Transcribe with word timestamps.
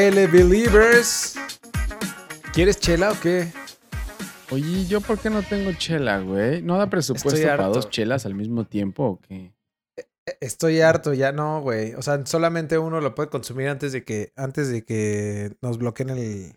L 0.00 0.26
Believers. 0.28 1.36
¿Quieres 2.54 2.80
chela 2.80 3.12
o 3.12 3.20
qué? 3.20 3.52
Oye, 4.50 4.86
¿yo 4.86 5.02
por 5.02 5.18
qué 5.18 5.28
no 5.28 5.42
tengo 5.42 5.72
chela, 5.74 6.20
güey? 6.20 6.62
¿No 6.62 6.78
da 6.78 6.88
presupuesto 6.88 7.46
para 7.46 7.66
dos 7.66 7.90
chelas 7.90 8.24
al 8.24 8.34
mismo 8.34 8.64
tiempo 8.64 9.04
o 9.04 9.20
qué? 9.20 9.52
E- 9.98 10.38
Estoy 10.40 10.80
harto, 10.80 11.12
ya 11.12 11.32
no, 11.32 11.60
güey. 11.60 11.92
O 11.94 12.02
sea, 12.02 12.24
solamente 12.24 12.78
uno 12.78 13.02
lo 13.02 13.14
puede 13.14 13.28
consumir 13.28 13.68
antes 13.68 13.92
de 13.92 14.02
que, 14.02 14.32
antes 14.36 14.70
de 14.70 14.84
que 14.86 15.54
nos 15.60 15.76
bloqueen 15.76 16.08
el, 16.08 16.54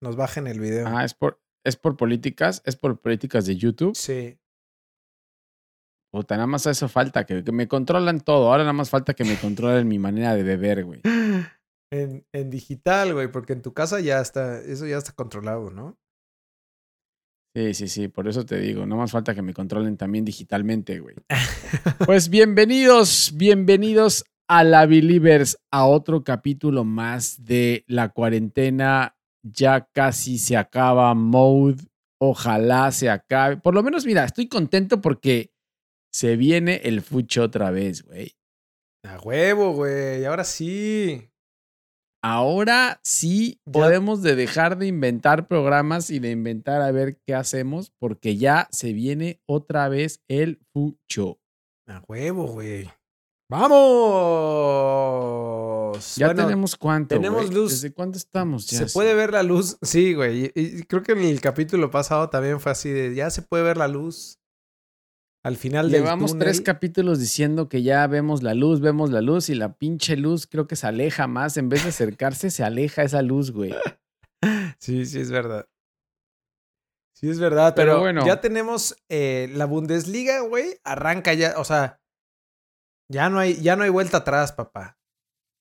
nos 0.00 0.16
bajen 0.16 0.46
el 0.46 0.58
video. 0.58 0.86
Ah, 0.88 1.04
es 1.04 1.12
por, 1.12 1.42
es 1.64 1.76
por 1.76 1.98
políticas, 1.98 2.62
es 2.64 2.76
por 2.76 2.98
políticas 3.00 3.44
de 3.44 3.56
YouTube. 3.56 3.94
Sí. 3.94 4.38
Puta, 6.10 6.36
nada 6.36 6.46
más 6.46 6.64
eso 6.66 6.88
falta, 6.88 7.24
que, 7.26 7.44
que 7.44 7.52
me 7.52 7.68
controlan 7.68 8.20
todo. 8.20 8.50
Ahora 8.50 8.62
nada 8.62 8.72
más 8.72 8.88
falta 8.88 9.12
que 9.12 9.24
me 9.24 9.36
controlen 9.36 9.86
mi 9.88 9.98
manera 9.98 10.34
de 10.34 10.42
beber, 10.42 10.84
güey. 10.86 11.02
En, 11.92 12.26
en 12.32 12.48
digital, 12.48 13.12
güey, 13.12 13.30
porque 13.30 13.52
en 13.52 13.60
tu 13.60 13.74
casa 13.74 14.00
ya 14.00 14.20
está, 14.20 14.58
eso 14.60 14.86
ya 14.86 14.96
está 14.96 15.12
controlado, 15.12 15.70
¿no? 15.70 15.98
Sí, 17.54 17.74
sí, 17.74 17.88
sí, 17.88 18.08
por 18.08 18.28
eso 18.28 18.46
te 18.46 18.58
digo, 18.58 18.86
no 18.86 18.96
más 18.96 19.12
falta 19.12 19.34
que 19.34 19.42
me 19.42 19.52
controlen 19.52 19.98
también 19.98 20.24
digitalmente, 20.24 21.00
güey. 21.00 21.16
Pues 22.06 22.30
bienvenidos, 22.30 23.32
bienvenidos 23.36 24.24
a 24.48 24.64
la 24.64 24.86
Believers, 24.86 25.58
a 25.70 25.86
otro 25.86 26.24
capítulo 26.24 26.84
más 26.84 27.44
de 27.44 27.84
la 27.86 28.08
cuarentena. 28.08 29.16
Ya 29.42 29.86
casi 29.92 30.38
se 30.38 30.56
acaba 30.56 31.14
Mode. 31.14 31.82
Ojalá 32.18 32.90
se 32.92 33.10
acabe. 33.10 33.58
Por 33.58 33.74
lo 33.74 33.82
menos, 33.82 34.06
mira, 34.06 34.24
estoy 34.24 34.48
contento 34.48 35.02
porque 35.02 35.52
se 36.10 36.36
viene 36.36 36.80
el 36.84 37.02
fucho 37.02 37.42
otra 37.42 37.70
vez, 37.70 38.02
güey. 38.02 38.32
A 39.04 39.18
huevo, 39.18 39.72
güey. 39.72 40.24
Ahora 40.24 40.44
sí. 40.44 41.31
Ahora 42.24 43.00
sí 43.02 43.60
Ya- 43.66 43.72
podemos 43.72 44.22
de 44.22 44.36
dejar 44.36 44.78
de 44.78 44.86
inventar 44.86 45.48
programas 45.48 46.08
y 46.10 46.20
de 46.20 46.30
inventar 46.30 46.80
a 46.80 46.92
ver 46.92 47.18
qué 47.26 47.34
hacemos, 47.34 47.90
porque 47.98 48.36
ya 48.36 48.68
se 48.70 48.92
viene 48.92 49.40
otra 49.46 49.88
vez 49.88 50.22
el 50.28 50.60
fucho. 50.72 51.40
A 51.88 52.00
huevo, 52.08 52.46
güey. 52.46 52.88
¡Vamos! 54.42 56.16
Ya 56.16 56.26
Bueno, 56.28 56.44
tenemos 56.44 56.76
cuánto. 56.76 57.14
tenemos 57.14 57.52
luz. 57.52 57.70
¿Desde 57.72 57.92
cuándo 57.92 58.16
estamos? 58.16 58.66
Ya 58.68 58.78
Se 58.78 58.86
puede 58.92 59.14
ver 59.14 59.32
la 59.32 59.42
luz. 59.42 59.76
Sí, 59.82 60.14
güey. 60.14 60.46
Y, 60.46 60.52
y 60.54 60.82
creo 60.84 61.02
que 61.02 61.12
en 61.12 61.18
el 61.22 61.40
capítulo 61.40 61.90
pasado 61.90 62.30
también 62.30 62.60
fue 62.60 62.72
así 62.72 62.90
de 62.90 63.14
ya 63.14 63.30
se 63.30 63.42
puede 63.42 63.62
ver 63.64 63.76
la 63.76 63.88
luz. 63.88 64.38
Al 65.44 65.56
final 65.56 65.90
del 65.90 66.02
Llevamos 66.02 66.32
túnel. 66.32 66.44
tres 66.46 66.60
capítulos 66.60 67.18
diciendo 67.18 67.68
que 67.68 67.82
ya 67.82 68.06
vemos 68.06 68.42
la 68.44 68.54
luz, 68.54 68.80
vemos 68.80 69.10
la 69.10 69.20
luz 69.20 69.48
y 69.48 69.54
la 69.56 69.72
pinche 69.76 70.16
luz 70.16 70.46
creo 70.46 70.68
que 70.68 70.76
se 70.76 70.86
aleja 70.86 71.26
más. 71.26 71.56
En 71.56 71.68
vez 71.68 71.82
de 71.82 71.88
acercarse, 71.90 72.50
se 72.50 72.62
aleja 72.62 73.02
esa 73.02 73.22
luz, 73.22 73.50
güey. 73.50 73.74
Sí, 74.78 75.06
sí, 75.06 75.20
es 75.20 75.30
verdad. 75.30 75.68
Sí, 77.14 77.28
es 77.30 77.38
verdad. 77.38 77.74
Pero 77.76 77.92
Pero, 77.92 78.00
bueno. 78.00 78.26
ya 78.26 78.40
tenemos 78.40 78.96
eh, 79.08 79.48
la 79.54 79.64
Bundesliga, 79.66 80.40
güey. 80.40 80.80
Arranca 80.82 81.32
ya. 81.34 81.54
O 81.58 81.64
sea, 81.64 82.00
ya 83.08 83.30
no 83.30 83.38
hay, 83.38 83.54
ya 83.62 83.76
no 83.76 83.84
hay 83.84 83.90
vuelta 83.90 84.16
atrás, 84.18 84.50
papá. 84.52 84.98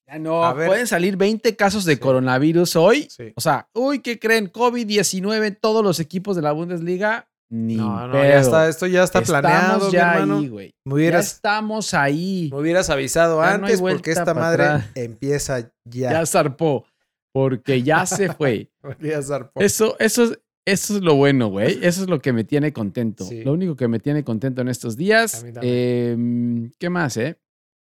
Ya 0.08 0.18
no, 0.18 0.44
A 0.44 0.54
ver. 0.54 0.68
pueden 0.68 0.88
salir 0.88 1.18
20 1.18 1.56
casos 1.56 1.86
de 1.86 1.94
Sí. 1.94 2.00
coronavirus 2.00 2.76
hoy. 2.76 3.08
Sí. 3.12 3.32
O 3.36 3.42
sea, 3.42 3.70
uy, 3.74 4.00
¿qué 4.02 4.18
creen? 4.20 4.52
COVID-19 4.52 5.46
en 5.46 5.56
todos 5.56 5.84
los 5.84 6.00
equipos 6.00 6.36
de 6.36 6.42
la 6.42 6.52
Bundesliga. 6.52 7.30
Ni 7.54 7.76
No, 7.76 8.08
no, 8.08 8.14
ya 8.14 8.40
está, 8.40 8.70
esto 8.70 8.88
ya 8.88 9.04
está 9.04 9.20
Estamos 9.20 9.42
planeado, 9.42 9.86
mi 9.88 9.92
ya 9.92 10.14
hermano. 10.14 10.38
ahí, 10.40 10.48
güey. 10.48 10.76
me, 10.86 11.10
Ya 11.12 11.20
estamos 11.20 11.94
ahí. 11.94 12.50
me 12.52 12.60
hubieras 12.60 12.90
avisado 12.90 13.42
Ya 13.42 13.58
no 13.58 13.66
hay 13.68 13.74
antes 13.74 13.82
porque 13.82 14.12
esta 14.12 14.34
madre 14.34 14.64
atrás. 14.64 14.86
empieza 14.96 15.60
ya. 15.84 16.12
Ya 16.14 16.26
zarpó. 16.26 16.86
Porque 17.34 17.84
ya 17.84 18.06
se 18.06 18.30
fue. 18.34 18.72
Ya 19.02 19.22
zarpó. 19.22 19.60
Eso, 19.62 19.96
eso, 20.00 20.24
es- 20.24 20.40
eso 20.66 20.96
es 20.96 21.02
lo 21.02 21.16
bueno, 21.16 21.48
güey. 21.48 21.80
Eso 21.82 22.04
es 22.04 22.10
lo 22.10 22.20
que 22.22 22.32
me 22.34 22.44
tiene 22.44 22.72
contento. 22.72 23.26
Sí. 23.26 23.44
Lo 23.44 23.52
único 23.54 23.76
que 23.76 23.88
me 23.88 24.00
tiene 24.00 24.24
contento 24.24 24.62
en 24.62 24.68
estos 24.70 24.96
días. 24.96 25.44
Eh, 25.62 26.70
¿Qué 26.80 26.90
más, 26.90 27.18
eh? 27.18 27.38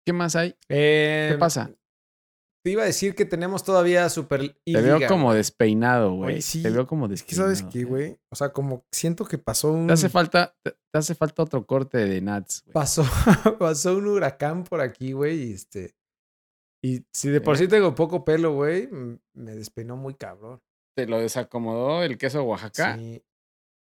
¿Qué 0.05 0.13
más 0.13 0.35
hay? 0.35 0.55
Eh, 0.69 1.29
¿Qué 1.31 1.37
pasa? 1.39 1.71
Te 2.65 2.71
iba 2.71 2.81
a 2.81 2.87
decir 2.87 3.13
que 3.13 3.25
tenemos 3.25 3.63
todavía 3.63 4.09
Super 4.09 4.57
Te 4.65 4.81
veo 4.81 4.97
como 5.07 5.35
despeinado, 5.35 6.15
güey. 6.15 6.41
Sí. 6.41 6.63
Te 6.63 6.71
veo 6.71 6.87
como 6.87 7.07
despeinado. 7.07 7.53
sabes 7.55 7.71
qué, 7.71 7.81
¿eh? 7.81 7.83
güey. 7.83 8.19
O 8.31 8.35
sea, 8.35 8.49
como 8.49 8.83
siento 8.91 9.23
que 9.25 9.37
pasó 9.37 9.71
un. 9.71 9.85
Te 9.85 9.93
hace 9.93 10.09
falta, 10.09 10.55
te, 10.63 10.71
te 10.71 10.97
hace 10.97 11.13
falta 11.13 11.43
otro 11.43 11.63
corte 11.67 11.99
de 11.99 12.21
Nats, 12.21 12.65
pasó, 12.73 13.03
pasó 13.59 13.95
un 13.95 14.07
huracán 14.07 14.63
por 14.63 14.81
aquí, 14.81 15.11
güey, 15.11 15.43
y 15.43 15.53
este. 15.53 15.93
Y 16.83 17.05
si 17.13 17.29
de 17.29 17.39
por 17.39 17.55
Sí. 17.55 17.65
sí 17.65 17.69
tengo 17.69 17.93
poco 17.93 18.25
pelo, 18.25 18.53
güey, 18.53 18.89
me 18.89 19.53
despeinó 19.53 19.95
muy 19.95 20.15
cabrón. 20.15 20.59
Te 20.97 21.05
lo 21.05 21.19
desacomodó 21.19 22.01
el 22.01 22.17
queso 22.17 22.41
Oaxaca. 22.41 22.97
Sí. 22.97 23.23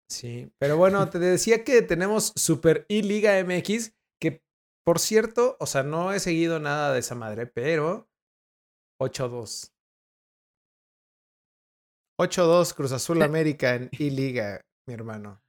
Sí. 0.09 0.53
Pero 0.60 0.77
bueno, 0.77 1.10
te 1.10 1.19
decía 1.19 1.65
que 1.65 1.83
tenemos 1.83 2.33
Super 2.37 2.87
y 2.89 3.03
Liga 3.03 3.43
MX, 3.43 3.97
que 4.21 4.41
por 4.87 5.00
cierto, 5.00 5.56
o 5.59 5.66
sea, 5.66 5.83
no 5.83 6.12
he 6.12 6.21
seguido 6.21 6.60
nada 6.60 6.93
de 6.93 7.00
esa 7.00 7.16
madre, 7.16 7.49
pero 7.49 8.07
8-2. 9.00 9.72
8-2 12.20 12.75
Cruz 12.75 12.92
Azul 12.92 13.22
América 13.22 13.75
en 13.75 13.88
I-Liga, 13.92 14.60
mi 14.86 14.94
hermano. 14.94 15.41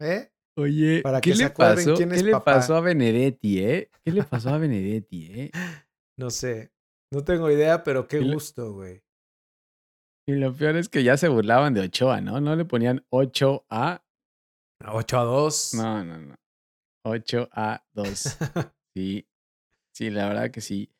¿Eh? 0.00 0.30
Oye, 0.58 1.00
Para 1.02 1.20
¿qué 1.20 1.30
que 1.30 1.36
se 1.36 1.44
le 1.44 1.50
pasó? 1.50 1.94
quién 1.94 2.10
¿Qué 2.10 2.16
es 2.16 2.22
le 2.24 2.32
papá. 2.32 2.56
pasó 2.56 2.76
a 2.76 2.80
Benedetti, 2.80 3.64
eh? 3.64 3.90
¿Qué 4.04 4.12
le 4.12 4.22
pasó 4.22 4.50
a 4.50 4.58
Benedetti, 4.58 5.26
eh? 5.32 5.50
No 6.18 6.28
sé. 6.30 6.70
No 7.10 7.24
tengo 7.24 7.50
idea, 7.50 7.82
pero 7.82 8.06
qué 8.06 8.20
Y 8.20 8.32
gusto, 8.32 8.72
güey. 8.74 9.02
Y 10.28 10.34
lo 10.34 10.54
peor 10.54 10.76
es 10.76 10.88
que 10.88 11.02
ya 11.02 11.16
se 11.16 11.28
burlaban 11.28 11.72
de 11.74 11.80
Ochoa, 11.80 12.20
¿no? 12.20 12.40
No 12.40 12.54
le 12.54 12.64
ponían 12.64 13.04
8 13.10 13.66
a 13.70 14.04
8 14.86 15.18
a 15.18 15.24
2. 15.24 15.74
No, 15.74 16.04
no, 16.04 16.18
no. 16.18 16.34
8 17.04 17.48
a 17.52 17.84
2. 17.92 18.38
Sí. 18.94 19.26
Sí, 19.94 20.10
la 20.10 20.28
verdad 20.28 20.50
que 20.50 20.60
sí. 20.60 20.90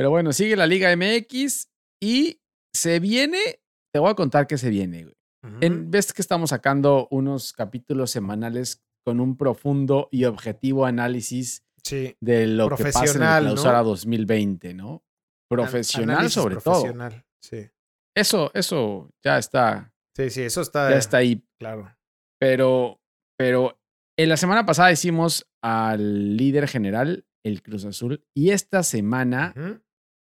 Pero 0.00 0.08
bueno, 0.08 0.32
sigue 0.32 0.56
la 0.56 0.66
Liga 0.66 0.96
MX 0.96 1.68
y 2.02 2.40
se 2.74 3.00
viene. 3.00 3.60
Te 3.92 4.00
voy 4.00 4.08
a 4.08 4.14
contar 4.14 4.46
qué 4.46 4.56
se 4.56 4.70
viene, 4.70 5.02
güey. 5.02 5.14
En, 5.60 5.90
Ves 5.90 6.14
que 6.14 6.22
estamos 6.22 6.48
sacando 6.48 7.06
unos 7.10 7.52
capítulos 7.52 8.10
semanales 8.10 8.82
con 9.04 9.20
un 9.20 9.36
profundo 9.36 10.08
y 10.10 10.24
objetivo 10.24 10.86
análisis 10.86 11.66
Sí. 11.84 12.16
de 12.18 12.46
lo 12.46 12.70
que 12.70 12.76
pasa 12.84 12.88
en 12.88 12.94
la 12.94 13.02
Profesional, 13.02 13.44
¿no? 13.44 13.50
clausura 13.50 13.82
2020, 13.82 14.72
¿no? 14.72 15.04
Profesional 15.50 16.10
Análisis 16.16 16.32
sobre 16.34 16.56
profesional, 16.56 17.12
todo. 17.12 17.22
Sí. 17.42 17.70
Eso, 18.16 18.50
eso 18.54 19.10
ya 19.22 19.36
está, 19.36 19.92
Sí, 20.16 20.30
sí, 20.30 20.40
eso 20.44 20.62
está. 20.62 20.88
ya 20.88 20.96
está 20.96 21.18
ahí. 21.18 21.44
Claro. 21.60 21.94
Pero, 22.40 23.02
pero 23.38 23.78
en 24.18 24.30
la 24.30 24.38
semana 24.38 24.64
pasada 24.64 24.92
hicimos 24.92 25.46
al 25.62 26.38
líder 26.38 26.68
general, 26.68 27.26
el 27.44 27.62
Cruz 27.62 27.84
Azul, 27.84 28.24
y 28.34 28.52
esta 28.52 28.82
semana. 28.82 29.52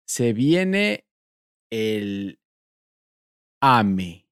Se 0.05 0.33
viene 0.33 1.05
el 1.71 2.39
AME. 3.61 4.25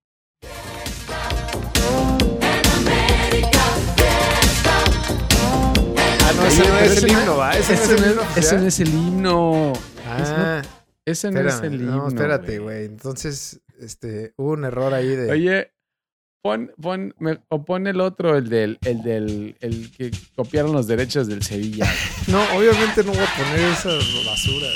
Ah, 6.25 6.33
no, 6.35 6.45
ese 6.45 6.67
no 6.67 6.77
es 6.79 7.03
el 7.03 7.11
no- 7.13 7.19
himno, 7.19 7.37
¿va? 7.37 7.57
Ese 7.57 7.73
no 7.75 7.81
es 7.83 7.89
el 7.89 8.01
no 8.01 8.07
himno. 8.11 8.21
es, 8.35 8.37
ese 8.45 8.57
no 8.57 8.67
es 8.67 8.79
el 8.79 8.87
himno. 8.89 9.73
Ah, 10.05 10.61
Ese 11.05 11.31
no 11.31 11.39
es 11.41 11.59
el 11.61 11.73
himno. 11.75 11.95
No, 11.97 12.07
espérate, 12.07 12.59
güey. 12.59 12.85
Entonces, 12.85 13.59
este, 13.79 14.33
hubo 14.37 14.51
un 14.51 14.63
error 14.65 14.93
ahí 14.93 15.07
de. 15.15 15.31
Oye, 15.31 15.71
pon, 16.41 16.71
pon, 16.81 17.13
me- 17.19 17.39
o 17.49 17.65
pon 17.65 17.87
el 17.87 17.99
otro, 18.01 18.37
el 18.37 18.49
del, 18.49 18.77
el 18.85 19.01
del, 19.03 19.55
el 19.59 19.91
que 19.91 20.11
copiaron 20.35 20.71
los 20.73 20.87
derechos 20.87 21.27
del 21.27 21.43
Sevilla. 21.43 21.91
No, 22.27 22.41
obviamente 22.57 23.03
no 23.03 23.11
voy 23.11 23.19
a 23.21 23.35
poner 23.37 23.59
esa 23.73 23.89
basura. 23.89 24.67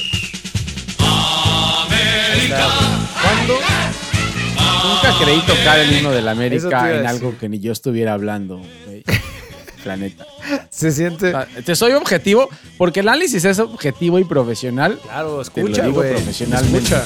Güey. 2.37 2.49
¿Cuándo? 3.21 3.53
Nunca 4.83 5.23
creí 5.23 5.41
tocar 5.41 5.79
el 5.79 5.91
himno 5.97 6.11
del 6.11 6.19
Eso 6.19 6.69
te 6.69 6.75
América 6.75 6.93
en 6.95 7.07
algo 7.07 7.37
que 7.37 7.49
ni 7.49 7.59
yo 7.59 7.71
estuviera 7.71 8.13
hablando, 8.13 8.57
güey. 8.85 9.03
Planeta. 9.83 10.25
Se 10.69 10.91
siente. 10.91 11.27
O 11.27 11.31
sea, 11.31 11.47
te 11.63 11.75
soy 11.75 11.93
objetivo, 11.93 12.49
porque 12.77 12.99
el 13.01 13.07
análisis 13.07 13.43
es 13.45 13.59
objetivo 13.59 14.19
y 14.19 14.23
profesional. 14.23 14.99
Claro, 15.03 15.29
Te 15.29 15.61
lo 15.61 15.67
escucha, 15.67 15.81
digo 15.83 15.95
güey. 15.95 16.11
profesionalmente. 16.13 16.77
Escucha. 16.95 17.03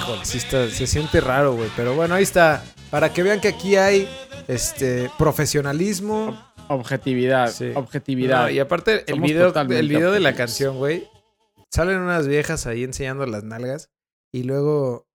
Híjole, 0.00 0.24
sí 0.24 0.38
está, 0.38 0.68
se 0.70 0.86
siente 0.86 1.20
raro, 1.20 1.54
güey. 1.54 1.70
Pero 1.76 1.94
bueno, 1.94 2.14
ahí 2.14 2.22
está. 2.22 2.62
Para 2.90 3.12
que 3.12 3.22
vean 3.22 3.40
que 3.40 3.48
aquí 3.48 3.76
hay 3.76 4.08
este 4.48 5.10
profesionalismo. 5.18 6.47
Objetividad, 6.68 7.50
Sí. 7.50 7.72
objetividad. 7.74 8.42
No, 8.44 8.50
y 8.50 8.58
aparte, 8.58 9.00
el 9.06 9.14
Somos 9.16 9.28
video, 9.28 9.52
el 9.54 9.88
video 9.88 10.12
de 10.12 10.20
la 10.20 10.34
canción, 10.34 10.76
güey. 10.78 11.08
Salen 11.70 11.98
unas 11.98 12.26
viejas 12.28 12.66
ahí 12.66 12.84
enseñando 12.84 13.26
las 13.26 13.44
nalgas. 13.44 13.90
Y 14.32 14.42
luego. 14.44 15.06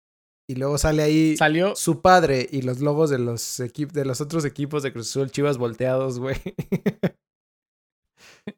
Y 0.45 0.55
luego 0.55 0.77
sale 0.77 1.01
ahí 1.03 1.37
Salió, 1.37 1.73
su 1.75 2.01
padre 2.01 2.47
y 2.51 2.63
los 2.63 2.81
logos 2.81 3.09
de 3.09 3.17
los 3.17 3.61
equipos 3.61 3.93
de 3.93 4.03
los 4.03 4.19
otros 4.19 4.43
equipos 4.43 4.83
de 4.83 4.91
Cruz 4.91 5.09
Azul 5.09 5.31
Chivas 5.31 5.57
volteados, 5.57 6.19
güey. 6.19 6.35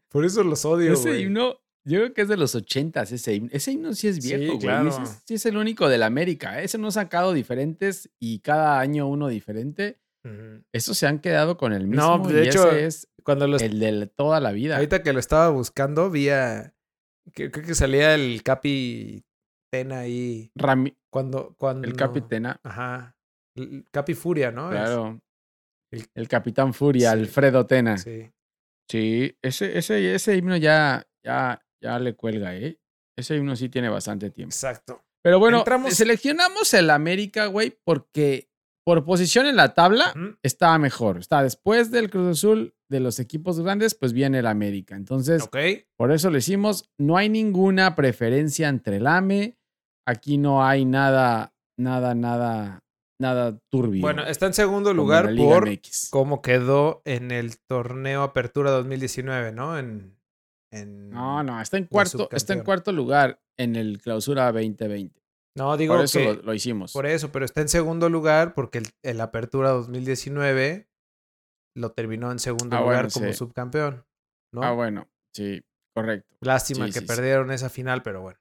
Por 0.09 0.25
eso 0.25 0.43
los 0.43 0.65
odio, 0.65 0.93
ese 0.93 1.09
güey. 1.09 1.23
himno, 1.23 1.59
Yo 1.83 1.99
creo 1.99 2.13
que 2.13 2.21
es 2.23 2.27
de 2.27 2.37
los 2.37 2.55
ochentas 2.55 3.11
ese 3.11 3.35
himno. 3.35 3.49
Ese 3.53 3.71
himno 3.71 3.93
sí 3.93 4.07
es 4.07 4.17
viejo, 4.23 4.41
Sí, 4.41 4.47
güey. 4.47 4.59
claro. 4.59 4.89
Ese 4.89 5.01
sí 5.25 5.33
es 5.35 5.45
el 5.45 5.57
único 5.57 5.87
de 5.87 5.99
la 5.99 6.07
América. 6.07 6.59
¿eh? 6.59 6.65
Ese 6.65 6.77
no 6.79 6.87
ha 6.87 6.91
sacado 6.91 7.33
diferentes 7.33 8.09
y 8.19 8.39
cada 8.39 8.79
año 8.79 9.07
uno 9.07 9.27
diferente. 9.27 9.99
Esos 10.73 10.97
se 10.97 11.07
han 11.07 11.19
quedado 11.19 11.57
con 11.57 11.73
el 11.73 11.87
mismo. 11.87 12.17
No, 12.17 12.27
de 12.27 12.45
y 12.45 12.47
hecho, 12.47 12.69
ese 12.71 12.85
es 12.85 13.07
Cuando 13.23 13.47
los, 13.47 13.61
el 13.61 13.79
de 13.79 14.07
toda 14.07 14.39
la 14.39 14.51
vida. 14.51 14.75
ahorita 14.75 15.03
que 15.03 15.13
lo 15.13 15.19
estaba 15.19 15.49
buscando, 15.49 16.09
vi 16.09 16.29
a, 16.29 16.73
creo 17.33 17.51
que 17.51 17.75
salía 17.75 18.13
el 18.15 18.41
Capi 18.43 19.23
Tena 19.71 19.99
ahí. 19.99 20.51
Rami- 20.55 20.95
Cuando, 21.11 21.55
cuando. 21.57 21.87
el 21.87 21.95
Capitena. 21.95 22.59
Ajá. 22.63 23.15
El 23.55 23.85
Capi 23.91 24.13
Furia, 24.15 24.51
¿no? 24.51 24.69
Claro. 24.69 25.19
el- 25.91 26.05
El 26.13 26.27
Capitán 26.27 26.73
Furia, 26.73 27.11
Sí. 27.11 27.19
Alfredo 27.19 27.65
Tena. 27.65 27.97
Sí. 27.97 28.31
Sí, 28.89 29.37
ese, 29.41 29.77
ese, 29.77 30.13
ese 30.13 30.35
himno 30.35 30.57
ya, 30.57 31.07
ya, 31.23 31.59
ya 31.81 31.97
le 31.99 32.15
cuelga, 32.15 32.55
¿eh? 32.55 32.79
Ese 33.17 33.35
himno 33.37 33.55
sí 33.55 33.69
tiene 33.69 33.89
bastante 33.89 34.29
tiempo. 34.29 34.53
Exacto. 34.53 35.03
Pero 35.23 35.39
bueno, 35.39 35.59
Entramos- 35.59 35.93
seleccionamos 35.93 36.73
el 36.73 36.89
América, 36.89 37.45
güey, 37.47 37.75
porque 37.83 38.49
por 38.85 39.03
posición 39.03 39.47
en 39.47 39.55
la 39.55 39.73
tabla 39.73 40.13
Ujú. 40.15 40.37
estaba 40.43 40.77
mejor. 40.77 41.17
Está 41.17 41.41
después 41.41 41.89
del 41.91 42.09
Cruz 42.09 42.37
Azul 42.37 42.75
de 42.87 42.99
los 42.99 43.19
equipos 43.19 43.59
grandes, 43.59 43.95
pues 43.95 44.13
viene 44.13 44.39
el 44.39 44.45
América. 44.45 44.95
Entonces, 44.95 45.49
por 45.97 46.11
eso 46.11 46.29
le 46.29 46.37
hicimos, 46.37 46.89
no 46.99 47.17
hay 47.17 47.27
ninguna 47.27 47.95
preferencia 47.95 48.69
entre 48.69 48.97
el 48.97 49.07
AME. 49.07 49.57
Aquí 50.07 50.37
no 50.37 50.63
hay 50.63 50.85
nada, 50.85 51.55
nada, 51.79 52.13
nada, 52.13 52.83
nada 53.19 53.59
turbio. 53.71 54.01
Bueno, 54.01 54.23
está 54.23 54.45
en 54.45 54.53
segundo 54.53 54.93
lugar 54.93 55.35
por 55.35 55.67
MX. 55.67 56.09
cómo 56.11 56.43
quedó 56.43 57.01
en 57.05 57.31
el 57.31 57.57
torneo 57.57 58.21
Apertura 58.21 58.69
2019, 58.69 59.51
¿no? 59.51 59.79
En, 59.79 60.15
en... 60.71 61.09
No, 61.09 61.41
no, 61.41 61.59
está 61.59 61.77
en 61.77 61.85
cuarto, 61.85 62.29
está 62.31 62.53
en 62.53 62.63
cuarto 62.63 62.91
lugar 62.91 63.41
en 63.57 63.75
el 63.75 63.99
clausura 63.99 64.51
2020. 64.51 65.24
No, 65.55 65.77
digo 65.77 65.95
Por 65.95 66.03
eso 66.05 66.19
que... 66.19 66.25
lo, 66.25 66.33
lo 66.41 66.53
hicimos. 66.53 66.91
Por 66.93 67.05
eso, 67.05 67.31
pero 67.31 67.45
está 67.45 67.61
en 67.61 67.69
segundo 67.69 68.09
lugar 68.09 68.53
porque 68.53 68.79
el, 68.79 68.87
el 69.03 69.21
Apertura 69.21 69.69
2019 69.69 70.89
lo 71.77 71.91
terminó 71.91 72.31
en 72.31 72.39
segundo 72.39 72.75
Ah, 72.75 72.81
lugar 72.81 72.95
bueno, 73.05 73.09
como 73.13 73.27
sí. 73.27 73.33
subcampeón, 73.33 74.05
¿no? 74.53 74.63
Ah, 74.63 74.71
bueno, 74.71 75.09
sí, 75.33 75.61
correcto. 75.95 76.35
Lástima 76.41 76.87
Sí, 76.87 76.93
que 76.93 76.99
sí, 76.99 77.05
perdieron 77.05 77.51
esa 77.51 77.69
final, 77.69 78.03
pero 78.03 78.21
bueno. 78.21 78.39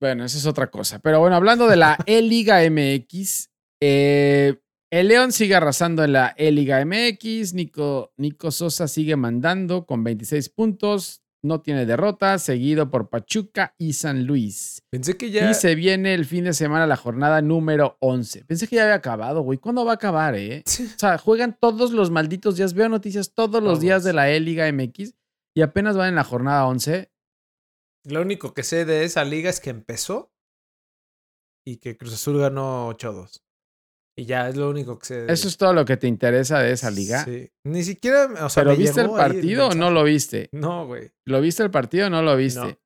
Bueno, 0.00 0.24
esa 0.24 0.36
es 0.38 0.46
otra 0.46 0.70
cosa. 0.70 0.98
Pero 0.98 1.20
bueno, 1.20 1.36
hablando 1.36 1.66
de 1.68 1.76
la 1.76 1.96
E-Liga 2.06 2.60
MX, 2.70 3.50
eh, 3.82 4.60
el 4.92 5.08
León 5.08 5.32
sigue 5.32 5.54
arrasando 5.54 6.04
en 6.04 6.12
la 6.12 6.34
E-Liga 6.36 6.84
MX. 6.84 7.54
Nico, 7.54 8.12
Nico 8.18 8.50
Sosa 8.50 8.88
sigue 8.88 9.16
mandando 9.16 9.86
con 9.86 10.04
26 10.04 10.50
puntos. 10.50 11.22
No 11.46 11.60
tiene 11.60 11.86
derrota, 11.86 12.40
seguido 12.40 12.90
por 12.90 13.08
Pachuca 13.08 13.76
y 13.78 13.92
San 13.92 14.26
Luis. 14.26 14.82
Pensé 14.90 15.16
que 15.16 15.30
ya... 15.30 15.48
Y 15.48 15.54
se 15.54 15.76
viene 15.76 16.12
el 16.12 16.24
fin 16.24 16.42
de 16.42 16.52
semana 16.52 16.88
la 16.88 16.96
jornada 16.96 17.40
número 17.40 17.96
11. 18.00 18.44
Pensé 18.46 18.66
que 18.66 18.74
ya 18.74 18.82
había 18.82 18.96
acabado, 18.96 19.42
güey. 19.42 19.58
¿Cuándo 19.58 19.84
va 19.84 19.92
a 19.92 19.94
acabar, 19.94 20.34
eh? 20.34 20.64
O 20.96 20.98
sea, 20.98 21.18
juegan 21.18 21.56
todos 21.60 21.92
los 21.92 22.10
malditos 22.10 22.56
días. 22.56 22.74
Veo 22.74 22.88
noticias 22.88 23.32
todos 23.32 23.62
los 23.62 23.80
días 23.80 24.02
de 24.02 24.12
la 24.12 24.28
E-Liga 24.28 24.70
MX 24.72 25.14
y 25.54 25.62
apenas 25.62 25.96
van 25.96 26.08
en 26.08 26.16
la 26.16 26.24
jornada 26.24 26.66
11. 26.66 27.12
Lo 28.06 28.22
único 28.22 28.52
que 28.52 28.64
sé 28.64 28.84
de 28.84 29.04
esa 29.04 29.24
liga 29.24 29.48
es 29.48 29.60
que 29.60 29.70
empezó 29.70 30.32
y 31.64 31.76
que 31.76 31.96
Cruz 31.96 32.14
Azul 32.14 32.40
ganó 32.40 32.90
8-2. 32.90 33.40
Y 34.18 34.24
ya 34.24 34.48
es 34.48 34.56
lo 34.56 34.70
único 34.70 34.98
que 34.98 35.04
sé. 35.06 35.22
de- 35.26 35.32
Eso 35.32 35.46
es 35.46 35.58
todo 35.58 35.74
lo 35.74 35.84
que 35.84 35.96
te 35.98 36.06
interesa 36.06 36.60
de 36.60 36.72
esa 36.72 36.90
liga. 36.90 37.22
Sí. 37.24 37.50
Ni 37.66 37.82
siquiera, 37.84 38.24
o 38.44 38.48
sea, 38.48 38.62
¿Pero 38.62 38.70
me 38.72 38.78
viste 38.78 39.00
el 39.02 39.10
partido 39.10 39.68
o 39.68 39.74
no 39.74 39.90
lo 39.90 40.04
viste? 40.04 40.48
No, 40.52 40.86
güey. 40.86 41.10
¿Lo 41.26 41.40
viste 41.42 41.62
el 41.62 41.70
partido 41.70 42.06
o 42.06 42.10
no 42.10 42.22
lo 42.22 42.34
viste? 42.36 42.60
No. 42.60 42.78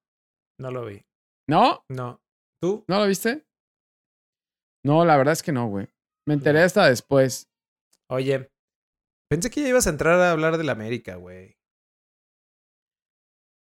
No 0.58 0.70
lo 0.72 0.86
vi. 0.86 1.04
¿No? 1.48 1.84
No. 1.88 2.20
¿Tú? 2.60 2.84
¿No 2.88 2.98
lo 2.98 3.06
viste? 3.06 3.46
No, 4.84 5.04
la 5.04 5.16
verdad 5.16 5.32
es 5.32 5.42
que 5.42 5.52
no, 5.52 5.68
güey. 5.68 5.88
Me 6.26 6.34
enteré 6.34 6.62
hasta 6.62 6.86
después. 6.88 7.48
Oye, 8.10 8.50
pensé 9.30 9.50
que 9.50 9.62
ya 9.62 9.68
ibas 9.68 9.86
a 9.86 9.90
entrar 9.90 10.18
a 10.20 10.32
hablar 10.32 10.58
del 10.58 10.68
América, 10.68 11.14
güey. 11.16 11.56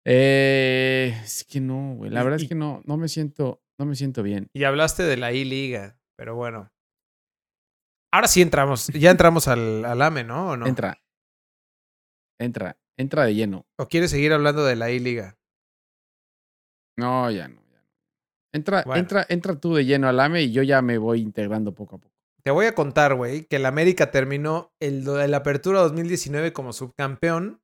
Eh, 0.06 1.20
es 1.24 1.44
que 1.44 1.60
no, 1.60 1.94
güey. 1.96 2.10
La 2.10 2.20
Y- 2.20 2.24
verdad 2.24 2.40
es 2.40 2.48
que 2.48 2.54
no, 2.54 2.80
no 2.84 2.96
me 2.96 3.08
siento, 3.08 3.60
no 3.78 3.86
me 3.86 3.96
siento 3.96 4.22
bien. 4.22 4.48
Y 4.54 4.64
hablaste 4.64 5.02
de 5.02 5.16
la 5.16 5.32
I-Liga, 5.32 5.98
pero 6.16 6.36
bueno. 6.36 6.70
Ahora 8.12 8.28
sí 8.28 8.42
entramos. 8.42 8.86
Ya 8.88 9.10
entramos 9.10 9.48
al, 9.48 9.84
al 9.84 10.00
AME, 10.02 10.24
¿no? 10.24 10.50
¿O 10.50 10.56
no? 10.56 10.66
Entra. 10.66 10.98
Entra. 12.38 12.78
Entra 12.98 13.24
de 13.24 13.34
lleno. 13.34 13.66
¿O 13.78 13.88
quieres 13.88 14.10
seguir 14.10 14.32
hablando 14.32 14.64
de 14.64 14.76
la 14.76 14.90
I-Liga? 14.90 15.36
No, 16.98 17.30
ya 17.30 17.48
no. 17.48 17.60
Ya 17.70 17.82
no. 17.82 17.88
Entra, 18.54 18.82
Bueno. 18.84 19.00
entra, 19.00 19.26
entra 19.28 19.60
tú 19.60 19.74
de 19.74 19.84
lleno 19.84 20.08
al 20.08 20.18
AME 20.20 20.42
y 20.44 20.52
yo 20.52 20.62
ya 20.62 20.80
me 20.80 20.96
voy 20.98 21.20
integrando 21.20 21.74
poco 21.74 21.96
a 21.96 21.98
poco. 21.98 22.14
Te 22.42 22.50
voy 22.52 22.66
a 22.66 22.74
contar, 22.74 23.14
güey, 23.14 23.44
que 23.44 23.56
el 23.56 23.66
América 23.66 24.10
terminó 24.12 24.72
el, 24.80 25.06
el 25.08 25.34
Apertura 25.34 25.80
2019 25.80 26.52
como 26.52 26.72
subcampeón. 26.72 27.60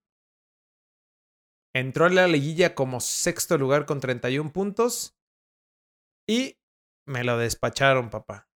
Entró 1.74 2.04
a 2.06 2.10
la 2.10 2.26
liguilla 2.26 2.74
como 2.74 3.00
sexto 3.00 3.56
lugar 3.56 3.86
con 3.86 4.00
31 4.00 4.52
puntos. 4.52 5.16
Y 6.28 6.58
me 7.06 7.24
lo 7.24 7.38
despacharon, 7.38 8.10
papá. 8.10 8.48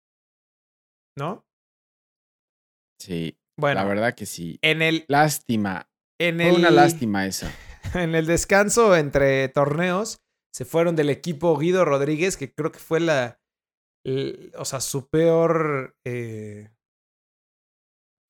¿No? 1.16 1.45
Sí, 3.00 3.38
Bueno, 3.58 3.81
la 3.82 3.87
verdad 3.87 4.14
que 4.14 4.26
sí. 4.26 4.58
en 4.62 4.82
el, 4.82 5.04
Lástima. 5.08 5.88
en 6.19 6.37
Fue 6.37 6.48
el, 6.48 6.54
una 6.56 6.70
lástima 6.70 7.26
esa. 7.26 7.50
en 7.94 8.14
el 8.14 8.26
descanso 8.26 8.96
entre 8.96 9.48
torneos 9.48 10.19
se 10.54 10.64
fueron 10.64 10.96
del 10.96 11.10
equipo 11.10 11.56
Guido 11.58 11.84
Rodríguez, 11.84 12.37
que 12.37 12.54
creo 12.54 12.72
que 12.72 12.78
fue 12.78 13.00
la, 13.00 13.38
el- 14.04 14.52
o 14.56 14.64
sea, 14.64 14.81
su 14.81 15.08
peor, 15.10 15.94
eh, 16.06 16.70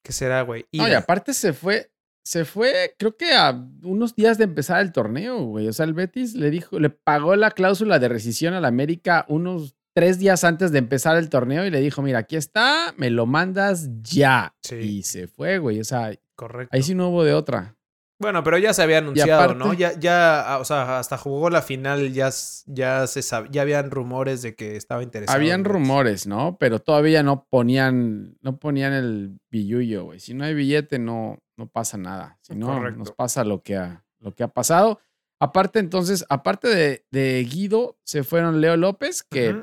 ¿qué 0.04 0.12
será, 0.12 0.42
güey? 0.42 0.66
No, 0.72 0.88
y 0.88 0.92
aparte 0.92 1.32
se 1.34 1.52
fue, 1.52 1.92
se 2.24 2.44
fue, 2.44 2.94
creo 2.98 3.16
que 3.16 3.32
a 3.32 3.50
unos 3.84 4.16
días 4.16 4.38
de 4.38 4.44
empezar 4.44 4.80
el 4.80 4.90
torneo, 4.92 5.44
güey. 5.44 5.68
O 5.68 5.72
sea, 5.72 5.84
el 5.84 5.94
Betis 5.94 6.34
le 6.34 6.50
dijo, 6.50 6.80
le 6.80 6.90
pagó 6.90 7.36
la 7.36 7.52
cláusula 7.52 8.00
de 8.00 8.08
rescisión 8.08 8.54
al 8.54 8.64
América 8.64 9.24
unos 9.28 9.75
tres 9.96 10.18
días 10.18 10.44
antes 10.44 10.72
de 10.72 10.78
empezar 10.78 11.16
el 11.16 11.30
torneo 11.30 11.64
y 11.64 11.70
le 11.70 11.80
dijo, 11.80 12.02
mira, 12.02 12.18
aquí 12.18 12.36
está, 12.36 12.92
me 12.98 13.08
lo 13.08 13.24
mandas 13.24 13.88
ya. 14.02 14.54
Sí. 14.62 14.74
Y 14.76 15.02
se 15.04 15.26
fue, 15.26 15.56
güey. 15.58 15.80
O 15.80 15.84
sea, 15.84 16.12
Correcto. 16.34 16.68
ahí 16.76 16.82
sí 16.82 16.94
no 16.94 17.08
hubo 17.08 17.24
de 17.24 17.32
otra. 17.32 17.74
Bueno, 18.20 18.42
pero 18.44 18.58
ya 18.58 18.74
se 18.74 18.82
había 18.82 18.98
anunciado, 18.98 19.42
aparte- 19.42 19.58
¿no? 19.58 19.72
Ya, 19.72 19.98
ya, 19.98 20.40
ah, 20.52 20.58
o 20.58 20.64
sea, 20.66 20.98
hasta 20.98 21.16
jugó 21.16 21.48
la 21.48 21.62
final, 21.62 22.12
ya, 22.12 22.28
ya 22.66 23.06
se 23.06 23.20
sab- 23.20 23.48
ya 23.50 23.62
habían 23.62 23.90
rumores 23.90 24.42
de 24.42 24.54
que 24.54 24.76
estaba 24.76 25.02
interesado. 25.02 25.34
Habían 25.34 25.64
rumores, 25.64 26.26
¿no? 26.26 26.58
Pero 26.60 26.78
todavía 26.78 27.22
no 27.22 27.46
ponían, 27.48 28.36
no 28.42 28.58
ponían 28.58 28.92
el 28.92 29.38
billullo, 29.50 30.04
güey. 30.04 30.20
Si 30.20 30.34
no 30.34 30.44
hay 30.44 30.52
billete, 30.54 30.98
no, 30.98 31.38
no 31.56 31.68
pasa 31.68 31.96
nada. 31.96 32.38
Si 32.42 32.54
no, 32.54 32.66
Correcto. 32.68 32.98
nos 32.98 33.12
pasa 33.12 33.44
lo 33.44 33.62
que 33.62 33.76
ha, 33.76 34.04
lo 34.20 34.34
que 34.34 34.42
ha 34.44 34.48
pasado. 34.48 35.00
Aparte, 35.40 35.78
entonces, 35.78 36.24
aparte 36.30 36.68
de, 36.68 37.06
de 37.10 37.44
Guido, 37.44 37.98
se 38.04 38.24
fueron 38.24 38.60
Leo 38.60 38.76
López, 38.76 39.22
que. 39.22 39.54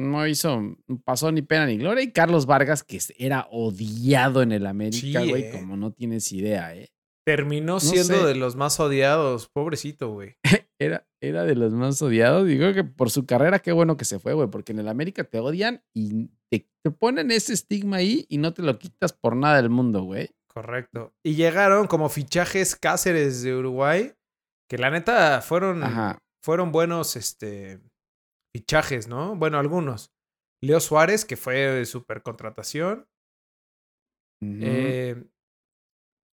No 0.00 0.26
hizo, 0.26 0.76
pasó 1.04 1.30
ni 1.30 1.42
pena 1.42 1.66
ni 1.66 1.76
gloria, 1.76 2.02
y 2.02 2.12
Carlos 2.12 2.46
Vargas, 2.46 2.82
que 2.82 2.98
era 3.18 3.46
odiado 3.50 4.42
en 4.42 4.52
el 4.52 4.66
América, 4.66 5.20
Sí, 5.22 5.28
güey, 5.30 5.44
eh. 5.44 5.50
como 5.52 5.76
no 5.76 5.92
tienes 5.92 6.30
idea, 6.32 6.74
¿eh? 6.74 6.90
Terminó 7.26 7.78
siendo 7.80 8.20
sé. 8.22 8.26
de 8.26 8.34
los 8.34 8.56
más 8.56 8.80
odiados, 8.80 9.48
pobrecito, 9.48 10.10
güey. 10.12 10.34
Era, 10.82 11.06
era 11.20 11.44
de 11.44 11.54
los 11.56 11.74
más 11.74 12.00
odiados. 12.00 12.46
Digo 12.46 12.72
que 12.72 12.84
por 12.84 13.10
su 13.10 13.26
carrera, 13.26 13.58
qué 13.58 13.70
bueno 13.70 13.98
que 13.98 14.06
se 14.06 14.18
fue, 14.18 14.32
güey, 14.32 14.48
porque 14.48 14.72
en 14.72 14.78
el 14.78 14.88
América 14.88 15.24
te 15.24 15.38
odian 15.38 15.82
y 15.94 16.30
te, 16.50 16.66
te 16.82 16.90
ponen 16.90 17.30
ese 17.30 17.52
estigma 17.52 17.98
ahí 17.98 18.24
y 18.30 18.38
no 18.38 18.54
te 18.54 18.62
lo 18.62 18.78
quitas 18.78 19.12
por 19.12 19.36
nada 19.36 19.56
del 19.56 19.68
mundo, 19.68 20.04
güey. 20.04 20.30
Correcto. 20.48 21.12
Y 21.22 21.34
llegaron 21.34 21.86
como 21.86 22.08
fichajes 22.08 22.76
Cáceres 22.76 23.42
de 23.42 23.54
Uruguay, 23.54 24.14
que 24.70 24.78
la 24.78 24.88
neta 24.90 25.42
fueron, 25.42 25.82
Ajá. 25.82 26.18
fueron 26.42 26.72
buenos 26.72 27.14
este, 27.14 27.78
fichajes, 28.54 29.08
¿no? 29.08 29.36
Bueno, 29.36 29.58
algunos. 29.58 30.12
Leo 30.62 30.80
Suárez, 30.80 31.24
que 31.24 31.36
fue 31.36 31.84
super 31.86 32.22
contratación. 32.22 33.06
Eh, 34.42 35.22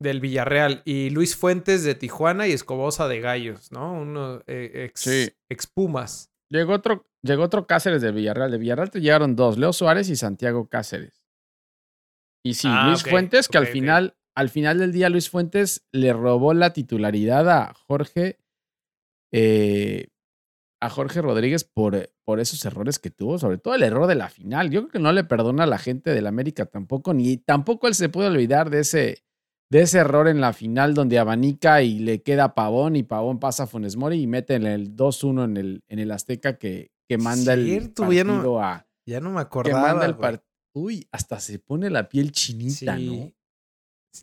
del 0.00 0.20
Villarreal. 0.20 0.82
Y 0.85 1.11
Luis 1.11 1.37
Fuentes 1.37 1.82
de 1.85 1.94
Tijuana 1.94 2.46
y 2.46 2.52
Escobosa 2.52 3.08
de 3.08 3.20
Gallos, 3.20 3.73
¿no? 3.73 3.92
Uno 3.94 4.42
eh, 4.46 4.85
ex, 4.87 5.00
Sí. 5.00 5.28
ex 5.50 5.66
Pumas. 5.66 6.30
Llegó 6.50 6.75
otro, 6.75 7.08
llegó 7.23 7.42
otro 7.42 7.66
Cáceres 7.66 8.02
de 8.02 8.12
Villarreal. 8.12 8.50
De 8.50 8.58
Villarreal 8.58 8.90
te 8.90 9.00
llegaron 9.00 9.35
dos, 9.35 9.58
Leo 9.58 9.73
Suárez 9.73 10.08
y 10.08 10.16
Santiago 10.16 10.68
Cáceres. 10.68 11.25
Y 12.44 12.54
sí, 12.54 12.68
Ah, 12.70 12.88
Luis 12.88 13.02
Fuentes, 13.02 13.49
que 13.49 13.58
al 13.58 13.66
final, 13.66 14.16
al 14.37 14.49
final 14.50 14.78
del 14.78 14.92
día, 14.92 15.08
Luis 15.08 15.28
Fuentes 15.28 15.85
le 15.92 16.12
robó 16.12 16.54
la 16.54 16.73
titularidad 16.73 17.49
a 17.50 17.75
Jorge. 17.75 18.38
eh, 19.32 20.08
a 20.80 20.90
Jorge 20.90 21.23
Rodríguez 21.23 21.64
por, 21.64 22.11
por 22.25 22.38
esos 22.40 22.64
errores 22.64 22.99
que 22.99 23.11
tuvo, 23.11 23.38
sobre 23.38 23.59
todo 23.59 23.75
el 23.75 23.83
error 23.83 24.06
de 24.06 24.14
la 24.14 24.28
final. 24.28 24.71
Yo 24.71 24.83
creo 24.83 24.92
que 24.92 24.99
no 24.99 25.12
le 25.12 25.25
perdona 25.25 25.64
a 25.64 25.66
la 25.66 25.78
gente 25.78 26.12
del 26.12 26.26
América 26.26 26.66
tampoco, 26.66 27.14
ni 27.14 27.38
tampoco 27.38 27.88
él 27.88 27.95
se 27.95 28.09
puede 28.09 28.28
olvidar 28.28 28.68
de 28.71 28.80
ese, 28.80 29.25
de 29.71 29.80
ese 29.83 29.99
error 29.99 30.28
en 30.28 30.40
la 30.40 30.52
final 30.52 30.92
donde 30.95 31.18
abanica 31.18 31.83
y 31.83 31.99
le 31.99 32.23
queda 32.23 32.54
Pavón 32.54 32.95
y 32.97 33.02
Pavón 33.02 33.38
pasa 33.40 33.62
a 33.62 33.66
Funes 33.66 33.97
Mori 33.97 34.21
y 34.21 34.26
mete 34.26 34.54
el 34.56 34.95
2-1 34.95 35.45
en 35.45 35.56
el, 35.56 35.85
en 35.88 35.99
el 35.99 36.11
Azteca 36.12 36.59
que, 36.59 36.90
que 37.09 37.16
manda 37.18 37.54
el 37.54 37.90
partido 37.95 38.12
ya 38.12 38.25
no- 38.25 38.61
a... 38.61 38.87
Ya 39.09 39.21
no 39.21 39.30
me 39.30 39.37
Que 39.37 39.42
acordaba. 39.42 39.95
manda 39.95 40.04
el. 40.06 40.40
Uy, 40.75 41.09
hasta 41.12 41.40
se 41.40 41.59
pone 41.59 41.88
la 41.90 42.09
piel 42.09 42.33
chinita, 42.33 42.97
Sí. 42.99 43.06
¿no? 43.09 43.33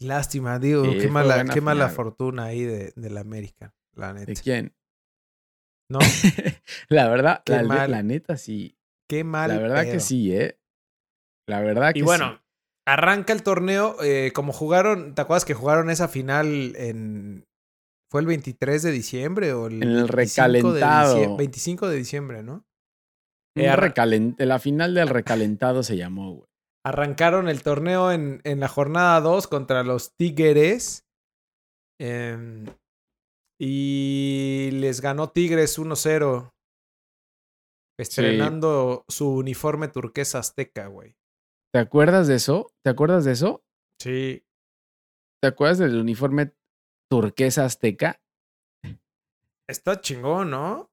Lástima, 0.07 0.59
digo, 0.59 0.83
Sí, 0.85 0.97
qué 0.99 1.07
mala, 1.07 1.45
qué 1.45 1.61
mala 1.61 1.87
fortuna 1.89 2.45
ahí 2.45 2.61
de, 2.63 2.93
de 2.95 3.09
la 3.09 3.21
América, 3.21 3.73
la 3.95 4.11
¿De 4.13 4.25
neta. 4.25 4.41
quién? 4.41 4.73
¿No? 5.93 5.99
la 6.89 7.07
verdad, 7.09 7.43
la, 7.45 7.87
la 7.87 8.03
neta 8.03 8.37
sí. 8.37 8.77
Qué 9.09 9.23
mal. 9.23 9.49
La 9.49 9.57
verdad 9.59 9.83
que 9.83 9.99
sí, 9.99 10.35
¿eh? 10.35 10.59
La 11.47 11.59
verdad 11.61 11.93
que 11.93 11.99
Y 11.99 12.01
bueno, 12.01 12.33
sí. 12.35 12.41
arranca 12.87 13.33
el 13.33 13.43
torneo, 13.43 13.95
eh, 14.03 14.31
como 14.33 14.53
jugaron, 14.53 15.13
¿te 15.15 15.21
acuerdas 15.21 15.45
que 15.45 15.53
jugaron 15.53 15.89
esa 15.89 16.07
final 16.07 16.75
en... 16.77 17.45
¿Fue 18.11 18.21
el 18.21 18.27
23 18.27 18.81
de 18.83 18.91
diciembre 18.91 19.53
o 19.53 19.67
el 19.67 19.81
En 19.83 19.89
el 19.89 20.05
25 20.07 20.47
de 20.73 20.79
recalentado. 20.81 21.13
diciembre? 21.15 21.37
25 21.37 21.87
de 21.89 21.95
diciembre, 21.97 22.43
¿no? 22.43 22.65
Eh, 23.57 23.67
arra- 23.69 23.93
recalen- 23.93 24.35
la 24.37 24.59
final 24.59 24.93
del 24.93 25.09
recalentado 25.09 25.83
se 25.83 25.97
llamó, 25.97 26.33
güey. 26.33 26.47
Arrancaron 26.85 27.47
el 27.49 27.63
torneo 27.63 28.11
en, 28.11 28.41
en 28.43 28.59
la 28.59 28.67
jornada 28.67 29.19
2 29.21 29.47
contra 29.47 29.83
los 29.83 30.15
Tigres. 30.15 31.05
em, 31.99 32.65
y 33.59 34.69
les 34.73 35.01
ganó 35.01 35.29
Tigres 35.29 35.77
1-0. 35.79 36.49
Estrenando 37.99 39.05
su 39.07 39.29
uniforme 39.35 39.87
turquesa 39.87 40.39
azteca, 40.39 40.87
güey. 40.87 41.15
¿Te 41.71 41.79
acuerdas 41.79 42.27
de 42.27 42.35
eso? 42.35 42.71
¿Te 42.83 42.89
acuerdas 42.89 43.23
de 43.25 43.33
eso? 43.33 43.63
Sí. 43.99 44.43
¿Te 45.41 45.47
acuerdas 45.47 45.77
del 45.77 45.99
uniforme 45.99 46.53
turquesa 47.09 47.65
azteca? 47.65 48.19
Está 49.69 50.01
chingón, 50.01 50.49
¿no? 50.49 50.91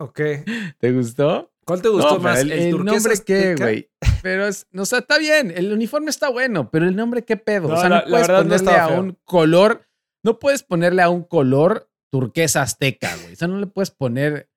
¿O 0.00 0.12
qué? 0.12 0.44
¿Te 0.78 0.92
gustó? 0.92 1.52
¿Cuál 1.66 1.82
te 1.82 1.88
gustó 1.88 2.14
No, 2.14 2.20
más? 2.20 2.40
el, 2.40 2.70
nombre 2.84 3.14
qué, 3.26 3.54
güey. 3.56 3.90
Pero 4.22 4.46
es, 4.46 4.66
no, 4.70 4.82
o 4.82 4.86
sea, 4.86 5.00
está 5.00 5.18
bien, 5.18 5.50
el 5.50 5.72
uniforme 5.72 6.10
está 6.10 6.30
bueno, 6.30 6.70
pero 6.70 6.86
el 6.86 6.96
nombre 6.96 7.24
qué 7.24 7.36
pedo. 7.36 7.68
No, 7.68 7.74
o 7.74 7.80
sea, 7.80 7.88
la- 7.88 7.96
no 7.96 8.02
la 8.04 8.10
puedes 8.10 8.28
verdad 8.28 8.42
no 8.44 8.48
ponerle 8.48 8.56
estaba 8.70 8.84
a 8.84 8.88
feo. 8.88 9.00
un 9.00 9.18
color, 9.24 9.87
no 10.24 10.38
puedes 10.38 10.62
ponerle 10.62 11.02
a 11.02 11.08
un 11.10 11.24
color 11.24 11.90
turquesa 12.12 12.62
azteca, 12.62 13.14
güey. 13.22 13.34
O 13.34 13.36
sea, 13.36 13.48
no 13.48 13.58
le 13.58 13.66
puedes 13.66 13.90
poner 13.90 14.48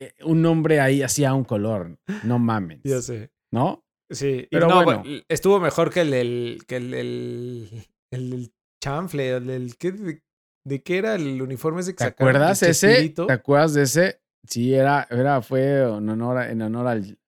eh, 0.00 0.12
un 0.24 0.42
nombre 0.42 0.80
ahí 0.80 1.02
así 1.02 1.24
a 1.24 1.34
un 1.34 1.44
color. 1.44 1.98
No 2.24 2.38
mames. 2.38 2.80
Ya 2.84 3.00
sé. 3.02 3.30
¿No? 3.52 3.84
Sí, 4.10 4.46
Pero 4.50 4.66
pero 4.66 4.68
no, 4.68 4.84
bueno. 4.84 5.02
estuvo 5.28 5.60
mejor 5.60 5.90
que 5.90 6.02
el 6.02 6.10
del, 6.10 6.58
que 6.66 6.76
el 6.76 6.94
el 6.94 8.30
del 8.30 8.52
chanfle, 8.82 9.30
el 9.36 9.46
del, 9.46 9.76
¿qué, 9.76 9.92
de, 9.92 10.22
de 10.66 10.82
qué 10.82 10.98
era 10.98 11.14
el 11.14 11.40
uniforme 11.40 11.80
ese 11.80 11.92
que 11.92 11.98
¿Te 11.98 12.04
sacaron? 12.04 12.36
acuerdas 12.36 12.62
¿El 12.62 12.70
ese? 12.70 13.08
¿Te 13.10 13.32
acuerdas 13.32 13.74
de 13.74 13.82
ese? 13.82 14.20
Sí, 14.46 14.74
era, 14.74 15.06
era, 15.10 15.40
fue 15.40 15.82
en 15.82 16.08
honor, 16.08 16.36
a- 16.38 16.50
en 16.50 16.60
honor 16.62 16.86
al, 16.88 17.18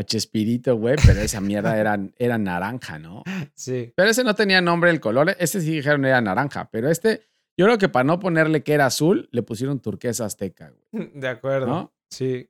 a 0.00 0.04
Chespirito, 0.04 0.76
güey, 0.76 0.96
pero 1.06 1.20
esa 1.20 1.40
mierda 1.40 1.78
era, 1.78 1.98
era 2.18 2.38
naranja, 2.38 2.98
¿no? 2.98 3.22
Sí. 3.54 3.92
Pero 3.94 4.10
ese 4.10 4.24
no 4.24 4.34
tenía 4.34 4.60
nombre 4.60 4.90
el 4.90 5.00
color. 5.00 5.34
Este 5.38 5.60
sí 5.60 5.70
dijeron 5.72 6.04
era 6.04 6.20
naranja. 6.20 6.68
Pero 6.70 6.88
este, 6.90 7.22
yo 7.58 7.66
creo 7.66 7.78
que 7.78 7.88
para 7.88 8.04
no 8.04 8.18
ponerle 8.20 8.62
que 8.62 8.72
era 8.72 8.86
azul, 8.86 9.28
le 9.32 9.42
pusieron 9.42 9.80
turquesa 9.80 10.24
azteca, 10.24 10.70
güey. 10.92 11.10
De 11.14 11.28
acuerdo. 11.28 11.66
¿No? 11.66 11.92
Sí. 12.10 12.48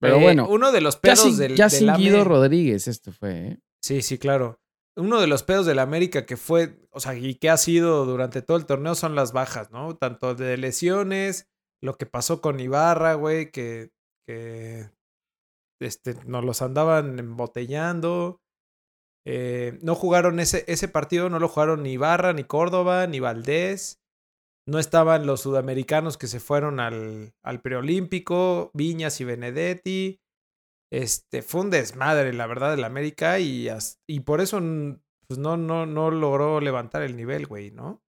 Pero 0.00 0.16
Eh, 0.16 0.22
bueno, 0.22 0.48
Uno 0.48 0.72
de 0.72 0.80
los 0.80 0.94
ya 0.96 1.00
pedos 1.00 1.20
sin, 1.20 1.36
del, 1.38 1.56
ya 1.56 1.68
del 1.68 1.78
sin 1.78 1.88
AME- 1.90 1.98
Guido 1.98 2.24
Rodríguez 2.24 2.88
esto 2.88 3.12
fue, 3.12 3.38
¿eh? 3.48 3.58
Sí, 3.82 4.02
sí, 4.02 4.18
claro. 4.18 4.60
Uno 4.96 5.20
de 5.20 5.26
los 5.26 5.42
pedos 5.42 5.66
del 5.66 5.78
América 5.78 6.24
que 6.26 6.36
fue, 6.36 6.76
o 6.90 7.00
sea, 7.00 7.14
y 7.16 7.34
que 7.34 7.50
ha 7.50 7.56
sido 7.56 8.04
durante 8.06 8.42
todo 8.42 8.56
el 8.56 8.64
torneo 8.66 8.94
son 8.94 9.14
las 9.14 9.32
bajas, 9.32 9.70
¿no? 9.72 9.96
Tanto 9.96 10.34
de 10.34 10.56
lesiones, 10.56 11.48
lo 11.82 11.96
que 11.96 12.06
pasó 12.06 12.40
con 12.40 12.60
Ibarra, 12.60 13.14
güey, 13.14 13.50
que, 13.50 13.90
que 14.26 14.88
este, 15.80 16.14
nos 16.26 16.44
los 16.44 16.62
andaban 16.62 17.18
embotellando. 17.18 18.40
Eh, 19.26 19.78
no 19.82 19.94
jugaron 19.94 20.38
ese, 20.40 20.64
ese 20.68 20.88
partido, 20.88 21.30
no 21.30 21.38
lo 21.38 21.48
jugaron 21.48 21.82
ni 21.82 21.92
Ibarra, 21.92 22.32
ni 22.32 22.44
Córdoba, 22.44 23.06
ni 23.06 23.20
Valdés. 23.20 24.00
No 24.66 24.78
estaban 24.78 25.26
los 25.26 25.42
sudamericanos 25.42 26.16
que 26.16 26.26
se 26.26 26.40
fueron 26.40 26.80
al, 26.80 27.34
al 27.42 27.60
preolímpico, 27.60 28.70
Viñas 28.74 29.20
y 29.20 29.24
Benedetti. 29.24 30.20
Este, 30.92 31.42
fue 31.42 31.62
un 31.62 31.70
desmadre, 31.70 32.32
la 32.32 32.46
verdad, 32.46 32.70
del 32.70 32.84
América 32.84 33.40
y, 33.40 33.68
y 34.06 34.20
por 34.20 34.40
eso 34.40 34.60
pues 35.26 35.38
no, 35.38 35.56
no, 35.56 35.86
no 35.86 36.10
logró 36.10 36.60
levantar 36.60 37.02
el 37.02 37.16
nivel, 37.16 37.46
güey, 37.46 37.70
¿no? 37.70 38.03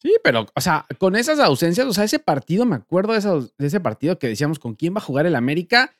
Sí, 0.00 0.14
pero, 0.22 0.46
o 0.54 0.60
sea, 0.60 0.86
con 0.98 1.16
esas 1.16 1.38
ausencias, 1.40 1.86
o 1.86 1.92
sea, 1.92 2.04
ese 2.04 2.18
partido, 2.18 2.66
me 2.66 2.76
acuerdo 2.76 3.12
de, 3.12 3.66
ese 3.66 3.80
partido 3.80 4.18
que 4.18 4.28
decíamos 4.28 4.58
con 4.58 4.74
quién 4.74 4.94
va 4.94 4.98
a 4.98 5.02
jugar 5.02 5.26
el 5.26 5.34
América. 5.34 5.94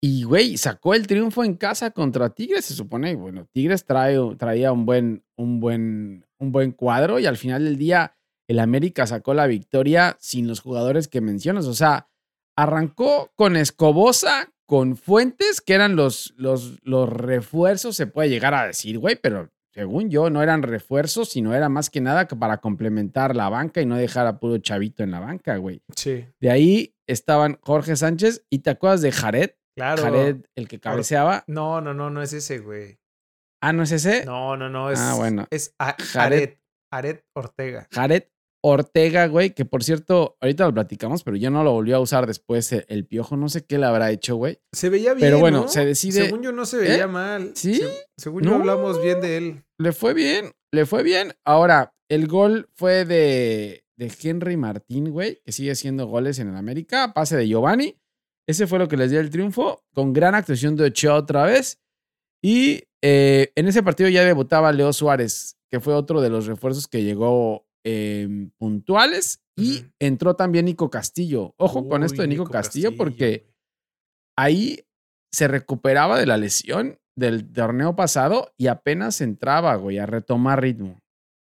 Y, 0.00 0.24
güey, 0.24 0.56
sacó 0.56 0.94
el 0.94 1.06
triunfo 1.06 1.44
en 1.44 1.54
casa 1.54 1.92
contra 1.92 2.30
Tigres, 2.30 2.64
se 2.64 2.74
supone. 2.74 3.14
Bueno, 3.14 3.46
Tigres 3.52 3.84
trae, 3.84 4.16
traía 4.36 4.72
un 4.72 4.84
buen, 4.84 5.24
un, 5.36 5.60
buen, 5.60 6.26
un 6.38 6.50
buen 6.50 6.72
cuadro 6.72 7.20
y 7.20 7.26
al 7.26 7.36
final 7.36 7.64
del 7.64 7.78
día 7.78 8.16
el 8.48 8.58
América 8.58 9.06
sacó 9.06 9.32
la 9.32 9.46
victoria 9.46 10.16
sin 10.20 10.48
los 10.48 10.60
jugadores 10.60 11.06
que 11.06 11.20
mencionas. 11.20 11.66
O 11.66 11.74
sea, 11.74 12.08
arrancó 12.56 13.32
con 13.36 13.56
Escobosa, 13.56 14.52
con 14.66 14.96
Fuentes, 14.96 15.60
que 15.60 15.74
eran 15.74 15.96
los, 15.96 16.34
los, 16.36 16.80
los 16.82 17.08
refuerzos, 17.08 17.96
se 17.96 18.06
puede 18.06 18.28
llegar 18.28 18.54
a 18.54 18.66
decir, 18.66 18.98
güey, 18.98 19.16
pero 19.16 19.50
según 19.72 20.10
yo 20.10 20.30
no 20.30 20.42
eran 20.42 20.62
refuerzos, 20.62 21.30
sino 21.30 21.54
era 21.54 21.68
más 21.68 21.90
que 21.90 22.00
nada 22.00 22.26
para 22.28 22.58
complementar 22.58 23.34
la 23.34 23.48
banca 23.48 23.80
y 23.80 23.86
no 23.86 23.96
dejar 23.96 24.26
a 24.26 24.38
puro 24.38 24.58
chavito 24.58 25.02
en 25.02 25.10
la 25.10 25.20
banca, 25.20 25.56
güey. 25.56 25.82
Sí, 25.96 26.26
De 26.40 26.50
ahí 26.50 26.94
estaban 27.06 27.58
Jorge 27.62 27.96
Sánchez 27.96 28.44
y 28.50 28.60
te 28.60 28.70
acuerdas 28.70 29.00
de 29.02 29.12
Jared, 29.12 29.50
claro. 29.76 30.02
Jared 30.02 30.36
el 30.54 30.68
que 30.68 30.78
cabeceaba. 30.80 31.44
No, 31.46 31.80
no, 31.80 31.94
no, 31.94 32.10
no 32.10 32.22
es 32.22 32.32
ese, 32.32 32.58
güey. 32.58 32.98
Ah, 33.62 33.72
¿no 33.72 33.82
es 33.84 33.92
ese? 33.92 34.24
No, 34.24 34.56
no, 34.56 34.68
no, 34.68 34.90
es, 34.90 34.98
Ah, 35.00 35.14
bueno. 35.16 35.46
es 35.50 35.74
A- 35.78 35.96
Jared. 35.98 36.58
Aret 36.90 37.24
Ortega. 37.34 37.86
Jared 37.90 38.24
Ortega, 38.64 39.26
güey, 39.26 39.50
que 39.54 39.64
por 39.64 39.82
cierto, 39.82 40.36
ahorita 40.40 40.64
lo 40.66 40.72
platicamos, 40.74 41.24
pero 41.24 41.36
ya 41.36 41.50
no 41.50 41.64
lo 41.64 41.72
volvió 41.72 41.96
a 41.96 42.00
usar 42.00 42.26
después 42.26 42.72
el, 42.72 42.84
el 42.88 43.06
piojo. 43.06 43.36
No 43.36 43.48
sé 43.48 43.64
qué 43.64 43.76
le 43.78 43.86
habrá 43.86 44.10
hecho, 44.12 44.36
güey. 44.36 44.60
Se 44.72 44.88
veía 44.88 45.14
bien, 45.14 45.26
Pero 45.26 45.38
bueno, 45.40 45.62
¿no? 45.62 45.68
se 45.68 45.84
decide- 45.84 46.24
Según 46.26 46.42
yo 46.42 46.52
no 46.52 46.64
se 46.64 46.78
veía 46.78 47.04
¿Eh? 47.04 47.06
mal. 47.08 47.52
¿Sí? 47.54 47.74
Se- 47.74 48.06
según 48.16 48.44
yo 48.44 48.54
hablamos 48.54 49.02
bien 49.02 49.20
de 49.20 49.36
él. 49.36 49.64
Le 49.78 49.92
fue 49.92 50.14
bien, 50.14 50.52
le 50.72 50.86
fue 50.86 51.02
bien. 51.02 51.32
Ahora, 51.44 51.92
el 52.08 52.28
gol 52.28 52.68
fue 52.74 53.04
de, 53.04 53.84
de 53.96 54.12
Henry 54.22 54.56
Martín, 54.56 55.10
güey, 55.10 55.40
que 55.44 55.50
sigue 55.50 55.72
haciendo 55.72 56.06
goles 56.06 56.38
en 56.38 56.48
el 56.48 56.56
América. 56.56 57.12
Pase 57.14 57.36
de 57.36 57.48
Giovanni. 57.48 57.98
Ese 58.48 58.66
fue 58.66 58.78
lo 58.78 58.86
que 58.88 58.96
les 58.96 59.10
dio 59.10 59.18
el 59.20 59.30
triunfo, 59.30 59.82
con 59.94 60.12
gran 60.12 60.34
actuación 60.34 60.76
de 60.76 60.84
Ochoa 60.84 61.14
otra 61.14 61.44
vez. 61.46 61.80
Y 62.44 62.84
eh, 63.02 63.52
en 63.56 63.66
ese 63.68 63.82
partido 63.82 64.08
ya 64.08 64.24
debutaba 64.24 64.72
Leo 64.72 64.92
Suárez, 64.92 65.56
que 65.70 65.80
fue 65.80 65.94
otro 65.94 66.20
de 66.20 66.30
los 66.30 66.46
refuerzos 66.46 66.86
que 66.88 67.02
llegó 67.02 67.66
eh, 67.84 68.48
puntuales. 68.58 69.40
Y 69.54 69.84
entró 69.98 70.34
también 70.34 70.64
Nico 70.64 70.88
Castillo. 70.88 71.54
Ojo 71.58 71.86
con 71.86 72.02
esto 72.02 72.22
de 72.22 72.28
Nico, 72.28 72.44
Castillo, 72.44 72.90
Castillo, 72.90 72.96
porque 72.96 73.52
ahí 74.36 74.86
se 75.30 75.46
recuperaba 75.46 76.18
de 76.18 76.26
la 76.26 76.38
lesión 76.38 76.98
del 77.16 77.52
torneo 77.52 77.94
pasado 77.94 78.52
y 78.56 78.68
apenas 78.68 79.20
entraba, 79.20 79.74
güey, 79.76 79.98
a 79.98 80.06
retomar 80.06 80.62
ritmo. 80.62 81.00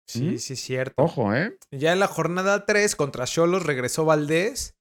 Sí, 0.07 0.23
¿Mm? 0.23 0.39
sí, 0.39 0.53
es 0.53 0.61
cierto. 0.61 0.93
Ojo, 0.97 1.33
¿eh? 1.35 1.57
Ya 1.71 1.93
en 1.93 2.00
la 2.00 2.07
jornada 2.07 2.65
3 2.65 2.95
contra 2.95 3.25
Cholos 3.25 3.63
regresó 3.63 4.05
Valdés 4.05 4.75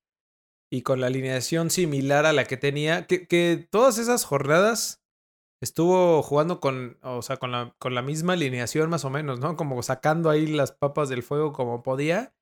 y 0.73 0.83
con 0.83 1.01
la 1.01 1.09
alineación 1.09 1.71
similar 1.71 2.27
a 2.27 2.33
la 2.33 2.45
que 2.45 2.57
tenía, 2.57 3.07
que, 3.07 3.27
que 3.27 3.69
todas 3.71 3.99
esas 3.99 4.25
jornadas 4.25 5.01
estuvo 5.63 6.23
jugando 6.23 6.61
con, 6.61 6.99
o 7.03 7.23
sea, 7.23 7.37
con 7.37 7.53
la, 7.53 7.75
con 7.79 7.95
la 7.95 8.03
misma 8.03 8.33
alineación 8.35 8.89
más 8.91 9.05
o 9.05 9.11
menos, 9.11 9.41
¿no? 9.41 9.57
Como 9.57 9.83
sacando 9.83 10.31
ahí 10.31 10.47
las 10.47 10.73
papas 10.73 11.09
del 11.09 11.23
fuego 11.23 11.53
como 11.53 11.83
podía. 11.83 12.33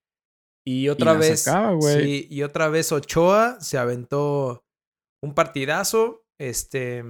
Y 0.66 0.88
otra 0.90 1.14
vez, 1.14 1.42
sacaba, 1.44 1.80
sí, 1.80 2.26
y 2.30 2.42
otra 2.42 2.68
vez 2.68 2.92
Ochoa 2.92 3.58
se 3.60 3.78
aventó 3.78 4.64
un 5.24 5.34
partidazo, 5.34 6.24
este, 6.38 7.02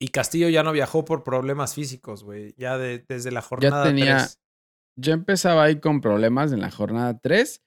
y 0.00 0.08
Castillo 0.08 0.48
ya 0.50 0.62
no 0.62 0.72
viajó 0.72 1.04
por 1.04 1.24
problemas 1.24 1.74
físicos, 1.74 2.24
güey, 2.24 2.54
ya 2.58 2.76
de- 2.76 3.04
desde 3.08 3.30
la 3.32 3.40
jornada 3.40 3.84
tenía 3.84 4.18
3. 4.18 4.38
Yo 5.00 5.12
empezaba 5.14 5.64
ahí 5.64 5.80
con 5.80 6.00
problemas 6.02 6.52
en 6.52 6.60
la 6.60 6.70
jornada 6.70 7.18
3 7.18 7.62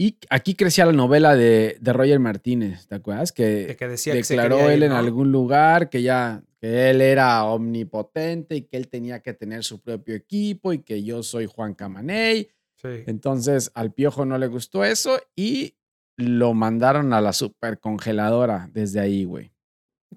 y 0.00 0.18
aquí 0.30 0.54
crecía 0.54 0.86
la 0.86 0.92
novela 0.92 1.34
de, 1.34 1.76
de 1.80 1.92
Roger 1.92 2.20
Martínez, 2.20 2.86
¿te 2.86 2.94
acuerdas? 2.94 3.34
de 3.34 3.66
Que 3.66 3.76
que 3.76 3.88
decía 3.88 4.12
que 4.12 4.22
se 4.22 4.34
declaró 4.34 4.70
él 4.70 4.84
en 4.84 4.90
¿no? 4.90 4.96
algún 4.98 5.32
lugar 5.32 5.90
que 5.90 6.02
ya 6.02 6.44
que 6.60 6.90
él 6.90 7.00
era 7.00 7.44
omnipotente 7.44 8.56
y 8.56 8.62
que 8.62 8.76
él 8.76 8.88
tenía 8.88 9.20
que 9.20 9.32
tener 9.32 9.64
su 9.64 9.80
propio 9.80 10.14
equipo 10.14 10.72
y 10.72 10.80
que 10.80 11.02
yo 11.02 11.22
soy 11.22 11.46
Juan 11.46 11.74
Camaney. 11.74 12.50
Sí. 12.76 13.04
Entonces 13.06 13.70
al 13.74 13.92
Piojo 13.92 14.24
no 14.24 14.38
le 14.38 14.46
gustó 14.46 14.84
eso 14.84 15.18
y 15.36 15.76
lo 16.16 16.54
mandaron 16.54 17.12
a 17.12 17.20
la 17.20 17.32
super 17.32 17.78
congeladora 17.78 18.68
desde 18.72 19.00
ahí, 19.00 19.24
güey. 19.24 19.52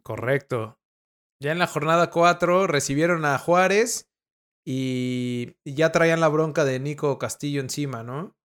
Correcto. 0.03 0.79
Ya 1.39 1.51
en 1.51 1.59
la 1.59 1.67
jornada 1.67 2.09
4 2.09 2.67
recibieron 2.67 3.25
a 3.25 3.37
Juárez 3.37 4.09
y 4.65 5.55
ya 5.65 5.91
traían 5.91 6.19
la 6.19 6.27
bronca 6.27 6.65
de 6.65 6.79
Nico 6.79 7.17
Castillo 7.17 7.61
encima, 7.61 8.03
¿no? 8.03 8.35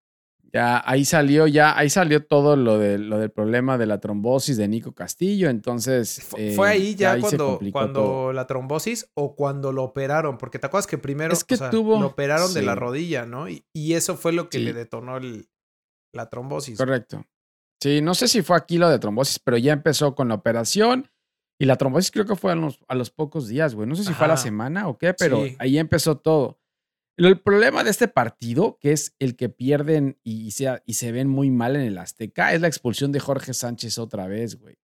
Ya 0.57 0.83
ahí 0.87 1.05
salió, 1.05 1.47
ya 1.47 1.77
ahí 1.77 1.91
salió 1.91 2.25
todo 2.25 2.57
lo, 2.57 2.79
de, 2.79 2.97
lo 2.99 3.19
del 3.19 3.31
problema 3.31 3.77
de 3.77 3.85
la 3.87 4.01
trombosis 4.01 4.57
de 4.57 4.67
Nico 4.69 4.93
Castillo. 4.95 5.51
Entonces. 5.51 6.23
Fue, 6.23 6.53
fue 6.53 6.71
ahí 6.71 6.93
eh, 6.93 6.95
ya, 6.95 7.13
ahí 7.13 7.21
cuando, 7.21 7.47
complicó 7.51 7.79
cuando 7.79 8.01
todo. 8.03 8.33
la 8.33 8.47
trombosis 8.47 9.11
o 9.15 9.37
cuando 9.37 9.73
lo 9.73 9.85
operaron, 9.85 10.39
porque 10.39 10.59
te 10.59 10.67
acuerdas 10.67 10.87
que 10.87 10.97
primero 10.99 11.33
Es 11.35 11.45
que 11.45 11.55
o 11.55 11.59
sea, 11.59 11.71
tuvo- 11.71 12.01
lo 12.01 12.07
operaron 12.07 12.55
de 12.55 12.63
la 12.63 12.75
rodilla, 12.75 13.27
¿no? 13.27 13.49
Y, 13.51 13.67
y 13.75 13.93
eso 13.95 14.17
fue 14.17 14.33
lo 14.33 14.49
que 14.49 14.59
Sí. 14.59 14.65
le 14.65 14.73
detonó 14.73 15.19
el- 15.19 15.49
la 16.15 16.31
trombosis. 16.31 16.79
Correcto. 16.79 17.27
Sí, 17.83 18.01
no 18.01 18.15
sé 18.15 18.27
si 18.27 18.41
fue 18.41 18.57
aquí 18.57 18.79
lo 18.79 18.89
de 18.89 18.99
trombosis, 18.99 19.39
pero 19.39 19.59
ya 19.59 19.75
empezó 19.75 20.15
con 20.15 20.29
la 20.29 20.35
operación. 20.37 21.11
Y 21.61 21.67
la 21.67 21.77
trombosis 21.77 22.11
creo 22.11 22.25
que 22.27 22.37
fue 22.37 22.53
a 22.53 22.55
los, 22.55 22.81
a 22.89 22.95
los 22.95 23.11
pocos 23.11 23.49
días, 23.49 23.75
güey. 23.75 23.87
No 23.89 23.95
sé 23.95 24.05
si 24.05 24.13
fue 24.15 24.25
a 24.27 24.29
la 24.29 24.37
semana 24.37 24.89
o 24.89 24.97
qué, 24.97 25.13
pero 25.15 25.45
Sí. 25.45 25.57
ahí 25.59 25.79
empezó 25.79 26.17
todo. 26.17 26.59
El 27.17 27.41
problema 27.41 27.83
de 27.83 27.91
este 27.91 28.09
partido, 28.09 28.79
que 28.81 28.93
es 28.93 29.15
el 29.19 29.37
que 29.37 29.49
pierden 29.49 30.19
y 30.23 30.51
se, 30.51 30.83
y 30.85 30.95
se 30.95 31.13
ven 31.13 31.29
muy 31.29 31.51
mal 31.51 31.75
en 31.77 31.83
el 31.83 31.97
Azteca, 31.99 32.53
es 32.53 32.61
la 32.61 32.69
expulsión 32.69 33.11
de 33.13 33.21
Jorge 33.21 33.55
Sánchez 33.55 33.99
otra 33.99 34.27
vez, 34.27 34.57
güey. 34.57 34.77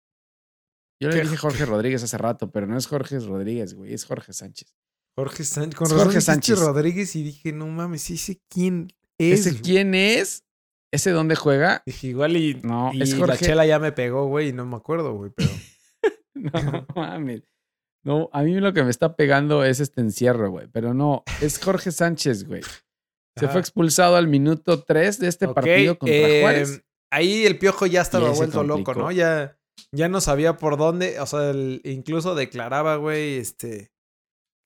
Yo 1.00 1.08
le 1.10 1.20
dije 1.20 1.36
Jorge 1.36 1.66
Rodríguez 1.66 2.02
hace 2.04 2.16
rato, 2.16 2.52
pero 2.52 2.66
no 2.66 2.78
es 2.78 2.86
Jorge 2.86 3.18
Rodríguez, 3.18 3.74
güey, 3.74 3.92
es 3.92 4.04
Jorge 4.04 4.32
Sánchez. 4.32 4.74
Jorge 5.16 5.44
Sánchez. 5.44 5.74
Con 5.76 5.88
Jorge 5.88 6.20
Sánchez. 6.20 6.58
Rodríguez 6.58 7.16
y 7.16 7.22
dije, 7.24 7.52
no 7.52 7.66
mames, 7.66 8.08
¿ese 8.10 8.40
quién 8.48 8.88
es? 9.18 9.40
¿Ese 9.40 9.50
güey? 9.50 9.62
quién 9.62 9.94
es? 9.94 10.44
¿Ese 10.92 11.10
dónde 11.10 11.34
juega? 11.34 11.82
Dije, 11.86 12.06
igual 12.08 12.36
y, 12.36 12.54
No, 12.62 12.92
y 12.94 13.02
es 13.02 13.12
la 13.12 13.18
Jorge. 13.26 13.44
chela 13.46 13.66
ya 13.66 13.78
me 13.78 13.92
pegó, 13.92 14.26
güey, 14.26 14.50
y 14.50 14.52
no 14.52 14.64
me 14.64 14.76
acuerdo, 14.76 15.14
güey, 15.14 15.32
pero... 15.34 15.50
No 16.34 16.86
mames. 16.96 17.42
No, 18.04 18.28
a 18.32 18.42
mí 18.42 18.54
lo 18.59 18.73
que 18.73 18.82
me 18.82 18.90
está 18.90 19.14
pegando 19.16 19.64
es 19.64 19.80
este 19.80 20.00
encierro, 20.00 20.50
güey. 20.50 20.66
Pero 20.68 20.92
no, 20.94 21.23
es 21.40 21.62
Jorge 21.62 21.90
Sánchez, 21.92 22.47
güey. 22.47 22.62
Se 23.38 23.47
Ajá. 23.47 23.52
fue 23.52 23.61
expulsado 23.61 24.16
al 24.16 24.28
minuto 24.28 24.82
3 24.82 25.18
de 25.21 25.28
este 25.28 25.49
partido 25.49 25.99
contra 25.99 26.16
eh, 26.16 26.40
Juárez. 26.42 26.85
Ahí 27.11 27.47
el 27.47 27.59
piojo 27.59 27.87
ya 27.87 28.00
estaba 28.02 28.30
vuelto 28.30 28.62
loco. 28.62 28.94
¿no? 28.94 29.11
Ya, 29.11 29.56
ya 29.92 30.09
no 30.09 30.21
sabía 30.21 30.56
por 30.56 30.76
dónde. 30.76 31.18
O 31.21 31.26
sea, 31.26 31.50
el- 31.50 31.80
incluso 31.85 32.35
declaraba, 32.35 32.97
güey, 32.97 33.37
este. 33.38 33.90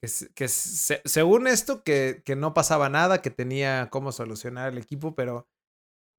Que, 0.02 0.10
que 0.34 0.48
se- 0.48 1.00
según 1.04 1.46
esto, 1.46 1.82
que, 1.82 2.22
que 2.24 2.36
no 2.36 2.54
pasaba 2.54 2.88
nada, 2.88 3.22
que 3.22 3.30
tenía 3.30 3.88
cómo 3.90 4.12
solucionar 4.12 4.72
el 4.72 4.78
equipo, 4.78 5.14
pero 5.14 5.48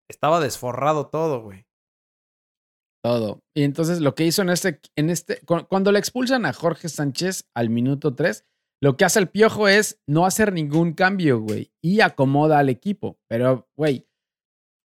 estaba 0.10 0.40
desforrado 0.40 1.08
todo, 1.08 1.42
güey. 1.42 1.67
Todo. 3.08 3.44
Y 3.56 3.64
entonces 3.64 4.00
lo 4.02 4.16
que 4.16 4.26
hizo 4.26 4.42
en 4.42 4.50
este, 4.50 4.80
en 4.96 5.10
este, 5.10 5.40
cu- 5.46 5.66
cuando 5.70 5.92
le 5.92 6.00
expulsan 6.00 6.46
a 6.46 6.54
Jorge 6.54 6.90
Sánchez 6.90 7.46
al 7.54 7.70
minuto 7.70 8.16
3, 8.16 8.44
lo 8.82 8.98
que 8.98 9.06
hace 9.06 9.20
el 9.20 9.30
piojo 9.30 9.68
es 9.68 10.00
no 10.08 10.26
hacer 10.26 10.52
ningún 10.54 10.94
cambio, 10.94 11.40
güey, 11.40 11.72
y 11.82 12.02
acomoda 12.02 12.60
al 12.60 12.70
equipo. 12.70 13.18
Pero, 13.28 13.68
güey, 13.76 14.06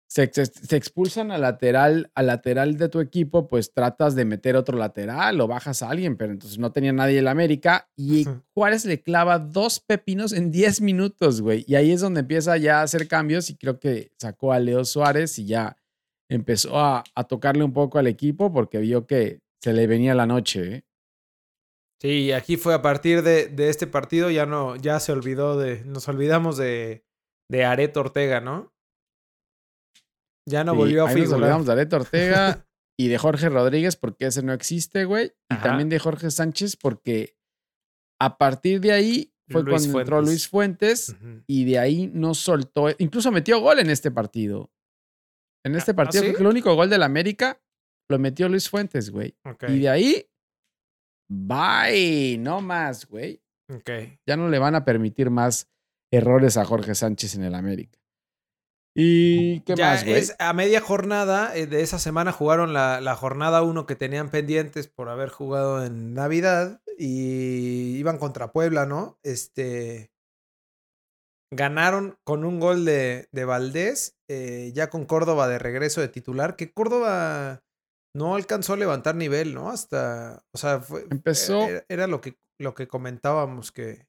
se, 0.07 0.31
se- 0.31 0.45
se 0.45 0.77
expulsan 0.77 1.31
al 1.31 1.41
lateral, 1.41 2.09
al 2.15 2.27
lateral 2.27 2.77
de 2.77 2.87
tu 2.89 2.99
equipo, 3.01 3.47
pues 3.47 3.73
tratas 3.73 4.15
de 4.15 4.23
meter 4.23 4.55
otro 4.55 4.77
lateral 4.77 5.41
o 5.41 5.47
bajas 5.47 5.83
a 5.83 5.89
alguien, 5.89 6.15
pero 6.15 6.31
entonces 6.31 6.57
no 6.57 6.71
tenía 6.71 6.93
nadie 6.93 7.17
en 7.19 7.25
la 7.25 7.31
América 7.31 7.89
y. 7.97 8.23
Juárez 8.53 8.85
le 8.85 9.01
clava 9.01 9.39
dos 9.39 9.81
pepinos 9.81 10.31
en 10.31 10.51
10 10.51 10.79
minutos, 10.79 11.41
güey. 11.41 11.65
Y 11.67 11.75
ahí 11.75 11.91
es 11.91 11.99
donde 12.01 12.21
empieza 12.21 12.55
ya 12.55 12.79
a 12.79 12.83
hacer 12.83 13.07
cambios 13.09 13.49
y 13.49 13.55
creo 13.57 13.79
que 13.79 14.11
sacó 14.17 14.53
a 14.53 14.59
Leo 14.59 14.85
Suárez 14.85 15.37
y 15.39 15.45
ya 15.47 15.75
empezó 16.29 16.77
a, 16.79 17.03
a 17.15 17.23
tocarle 17.25 17.63
un 17.63 17.73
poco 17.73 17.97
al 17.99 18.07
equipo 18.07 18.51
porque 18.51 18.79
vio 18.79 19.05
que 19.05 19.39
se 19.63 19.73
le 19.73 19.87
venía 19.87 20.13
la 20.15 20.25
noche. 20.25 20.75
¿eh? 20.75 20.83
Sí, 22.01 22.31
aquí 22.31 22.57
fue 22.57 22.73
a 22.73 22.81
partir 22.81 23.21
de, 23.23 23.47
de 23.47 23.69
este 23.69 23.87
partido, 23.87 24.29
ya 24.29 24.45
no, 24.45 24.75
ya 24.75 24.99
se 24.99 25.11
olvidó 25.11 25.57
de. 25.57 25.83
Nos 25.85 26.07
olvidamos 26.07 26.57
de, 26.57 27.05
de 27.49 27.65
Areto 27.65 28.01
Ortega, 28.01 28.41
¿no? 28.41 28.73
Ya 30.47 30.63
no 30.63 30.73
Sí, 30.73 30.77
volvió 30.77 31.05
a 31.05 31.09
ahí 31.09 31.15
nos 31.15 31.23
figurar. 31.23 31.41
olvidamos 31.41 31.65
de 31.65 31.71
Areto 31.71 31.95
Ortega 31.95 32.65
y 32.99 33.07
de 33.07 33.17
Jorge 33.17 33.49
Rodríguez 33.49 33.95
porque 33.95 34.27
ese 34.27 34.43
no 34.43 34.53
existe, 34.53 35.05
güey. 35.05 35.27
Y 35.49 35.55
Ajá. 35.55 35.63
también 35.63 35.89
de 35.89 35.99
Jorge 35.99 36.29
Sánchez 36.31 36.75
porque 36.77 37.35
a 38.21 38.37
partir 38.37 38.79
de 38.81 38.91
ahí 38.91 39.33
fue 39.49 39.63
Luis 39.63 39.83
cuando 39.83 39.99
entró. 40.01 40.21
Luis 40.21 40.47
Fuentes 40.47 41.15
y 41.47 41.65
de 41.65 41.79
ahí 41.79 42.09
no 42.13 42.33
soltó, 42.33 42.87
incluso 42.99 43.31
metió 43.31 43.59
gol 43.59 43.79
en 43.79 43.89
este 43.89 44.11
partido. 44.11 44.71
En 45.65 45.75
este 45.75 45.91
¿Ah, 45.91 45.95
partido, 45.95 46.21
sí? 46.23 46.27
creo 46.29 46.37
que 46.37 46.43
el 46.43 46.49
único 46.49 46.75
gol 46.75 46.89
del 46.89 47.03
América 47.03 47.59
lo 48.09 48.19
metió 48.19 48.47
Luis 48.47 48.69
Fuentes, 48.69 49.09
güey. 49.09 49.35
Y 49.67 49.79
de 49.79 49.89
ahí, 49.89 50.29
bye, 51.29 52.37
no 52.39 52.61
más, 52.61 53.07
güey. 53.07 53.41
ok. 53.69 53.89
Ya 54.27 54.37
no 54.37 54.47
le 54.49 54.59
van 54.59 54.75
a 54.75 54.85
permitir 54.85 55.29
más 55.29 55.67
errores 56.13 56.57
a 56.57 56.65
Jorge 56.65 56.93
Sánchez 56.95 57.35
en 57.35 57.43
el 57.43 57.55
América. 57.55 57.99
¿Y 58.97 59.59
qué 59.61 59.75
Ya 59.75 59.89
más, 59.91 60.05
güey? 60.05 60.23
a 60.39 60.53
media 60.53 60.79
jornada 60.79 61.53
eh, 61.57 61.67
de 61.67 61.81
esa 61.81 61.99
semana 61.99 62.31
jugaron 62.31 62.71
la, 62.71 63.01
la 63.01 63.15
jornada 63.15 63.61
1 63.61 63.85
que 63.85 63.95
tenían 63.95 64.29
pendientes 64.29 64.87
por 64.87 65.09
haber 65.09 65.29
jugado 65.29 65.83
en 65.85 66.13
Navidad 66.13 66.81
y 66.97 67.97
iban 67.97 68.17
contra 68.19 68.53
Puebla, 68.53 68.85
¿no? 68.85 69.19
Este 69.23 70.11
ganaron 71.51 72.17
con 72.23 72.45
un 72.45 72.59
gol 72.59 72.85
de, 72.85 73.27
de 73.31 73.45
Valdés, 73.45 74.14
eh, 74.27 74.71
ya 74.73 74.89
con 74.89 75.05
Córdoba 75.05 75.47
de 75.47 75.59
regreso 75.59 76.01
de 76.01 76.07
titular, 76.07 76.55
que 76.55 76.71
Córdoba 76.73 77.63
no 78.15 78.35
alcanzó 78.35 78.73
a 78.73 78.77
levantar 78.77 79.15
nivel, 79.15 79.53
¿no? 79.53 79.69
Hasta, 79.69 80.43
o 80.53 80.57
sea, 80.57 80.79
fue, 80.79 81.05
Empezó- 81.09 81.67
era, 81.67 81.85
era 81.89 82.07
lo 82.07 82.21
que 82.21 82.37
lo 82.57 82.73
que 82.73 82.87
comentábamos 82.87 83.71
que 83.73 84.07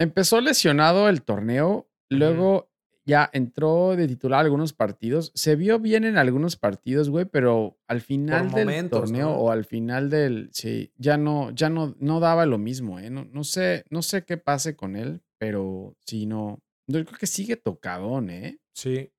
Empezó 0.00 0.40
lesionado 0.40 1.08
el 1.08 1.22
torneo, 1.22 1.88
luego 2.08 2.70
ya 3.04 3.28
entró 3.32 3.96
de 3.96 4.06
titular 4.06 4.40
algunos 4.44 4.72
partidos, 4.72 5.32
se 5.34 5.56
vio 5.56 5.78
bien 5.80 6.04
en 6.04 6.16
algunos 6.18 6.56
partidos, 6.56 7.08
güey, 7.10 7.24
pero 7.24 7.78
al 7.88 8.00
final 8.00 8.50
del 8.50 8.66
momentos, 8.66 9.00
torneo 9.00 9.26
¿no? 9.30 9.34
o 9.36 9.50
al 9.50 9.64
final 9.64 10.08
del, 10.10 10.50
sí, 10.52 10.92
ya 10.98 11.16
no, 11.16 11.50
ya 11.50 11.68
no, 11.68 11.96
no 11.98 12.20
daba 12.20 12.46
lo 12.46 12.58
mismo, 12.58 13.00
¿eh? 13.00 13.10
No, 13.10 13.24
no 13.24 13.44
sé, 13.44 13.84
no 13.90 14.02
sé 14.02 14.24
qué 14.24 14.36
pase 14.36 14.76
con 14.76 14.94
él, 14.94 15.22
pero 15.38 15.96
sí, 16.06 16.26
no, 16.26 16.60
yo 16.86 17.04
creo 17.04 17.18
que 17.18 17.26
sigue 17.26 17.56
tocadón, 17.56 18.30
¿eh? 18.30 18.58
Sí, 18.78 19.10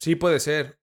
sí 0.00 0.16
puede 0.16 0.40
ser. 0.40 0.78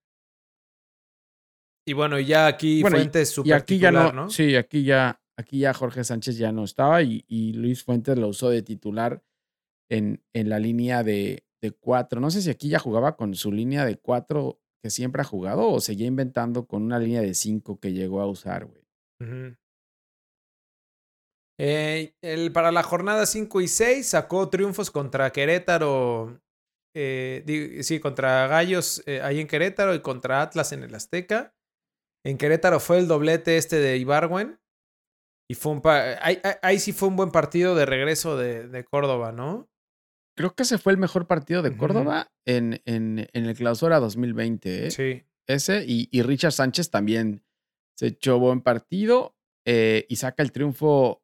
Y 1.86 1.94
bueno, 1.94 2.20
ya 2.20 2.46
aquí 2.46 2.80
Bueno, 2.80 2.96
Fuentes 2.96 3.30
Y 3.30 3.34
super 3.34 3.54
aquí 3.54 3.78
ya 3.78 3.90
no, 3.90 4.12
¿no? 4.12 4.30
sí, 4.30 4.54
aquí 4.54 4.84
ya, 4.84 5.20
aquí 5.36 5.58
ya 5.58 5.74
Jorge 5.74 6.04
Sánchez 6.04 6.38
ya 6.38 6.52
no 6.52 6.62
estaba 6.62 7.02
y, 7.02 7.24
y 7.26 7.54
Luis 7.54 7.82
Fuentes 7.82 8.16
lo 8.16 8.28
usó 8.28 8.50
de 8.50 8.62
titular 8.62 9.24
en, 9.90 10.22
en 10.32 10.48
la 10.48 10.60
línea 10.60 11.02
de, 11.02 11.44
de 11.60 11.72
cuatro. 11.72 12.20
No 12.20 12.30
sé 12.30 12.40
si 12.40 12.50
aquí 12.50 12.68
ya 12.68 12.78
jugaba 12.78 13.16
con 13.16 13.34
su 13.34 13.50
línea 13.50 13.84
de 13.84 13.96
cuatro 13.96 14.60
que 14.80 14.90
siempre 14.90 15.22
ha 15.22 15.24
jugado 15.24 15.68
o 15.68 15.80
seguía 15.80 16.06
inventando 16.06 16.66
con 16.66 16.82
una 16.82 17.00
línea 17.00 17.20
de 17.20 17.34
cinco 17.34 17.80
que 17.80 17.92
llegó 17.92 18.20
a 18.20 18.26
usar, 18.26 18.66
güey. 18.66 18.82
Eh, 21.58 22.14
el, 22.22 22.52
para 22.52 22.72
la 22.72 22.82
jornada 22.82 23.24
5 23.24 23.60
y 23.60 23.68
6 23.68 24.06
sacó 24.06 24.48
triunfos 24.48 24.90
contra 24.90 25.30
Querétaro. 25.30 26.40
Eh, 26.94 27.80
sí, 27.82 28.00
contra 28.00 28.46
Gallos 28.46 29.02
eh, 29.06 29.20
ahí 29.22 29.40
en 29.40 29.46
Querétaro 29.46 29.94
y 29.94 30.00
contra 30.00 30.42
Atlas 30.42 30.72
en 30.72 30.82
el 30.82 30.94
Azteca. 30.94 31.54
En 32.24 32.38
Querétaro 32.38 32.78
fue 32.80 32.98
el 32.98 33.08
doblete 33.08 33.56
este 33.56 33.76
de 33.76 33.96
Ibarwen. 33.98 34.58
Y 35.50 35.54
fue 35.54 35.72
un 35.72 35.82
pa- 35.82 36.18
ahí, 36.24 36.40
ahí- 36.62 36.78
sí 36.78 36.92
fue 36.92 37.08
un 37.08 37.16
buen 37.16 37.30
partido 37.30 37.74
de 37.74 37.84
regreso 37.84 38.36
de, 38.36 38.68
de 38.68 38.84
Córdoba, 38.84 39.32
¿no? 39.32 39.68
Creo 40.36 40.54
que 40.54 40.62
ese 40.62 40.78
fue 40.78 40.92
el 40.92 40.98
mejor 40.98 41.26
partido 41.26 41.60
de. 41.62 41.76
Córdoba 41.76 42.28
en, 42.46 42.80
en, 42.86 43.28
en 43.32 43.44
el 43.46 43.54
clausura 43.54 43.98
2020, 44.00 44.86
¿eh? 44.86 44.90
Sí. 44.90 45.24
Ese 45.46 45.84
y, 45.86 46.08
y 46.10 46.22
Richard 46.22 46.52
Sánchez 46.52 46.90
también 46.90 47.44
se 47.98 48.06
echó 48.08 48.38
buen 48.38 48.62
partido 48.62 49.36
eh, 49.66 50.06
y 50.08 50.16
saca 50.16 50.42
el 50.42 50.52
triunfo 50.52 51.21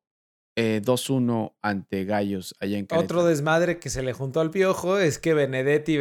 eh, 0.60 0.82
2-1 0.84 1.54
ante 1.62 2.04
Gallos 2.04 2.56
allá 2.58 2.78
en 2.78 2.86
Querétaro. 2.88 3.04
Otro 3.20 3.24
desmadre 3.24 3.78
que 3.78 3.90
se 3.90 4.02
le 4.02 4.12
juntó 4.12 4.40
al 4.40 4.50
piojo 4.50 4.98
es 4.98 5.18
que 5.20 5.32
Benedetti 5.34 5.96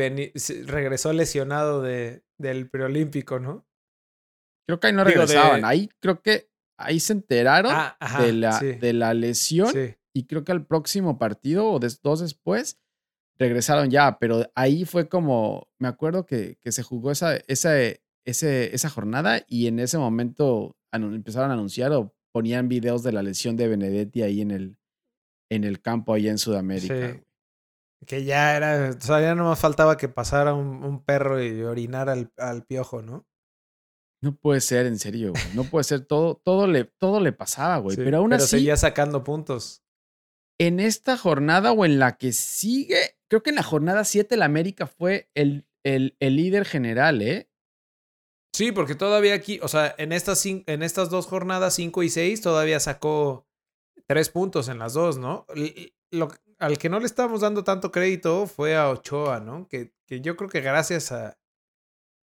regresó 0.66 1.14
lesionado 1.14 1.84
de, 1.84 2.24
del 2.40 2.68
preolímpico, 2.68 3.40
¿no? 3.40 3.68
Creo 4.68 4.80
que 4.80 4.88
ahí 4.88 4.94
no 4.94 5.06
Digo, 5.06 5.22
regresaban. 5.22 5.62
de- 5.62 5.68
Ahí 5.68 5.90
creo 6.00 6.22
que 6.22 6.50
ahí 6.80 7.00
se 7.00 7.14
enteraron 7.14 7.72
Ah, 7.74 7.98
ajá, 8.00 8.24
de, 8.24 8.34
la, 8.34 8.52
sí. 8.54 8.74
de 8.74 8.94
la 8.94 9.14
lesión 9.14 9.68
Sí. 9.72 9.96
y 10.16 10.26
creo 10.26 10.44
que 10.44 10.52
al 10.52 10.66
próximo 10.66 11.18
partido 11.20 11.70
o 11.72 11.80
dos 11.80 12.20
después 12.20 12.80
regresaron 13.40 13.90
ya, 13.92 14.18
pero 14.20 14.50
ahí 14.56 14.86
fue 14.86 15.08
como, 15.08 15.68
me 15.80 15.88
acuerdo 15.88 16.26
que, 16.26 16.58
que 16.62 16.72
se 16.72 16.82
jugó 16.82 17.12
esa, 17.12 17.36
esa, 17.48 17.78
ese, 18.26 18.74
esa 18.76 18.90
jornada 18.90 19.44
y 19.48 19.68
en 19.68 19.78
ese 19.80 20.00
momento 20.00 20.76
empezaron 20.92 21.52
a 21.52 21.54
anunciar 21.54 21.92
o 21.92 22.16
ponían 22.38 22.70
videos 22.70 23.02
de 23.02 23.12
la 23.12 23.24
lesión 23.24 23.56
de 23.58 23.68
Benedetti 23.68 24.22
ahí 24.22 24.42
en 24.42 24.52
el, 24.52 24.78
en 25.50 25.64
el 25.64 25.82
campo 25.82 26.14
allá 26.14 26.30
en 26.30 26.38
Sudamérica. 26.38 27.14
Sí. 27.14 27.24
Que 28.06 28.24
ya 28.24 28.56
era, 28.56 28.92
o 28.96 29.02
sea, 29.02 29.20
ya 29.22 29.34
no 29.34 29.46
más 29.46 29.60
faltaba 29.60 29.98
que 29.98 30.08
pasara 30.08 30.54
un, 30.54 30.84
un 30.84 31.04
perro 31.04 31.44
y 31.44 31.64
orinara 31.64 32.14
al, 32.14 32.32
al 32.38 32.64
piojo, 32.64 33.02
¿no? 33.02 33.26
No 34.22 34.36
puede 34.36 34.62
ser, 34.62 34.86
en 34.86 35.00
serio, 35.00 35.32
güey. 35.32 35.44
No 35.56 35.64
puede 35.64 35.84
ser. 35.84 36.06
Todo, 36.06 36.36
todo, 36.36 36.68
le, 36.68 36.86
todo 36.86 37.20
le 37.20 37.32
pasaba, 37.34 37.78
güey. 37.78 37.96
Sí, 37.96 38.02
pero 38.04 38.18
aún 38.18 38.34
así, 38.34 38.48
seguía 38.48 38.78
sacando 38.78 39.24
puntos. 39.24 39.84
en 40.60 40.80
esta 40.80 41.18
jornada 41.18 41.72
o 41.72 41.86
en 41.86 41.98
la 41.98 42.18
que 42.18 42.34
sigue, 42.34 43.18
creo 43.28 43.42
que 43.42 43.50
en 43.50 43.56
la 43.56 43.64
jornada 43.64 44.04
7 44.04 44.36
el 44.36 44.44
América 44.44 44.86
fue 44.88 45.30
el, 45.34 45.68
el, 45.84 46.16
el 46.20 46.36
líder 46.36 46.66
general, 46.66 47.22
¿eh? 47.24 47.50
Sí, 48.58 48.72
porque 48.72 48.96
todavía 48.96 49.36
aquí, 49.36 49.60
o 49.62 49.68
sea, 49.68 49.94
en 50.00 50.12
estas, 50.12 50.44
en 50.48 50.82
estas 50.82 51.12
dos 51.12 51.28
jornadas, 51.28 51.76
5 51.76 52.02
y 52.02 52.10
6, 52.10 52.42
todavía 52.42 52.80
sacó 52.80 53.46
tres 54.08 54.30
puntos 54.30 54.68
en 54.68 54.80
las 54.80 54.94
dos, 54.94 55.20
¿no? 55.20 55.46
Lo, 56.10 56.30
al 56.58 56.80
que 56.80 56.90
no 56.90 57.00
le 57.00 57.06
estamos 57.06 57.42
dando 57.42 57.64
tanto 57.64 57.92
crédito 57.92 58.48
fue 58.48 58.76
a 58.76 58.90
Ochoa, 58.90 59.42
¿no? 59.42 59.68
Que, 59.68 59.94
que 60.08 60.22
yo 60.22 60.36
creo 60.36 60.50
que 60.50 60.62
gracias 60.62 61.12
a, 61.12 61.38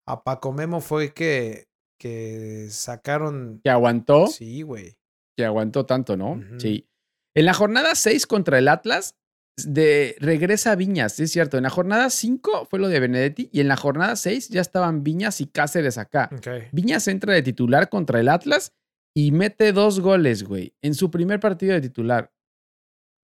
a 0.08 0.24
Paco 0.24 0.52
Memo 0.54 0.82
fue 0.82 1.14
que, 1.14 1.68
que 2.00 2.66
sacaron. 2.72 3.62
Que 3.64 3.70
aguantó. 3.70 4.26
Sí, 4.26 4.64
güey. 4.64 4.98
Que 5.38 5.46
aguantó 5.46 5.86
tanto, 5.86 6.18
¿no? 6.18 6.42
Sí. 6.58 6.90
En 7.36 7.46
la 7.46 7.54
jornada 7.54 7.94
6 7.94 8.26
contra 8.26 8.58
el 8.58 8.70
Atlas, 8.70 9.16
de 9.58 10.16
regresa 10.20 10.76
Viñas, 10.76 11.20
es 11.20 11.32
cierto. 11.32 11.58
En 11.58 11.64
la 11.64 11.70
jornada 11.70 12.10
5 12.10 12.66
fue 12.66 12.80
lo 12.80 12.88
de 12.88 13.00
Benedetti 13.00 13.50
y 13.52 13.60
en 13.60 13.68
la 13.68 13.78
jornada 13.78 14.16
6 14.16 14.50
ya 14.50 14.62
estaban 14.62 15.04
Viñas 15.04 15.42
y 15.42 15.48
Cáceres 15.48 15.98
acá. 15.98 16.30
Viñas 16.72 17.08
entra 17.08 17.34
de 17.34 17.44
titular 17.44 17.90
contra 17.90 18.20
el 18.20 18.30
Atlas 18.30 18.74
y 19.16 19.32
mete 19.32 19.72
dos 19.72 20.00
goles, 20.00 20.44
güey, 20.44 20.76
en 20.82 20.96
su 20.96 21.12
primer 21.12 21.40
partido 21.40 21.74
de 21.74 21.82
titular. 21.82 22.34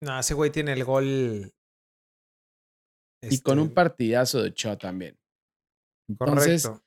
No, 0.00 0.18
ese 0.18 0.34
güey 0.34 0.50
tiene 0.50 0.72
el 0.72 0.84
gol. 0.84 1.52
Y 3.22 3.38
con 3.40 3.58
un 3.58 3.66
este 3.66 3.74
partidazo 3.74 4.42
de 4.42 4.48
Ochoa 4.48 4.76
también. 4.76 5.16
Entonces, 6.08 6.66
Correcto. 6.66 6.84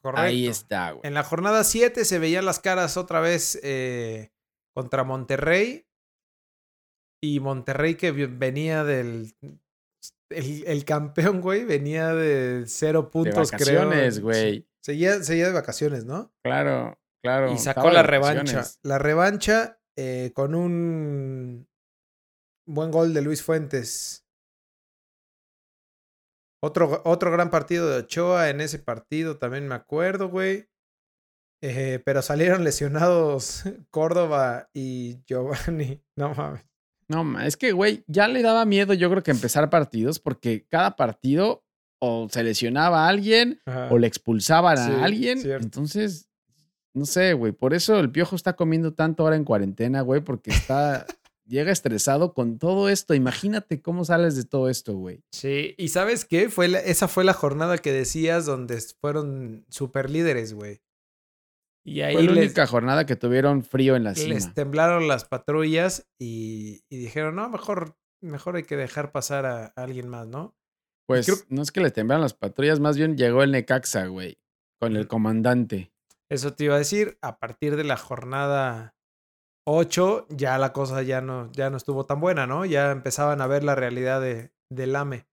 Correcto. 0.00 0.22
Ahí 0.22 0.46
está, 0.46 0.92
güey. 0.92 1.06
En 1.06 1.14
la 1.14 1.24
jornada 1.24 1.64
7 1.64 2.04
se 2.04 2.18
veían 2.18 2.44
las 2.44 2.60
caras 2.60 2.96
otra 2.96 3.20
vez 3.20 3.58
eh, 3.62 4.30
contra 4.74 5.02
Monterrey. 5.02 5.87
Y 7.20 7.40
Monterrey 7.40 7.96
que 7.96 8.12
venía 8.12 8.84
del. 8.84 9.34
El, 10.30 10.84
campeón, 10.84 11.40
güey, 11.40 11.64
venía 11.64 12.14
de 12.14 12.64
cero 12.66 13.10
puntos, 13.10 13.50
de 13.50 13.56
vacaciones, 13.56 14.20
güey. 14.20 14.68
Seguía, 14.82 15.22
seguía 15.22 15.46
de 15.46 15.54
vacaciones, 15.54 16.04
¿no? 16.04 16.32
Claro, 16.44 16.98
claro. 17.22 17.52
Y 17.52 17.58
sacó 17.58 17.90
la 17.90 18.02
revancha. 18.02 18.64
La 18.82 18.98
revancha 18.98 19.80
eh, 19.96 20.32
con 20.34 20.54
un 20.54 21.66
buen 22.66 22.90
gol 22.90 23.14
de 23.14 23.22
Luis 23.22 23.42
Fuentes. 23.42 24.26
Otro, 26.62 27.02
otro 27.04 27.30
gran 27.30 27.50
partido 27.50 27.88
de 27.88 27.98
Ochoa 27.98 28.50
en 28.50 28.60
ese 28.60 28.78
partido, 28.78 29.38
también 29.38 29.66
me 29.66 29.74
acuerdo, 29.74 30.28
güey. 30.28 30.68
Eh, 31.62 32.00
pero 32.04 32.22
salieron 32.22 32.64
lesionados 32.64 33.64
Córdoba 33.90 34.70
y 34.72 35.22
Giovanni. 35.24 36.02
No 36.16 36.34
mames. 36.34 36.67
No, 37.08 37.40
es 37.40 37.56
que, 37.56 37.72
güey, 37.72 38.04
ya 38.06 38.28
le 38.28 38.42
daba 38.42 38.64
miedo, 38.64 38.92
yo 38.94 39.10
creo 39.10 39.22
que 39.22 39.30
empezar 39.30 39.70
partidos, 39.70 40.18
porque 40.18 40.66
cada 40.68 40.94
partido 40.96 41.64
o 42.00 42.28
se 42.30 42.42
lesionaba 42.42 43.06
a 43.06 43.08
alguien 43.08 43.60
o 43.90 43.98
le 43.98 44.06
expulsaban 44.06 44.78
a 44.78 45.04
alguien. 45.04 45.40
Entonces, 45.44 46.28
no 46.94 47.06
sé, 47.06 47.32
güey. 47.32 47.52
Por 47.52 47.74
eso 47.74 47.98
el 47.98 48.10
piojo 48.10 48.36
está 48.36 48.54
comiendo 48.54 48.92
tanto 48.92 49.22
ahora 49.22 49.36
en 49.36 49.44
cuarentena, 49.44 50.02
güey, 50.02 50.20
porque 50.20 50.50
está. 50.50 51.06
llega 51.48 51.72
estresado 51.72 52.34
con 52.34 52.58
todo 52.58 52.88
esto. 52.88 53.14
Imagínate 53.14 53.80
cómo 53.80 54.04
sales 54.04 54.36
de 54.36 54.44
todo 54.44 54.68
esto, 54.68 54.94
güey. 54.94 55.22
Sí, 55.32 55.74
y 55.78 55.88
¿sabes 55.88 56.24
qué? 56.24 56.50
Fue 56.50 56.66
esa 56.84 57.08
fue 57.08 57.24
la 57.24 57.32
jornada 57.32 57.78
que 57.78 57.90
decías 57.90 58.44
donde 58.44 58.78
fueron 59.00 59.64
super 59.68 60.10
líderes, 60.10 60.52
güey. 60.52 60.80
Y 61.88 62.02
ahí 62.02 62.14
Fue 62.14 62.22
la 62.24 62.32
única 62.32 62.66
jornada 62.66 63.06
que 63.06 63.16
tuvieron 63.16 63.62
frío 63.62 63.96
en 63.96 64.04
la 64.04 64.14
cima. 64.14 64.34
Les 64.34 64.52
temblaron 64.52 65.08
las 65.08 65.24
patrullas 65.24 66.06
y, 66.18 66.82
dijeron, 66.90 67.36
no, 67.36 67.48
mejor, 67.48 67.96
mejor 68.20 68.56
hay 68.56 68.64
que 68.64 68.76
dejar 68.76 69.10
pasar 69.10 69.46
a, 69.46 69.66
alguien 69.68 70.08
más, 70.08 70.26
¿no? 70.26 70.54
Pues 71.06 71.46
no 71.48 71.62
es 71.62 71.72
que 71.72 71.80
les 71.80 71.94
temblaron 71.94 72.20
las 72.20 72.34
patrullas, 72.34 72.78
más 72.78 72.98
bien 72.98 73.16
llegó 73.16 73.42
el 73.42 73.52
Necaxa, 73.52 74.06
güey, 74.06 74.38
con 74.78 74.96
el 74.96 75.08
comandante. 75.08 75.90
Eso 76.30 76.52
te 76.52 76.64
iba 76.64 76.74
a 76.74 76.78
decir, 76.78 77.16
a 77.22 77.38
partir 77.38 77.76
de 77.76 77.84
la 77.84 77.96
jornada 77.96 78.94
8 79.66 80.26
ya 80.28 80.58
la 80.58 80.74
cosa 80.74 81.02
ya 81.02 81.22
no, 81.22 81.50
ya 81.52 81.70
no 81.70 81.78
estuvo 81.78 82.04
tan 82.04 82.20
buena, 82.20 82.46
¿no? 82.46 82.66
Ya 82.66 82.90
empezaban 82.90 83.40
a 83.40 83.46
ver 83.46 83.64
la 83.64 83.74
realidad 83.74 84.20
de, 84.20 84.52
del 84.70 84.94
AME. 84.94 85.27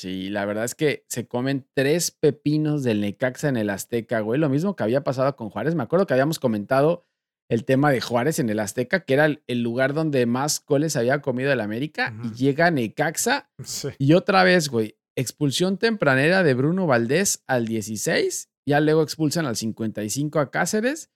Sí, 0.00 0.30
la 0.30 0.46
verdad 0.46 0.64
es 0.64 0.74
que 0.74 1.04
se 1.08 1.28
comen 1.28 1.68
tres 1.74 2.10
pepinos 2.10 2.82
del 2.82 3.02
Necaxa 3.02 3.50
en 3.50 3.58
el 3.58 3.68
Azteca, 3.68 4.20
güey. 4.20 4.40
Lo 4.40 4.48
mismo 4.48 4.74
que 4.74 4.82
había 4.82 5.04
pasado 5.04 5.36
con 5.36 5.50
Juárez. 5.50 5.74
Me 5.74 5.82
acuerdo 5.82 6.06
que 6.06 6.14
habíamos 6.14 6.38
comentado 6.38 7.06
el 7.50 7.66
tema 7.66 7.90
de 7.90 8.00
Juárez 8.00 8.38
en 8.38 8.48
el 8.48 8.60
Azteca, 8.60 9.04
que 9.04 9.12
era 9.12 9.26
el 9.26 9.62
lugar 9.62 9.92
donde 9.92 10.24
más 10.24 10.64
goles 10.64 10.96
había 10.96 11.20
comido 11.20 11.52
el 11.52 11.60
América. 11.60 12.14
Y 12.24 12.30
llega 12.32 12.70
Necaxa. 12.70 13.50
Y 13.98 14.14
otra 14.14 14.42
vez, 14.42 14.70
güey, 14.70 14.96
expulsión 15.16 15.76
tempranera 15.76 16.42
de 16.44 16.54
Bruno 16.54 16.86
Valdés 16.86 17.44
al 17.46 17.66
16. 17.66 18.48
Ya 18.64 18.80
luego 18.80 19.02
expulsan 19.02 19.44
al 19.44 19.56
55 19.56 20.40
a 20.40 20.50
Cáceres. 20.50 21.10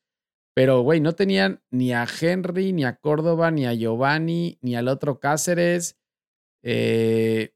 Pero, 0.55 0.83
güey, 0.83 1.01
no 1.01 1.15
tenían 1.15 1.63
ni 1.71 1.95
a 1.95 2.07
Henry, 2.21 2.75
ni 2.75 2.85
a 2.85 2.97
Córdoba, 2.97 3.51
ni 3.51 3.65
a 3.65 3.73
Giovanni, 3.73 4.59
ni 4.61 4.77
al 4.77 4.89
otro 4.89 5.21
Cáceres. 5.21 5.97
Eh, 6.63 7.54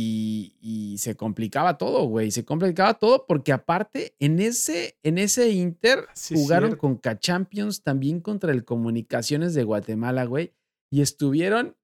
y, 0.00 0.96
se 0.98 1.16
complicaba 1.16 1.78
todo, 1.78 2.04
güey. 2.04 2.30
Se 2.30 2.44
complicaba 2.44 2.94
todo 2.94 3.26
porque 3.26 3.52
aparte 3.52 4.14
en 4.18 4.38
ese, 4.40 4.98
en 5.02 5.18
ese 5.18 5.50
Inter 5.50 6.06
jugaron 6.28 6.76
con 6.76 6.96
K-Champions 6.96 7.82
también 7.82 8.20
contra 8.20 8.52
el 8.52 8.64
Comunicaciones 8.64 9.54
de 9.54 9.64
Guatemala, 9.64 10.24
güey. 10.24 10.52
Y 10.90 11.00
estuvieron 11.02 11.76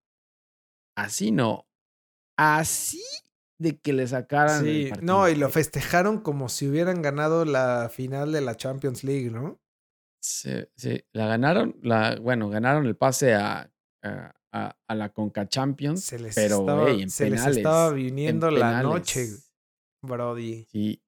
así, 0.96 1.30
no. 1.30 1.66
Así 2.36 3.02
de 3.58 3.78
que 3.78 3.92
le 3.92 4.06
sacaran. 4.06 4.64
Sí, 4.64 4.90
no, 5.00 5.28
y 5.28 5.34
lo 5.34 5.48
festejaron 5.48 6.20
como 6.20 6.48
si 6.48 6.68
hubieran 6.68 7.00
ganado 7.00 7.44
la 7.44 7.88
final 7.88 8.32
de 8.32 8.42
la 8.42 8.56
Champions 8.56 9.02
League, 9.02 9.30
¿no? 9.30 9.58
Sí, 10.20 10.66
sí. 10.76 11.04
La 11.12 11.26
ganaron, 11.26 11.76
la, 11.82 12.18
bueno, 12.20 12.50
ganaron 12.50 12.86
el 12.86 12.96
pase 12.96 13.34
a 13.34 13.70
a, 14.06 14.34
la 14.88 15.08
Conca 15.12 15.48
Champions. 15.48 16.04
Se 16.04 16.18
les 16.18 16.34
pero, 16.34 16.60
estaba, 16.60 16.90
en 16.90 17.10
se 17.10 17.30
les 17.30 17.46
estaba 17.46 17.92
viniendo 17.92 18.50
la 18.50 18.82
noche, 18.82 19.28
Brody. 20.02 20.66
Sí, 20.70 21.02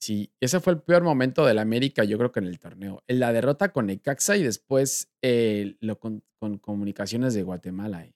sí. 0.00 0.32
Ese 0.40 0.60
fue 0.60 0.74
el 0.74 0.82
peor 0.82 1.02
momento 1.02 1.46
del 1.46 1.58
América, 1.58 2.04
yo 2.04 2.18
creo 2.18 2.32
que 2.32 2.40
en 2.40 2.46
el 2.46 2.58
torneo. 2.58 3.02
En 3.06 3.20
la 3.20 3.32
derrota 3.32 3.72
con 3.72 3.86
Necaxa 3.86 4.36
y 4.36 4.42
después 4.42 5.10
eh, 5.22 5.76
lo 5.80 5.98
con, 5.98 6.22
Comunicaciones 6.60 7.34
de 7.34 7.44
Guatemala. 7.44 8.04
Eh. 8.04 8.14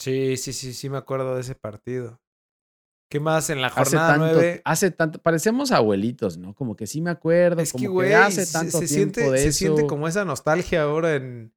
Sí, 0.00 0.36
sí, 0.38 0.54
sí, 0.54 0.72
sí 0.72 0.88
me 0.88 0.96
acuerdo 0.96 1.34
de 1.34 1.42
ese 1.42 1.54
partido. 1.54 2.18
¿Qué 3.10 3.20
más 3.20 3.50
en 3.50 3.62
la 3.62 3.70
jornada 3.70 4.14
hace 4.14 4.18
tanto, 4.18 4.62
Hace 4.64 4.90
tanto, 4.90 5.18
parecemos 5.20 5.70
abuelitos, 5.70 6.38
¿no? 6.38 6.54
Como 6.54 6.74
que 6.74 6.86
sí 6.86 7.00
me 7.00 7.10
acuerdo, 7.10 7.62
es 7.62 7.72
como 7.72 7.82
que, 7.82 7.88
güey, 7.88 8.12
hace 8.14 8.46
tanto 8.46 8.78
se, 8.80 8.86
tiempo 8.86 9.14
siente, 9.20 9.30
de 9.30 9.38
se 9.38 9.48
eso. 9.48 9.58
siente 9.58 9.86
como 9.86 10.08
esa 10.08 10.24
nostalgia 10.24 10.82
ahora 10.82 11.14
en, 11.14 11.52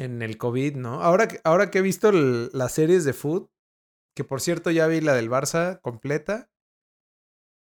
en 0.00 0.22
el 0.22 0.38
COVID, 0.38 0.76
¿no? 0.76 1.02
Ahora, 1.02 1.28
ahora 1.44 1.70
que 1.70 1.78
he 1.78 1.82
visto 1.82 2.10
las 2.10 2.72
series 2.72 3.04
de 3.04 3.12
food, 3.12 3.50
que 4.16 4.24
por 4.24 4.40
cierto 4.40 4.70
ya 4.70 4.86
vi 4.86 5.00
la 5.00 5.14
del 5.14 5.30
Barça 5.30 5.80
completa. 5.80 6.50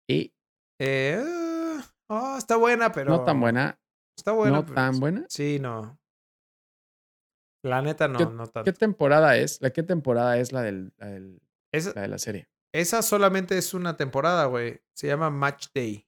Y. 0.10 0.34
Eh, 0.80 1.22
oh, 2.08 2.36
está 2.38 2.56
buena, 2.56 2.92
pero. 2.94 3.12
No 3.12 3.24
tan 3.26 3.40
buena. 3.40 3.80
Está 4.18 4.32
buena. 4.32 4.58
No 4.58 4.66
tan 4.66 5.00
buena. 5.00 5.26
Sí, 5.28 5.60
no. 5.60 6.00
La 7.62 7.82
neta 7.82 8.08
no, 8.08 8.20
no 8.20 8.48
tanto. 8.48 8.64
¿Qué 8.64 8.74
temporada 8.74 9.38
es? 9.38 9.62
¿La 9.62 9.72
qué 9.72 9.84
temporada 9.84 10.38
es 10.38 10.52
la, 10.52 10.62
del, 10.62 10.94
la, 10.98 11.08
del, 11.08 11.42
la 11.72 12.02
de 12.02 12.08
la 12.08 12.18
serie? 12.18 12.50
Esa 12.74 13.02
solamente 13.02 13.58
es 13.58 13.74
una 13.74 13.96
temporada, 13.98 14.46
güey. 14.46 14.82
Se 14.94 15.08
llama 15.08 15.30
Match 15.30 15.68
Day 15.74 16.08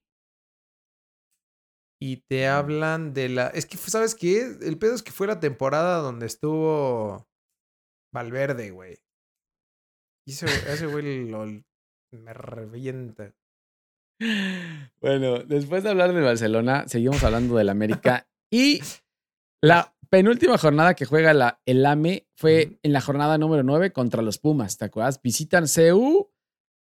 y 2.00 2.18
te 2.28 2.46
hablan 2.46 3.14
de 3.14 3.28
la. 3.28 3.48
Es 3.48 3.66
que, 3.66 3.76
¿sabes 3.76 4.14
qué? 4.14 4.56
El 4.62 4.78
pedo 4.78 4.94
es 4.94 5.02
que 5.02 5.12
fue 5.12 5.26
la 5.26 5.40
temporada 5.40 5.98
donde 5.98 6.26
estuvo 6.26 7.26
Valverde, 8.12 8.70
güey. 8.70 8.98
Y 10.26 10.32
ese, 10.32 10.86
güey 10.86 11.28
lo, 11.28 11.46
me 12.10 12.32
revienta. 12.32 13.32
Bueno, 15.00 15.38
después 15.40 15.84
de 15.84 15.90
hablar 15.90 16.12
de 16.12 16.20
Barcelona, 16.20 16.84
seguimos 16.88 17.22
hablando 17.22 17.56
del 17.56 17.68
América. 17.68 18.26
y 18.50 18.80
la 19.62 19.94
penúltima 20.08 20.58
jornada 20.58 20.94
que 20.94 21.04
juega 21.04 21.32
la, 21.34 21.60
el 21.66 21.84
AME 21.84 22.26
fue 22.34 22.78
en 22.82 22.92
la 22.92 23.00
jornada 23.00 23.38
número 23.38 23.62
9 23.62 23.92
contra 23.92 24.22
los 24.22 24.38
Pumas, 24.38 24.78
¿te 24.78 24.86
acuerdas? 24.86 25.20
Visitan 25.22 25.66
CU, 25.66 26.30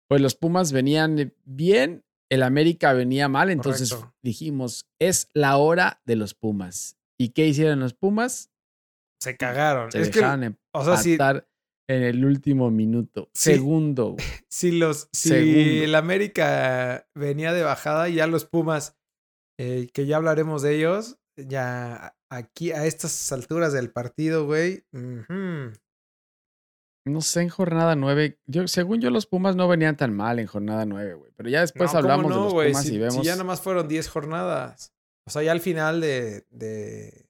pues 0.08 0.20
los 0.20 0.36
Pumas 0.36 0.72
venían 0.72 1.34
bien 1.44 2.04
el 2.34 2.42
América 2.42 2.92
venía 2.92 3.28
mal, 3.28 3.50
entonces 3.50 3.96
dijimos, 4.22 4.86
es 4.98 5.30
la 5.32 5.56
hora 5.56 6.02
de 6.04 6.16
los 6.16 6.34
Pumas. 6.34 6.96
¿Y 7.18 7.30
qué 7.30 7.46
hicieron 7.46 7.80
los 7.80 7.94
Pumas? 7.94 8.50
Se 9.20 9.36
cagaron. 9.36 9.90
Se 9.90 10.00
dejaron 10.00 10.58
o 10.72 10.96
sea, 10.96 11.46
en 11.88 12.02
el 12.02 12.24
último 12.24 12.70
minuto. 12.70 13.30
segundo. 13.34 14.16
Si 14.48 14.70
los, 14.70 15.08
si 15.12 15.82
el 15.82 15.96
América 15.96 17.08
venía 17.12 17.52
de 17.52 17.64
bajada, 17.64 18.08
ya 18.08 18.28
los 18.28 18.44
Pumas, 18.44 18.96
eh, 19.58 19.88
que 19.92 20.06
ya 20.06 20.16
hablaremos 20.16 20.62
de 20.62 20.76
ellos, 20.76 21.18
ya 21.36 22.16
aquí 22.30 22.70
a 22.70 22.86
estas 22.86 23.32
alturas 23.32 23.72
del 23.72 23.90
partido, 23.90 24.46
güey. 24.46 24.84
No 27.06 27.20
sé, 27.20 27.42
en 27.42 27.50
jornada 27.50 27.96
9. 27.96 28.38
Yo, 28.46 28.66
según 28.66 29.00
yo, 29.00 29.10
los 29.10 29.26
Pumas 29.26 29.56
no 29.56 29.68
venían 29.68 29.96
tan 29.96 30.14
mal 30.14 30.38
en 30.38 30.46
jornada 30.46 30.86
9, 30.86 31.14
güey. 31.14 31.32
Pero 31.36 31.50
ya 31.50 31.60
después 31.60 31.92
No, 31.92 32.00
¿cómo 32.00 32.12
hablamos 32.12 32.30
de 32.30 32.40
los? 32.40 32.52
Pumas 32.52 32.82
Si, 32.84 32.94
y 32.94 32.98
vemos. 32.98 33.14
si 33.14 33.22
ya 33.22 33.36
nomás 33.36 33.60
fueron 33.60 33.88
10 33.88 34.08
jornadas. 34.08 34.94
O 35.26 35.30
sea, 35.30 35.42
ya 35.42 35.52
al 35.52 35.60
final 35.60 36.00
de. 36.00 36.46
de 36.50 37.28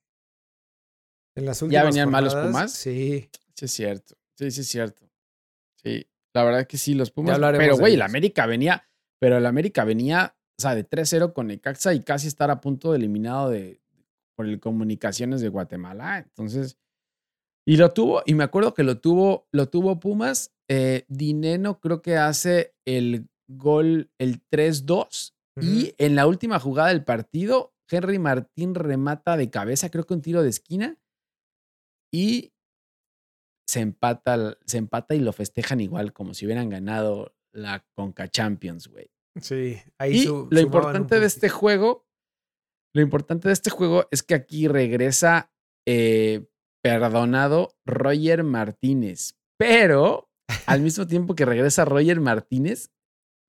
en 1.37 1.47
las 1.47 1.61
últimas 1.63 1.87
venían 1.87 2.11
mal 2.11 2.25
los 2.25 2.35
Pumas? 2.35 2.73
Sí. 2.73 3.29
Sí, 3.55 3.65
es 3.65 3.73
cierto. 3.73 4.15
Sí, 4.37 4.51
sí, 4.53 4.61
es 4.61 4.69
cierto. 4.69 5.09
Sí, 5.83 6.07
la 6.33 6.45
verdad 6.45 6.67
que 6.67 6.79
sí, 6.79 6.95
los 6.95 7.11
Pumas. 7.11 7.39
Pero, 7.39 7.77
güey, 7.77 7.95
el. 7.95 8.03
América 8.03 8.47
venía. 8.47 8.89
Pero 9.21 9.39
el 9.39 9.47
América 9.47 9.85
venía, 9.85 10.37
o 10.59 10.63
sea, 10.63 10.75
de 10.75 10.89
3-0 10.89 11.33
con 11.33 11.49
Necaxa 11.49 11.95
y 11.95 12.01
casi 12.01 12.29
estar 12.29 12.51
a 12.51 12.61
punto 12.61 12.93
de 12.93 12.99
eliminado 12.99 13.49
de, 13.49 13.81
por 14.37 14.47
el 14.47 14.61
Comunicaciones 14.61 15.41
de 15.41 15.49
Guatemala. 15.49 16.19
Entonces. 16.19 16.79
Y 17.67 17.77
lo 17.79 17.91
tuvo, 17.93 18.23
y 18.27 18.35
me 18.35 18.45
acuerdo 18.45 18.75
que 18.75 18.83
lo 18.83 19.01
tuvo, 19.01 19.49
lo 19.53 19.69
tuvo 19.69 19.99
Pumas. 20.01 20.53
Eh, 20.69 21.05
Dineno 21.09 21.81
creo 21.81 22.03
que 22.03 22.17
hace 22.17 22.75
el 22.87 23.29
gol, 23.49 24.11
el 24.19 24.43
3-2. 24.51 25.33
Y 25.61 25.95
en 25.99 26.17
la 26.17 26.27
última 26.27 26.59
jugada 26.59 26.89
del 26.89 27.05
partido, 27.05 27.75
Henry 27.89 28.19
Martín 28.19 28.75
remata 28.75 29.37
de 29.37 29.51
cabeza, 29.51 29.89
creo 29.89 30.05
que 30.05 30.15
un 30.15 30.21
tiro 30.23 30.43
de 30.43 30.49
esquina. 30.51 30.99
Y 32.13 32.53
se 33.69 33.81
empata, 33.81 34.59
se 34.67 34.79
empata 34.79 35.15
y 35.15 35.21
lo 35.21 35.33
festejan 35.33 35.81
igual, 35.81 36.13
como 36.13 36.35
si 36.35 36.45
hubieran 36.45 36.69
ganado 36.71 37.35
la 37.55 37.87
Conca 37.95 38.29
Champions, 38.29 38.89
güey. 38.89 39.11
Sí. 39.41 39.79
Ahí 39.99 40.17
Y 40.17 40.25
su- 40.25 40.49
lo 40.51 40.61
importante 40.61 41.19
de 41.21 41.27
este 41.27 41.49
juego, 41.49 42.07
lo 42.95 43.01
importante 43.03 43.49
de 43.49 43.55
este 43.55 43.71
juego 43.71 44.07
es 44.11 44.23
que 44.23 44.35
aquí 44.35 44.67
regresa 44.69 45.53
eh, 45.87 46.47
perdonado 46.85 47.75
Roger 47.87 48.45
Martínez. 48.45 49.37
Pero 49.57 50.29
al 50.67 50.81
mismo 50.83 51.07
tiempo 51.07 51.35
que 51.35 51.47
regresa 51.47 51.85
Roger 51.87 52.21
Martínez, 52.21 52.91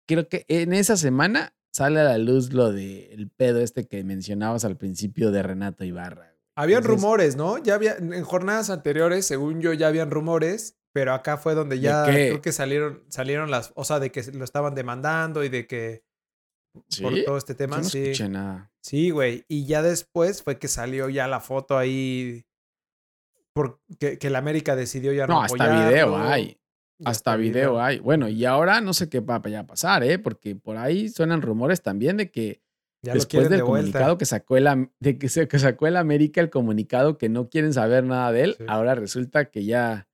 creo 0.07 0.29
que 0.29 0.45
en 0.47 0.71
esa 0.73 0.95
semana 0.95 1.53
sale 1.73 1.99
a 1.99 2.05
la 2.05 2.17
luz 2.17 2.53
lo 2.53 2.71
del 2.71 3.29
pedo 3.35 3.59
este 3.59 3.85
que 3.87 4.03
mencionabas 4.05 4.63
al 4.63 4.77
principio 4.77 5.31
de 5.31 5.43
Renato 5.43 5.83
Ibarra. 5.83 6.33
Habían 6.57 6.83
Entonces- 6.83 7.01
rumores, 7.03 7.35
¿no? 7.35 7.57
Ya 7.57 7.75
había, 7.75 7.97
en 7.97 8.23
jornadas 8.23 8.69
anteriores, 8.69 9.25
según 9.27 9.59
yo, 9.59 9.73
ya 9.73 9.89
habían 9.89 10.09
rumores, 10.09 10.77
pero 10.93 11.13
acá 11.13 11.35
fue 11.37 11.53
donde 11.53 11.81
ya 11.81 12.05
creo 12.05 12.41
que 12.41 12.53
salieron, 12.53 13.03
salieron 13.09 13.51
las, 13.51 13.73
o 13.75 13.83
sea, 13.83 13.99
de 13.99 14.13
que 14.13 14.23
lo 14.31 14.45
estaban 14.45 14.73
demandando 14.75 15.43
y 15.43 15.49
de 15.49 15.67
que 15.67 16.05
por 17.01 17.13
todo 17.25 17.37
este 17.37 17.53
Yo 17.53 17.57
tema, 17.57 17.77
no 17.79 17.83
sí. 17.83 18.03
escuché 18.03 18.29
nada. 18.29 18.71
Sí, 18.81 19.09
güey. 19.09 19.43
Y 19.49 19.65
ya 19.65 19.81
después 19.81 20.41
fue 20.43 20.57
que 20.57 20.69
salió 20.69 21.09
ya 21.09 21.27
la 21.27 21.41
foto 21.41 21.77
ahí. 21.77 22.45
Porque 23.55 24.17
que 24.19 24.27
el 24.27 24.35
América 24.35 24.75
decidió 24.75 25.13
ya 25.13 25.27
no 25.27 25.35
No, 25.35 25.41
hasta 25.43 25.87
video 25.87 26.17
hay. 26.17 26.59
Ya 26.99 27.09
Hasta 27.09 27.35
video 27.37 27.81
hay. 27.81 27.99
Bueno, 27.99 28.27
y 28.27 28.43
ahora 28.43 28.81
no 28.81 28.93
sé 28.93 29.09
qué 29.09 29.21
va 29.21 29.35
a 29.35 29.67
pasar, 29.67 30.03
¿eh? 30.03 30.19
Porque 30.19 30.55
por 30.55 30.77
ahí 30.77 31.07
suenan 31.09 31.41
rumores 31.41 31.81
también 31.81 32.17
de 32.17 32.31
que 32.31 32.61
Ya 33.01 33.13
después 33.13 33.49
del 33.49 33.59
de 33.59 33.65
comunicado 33.65 34.17
que 34.17 34.25
sacó 34.25 34.57
el 34.57 34.89
de 34.99 35.17
que, 35.17 35.29
se, 35.29 35.47
que 35.47 35.59
sacó 35.59 35.87
el 35.87 35.95
América 35.95 36.41
el 36.41 36.49
comunicado 36.49 37.17
que 37.17 37.29
no 37.29 37.49
quieren 37.49 37.71
saber 37.73 38.03
nada 38.03 38.31
de 38.33 38.43
él, 38.43 38.55
Sí. 38.57 38.65
ahora 38.67 38.93
resulta 38.95 39.45
que 39.49 39.63
ya 39.63 40.09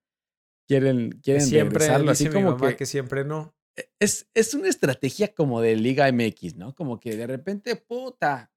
quieren 0.67 1.11
quieren 1.23 1.41
siempre 1.41 1.79
regresarlo 1.79 2.11
así 2.11 2.29
como 2.29 2.57
que, 2.57 2.75
que... 2.75 2.85
siempre 2.85 3.25
no. 3.25 3.55
es, 3.99 4.27
es 4.35 4.53
una 4.53 4.67
estrategia 4.67 5.33
como 5.33 5.61
de 5.61 5.75
Liga 5.75 6.11
MX, 6.11 6.57
¿no? 6.57 6.75
Como 6.75 6.99
que 6.99 7.15
de 7.15 7.25
repente, 7.25 7.75
puta, 7.75 8.50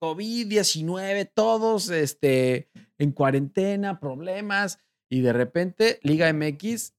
COVID-19, 0.00 1.30
todos 1.34 1.90
este, 1.90 2.68
en 2.98 3.12
cuarentena, 3.12 4.00
problemas, 4.00 4.78
y 5.10 5.20
de 5.22 5.32
repente 5.32 5.98
Liga 6.02 6.32
MX 6.32 6.94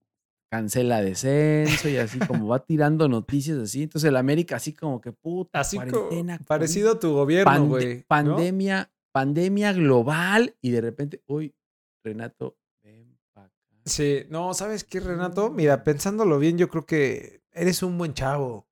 cancela 0.51 1.01
descenso 1.01 1.87
y 1.87 1.95
así 1.97 2.19
como 2.19 2.47
va 2.47 2.59
tirando 2.65 3.07
noticias 3.07 3.57
así. 3.57 3.83
Entonces 3.83 4.09
el 4.09 4.17
América 4.17 4.57
así 4.57 4.73
como 4.73 4.99
que 4.99 5.13
puta, 5.13 5.61
Así 5.61 5.77
cuarentena, 5.77 6.39
parecido 6.45 6.91
a 6.91 6.99
tu 6.99 7.13
gobierno, 7.13 7.65
güey. 7.67 8.03
pandemia, 8.03 8.91
pandemia 9.13 9.71
global 9.71 10.55
y 10.61 10.71
de 10.71 10.81
repente, 10.81 11.23
uy, 11.27 11.55
Renato, 12.03 12.57
ven 12.83 13.17
acá. 13.33 13.49
Sí, 13.85 14.23
no, 14.29 14.53
¿sabes 14.53 14.83
qué, 14.83 14.99
Renato? 14.99 15.49
Mira, 15.49 15.83
pensándolo 15.85 16.37
bien, 16.37 16.57
yo 16.57 16.67
creo 16.67 16.85
que 16.85 17.41
eres 17.53 17.81
un 17.81 17.97
buen 17.97 18.13
chavo. 18.13 18.67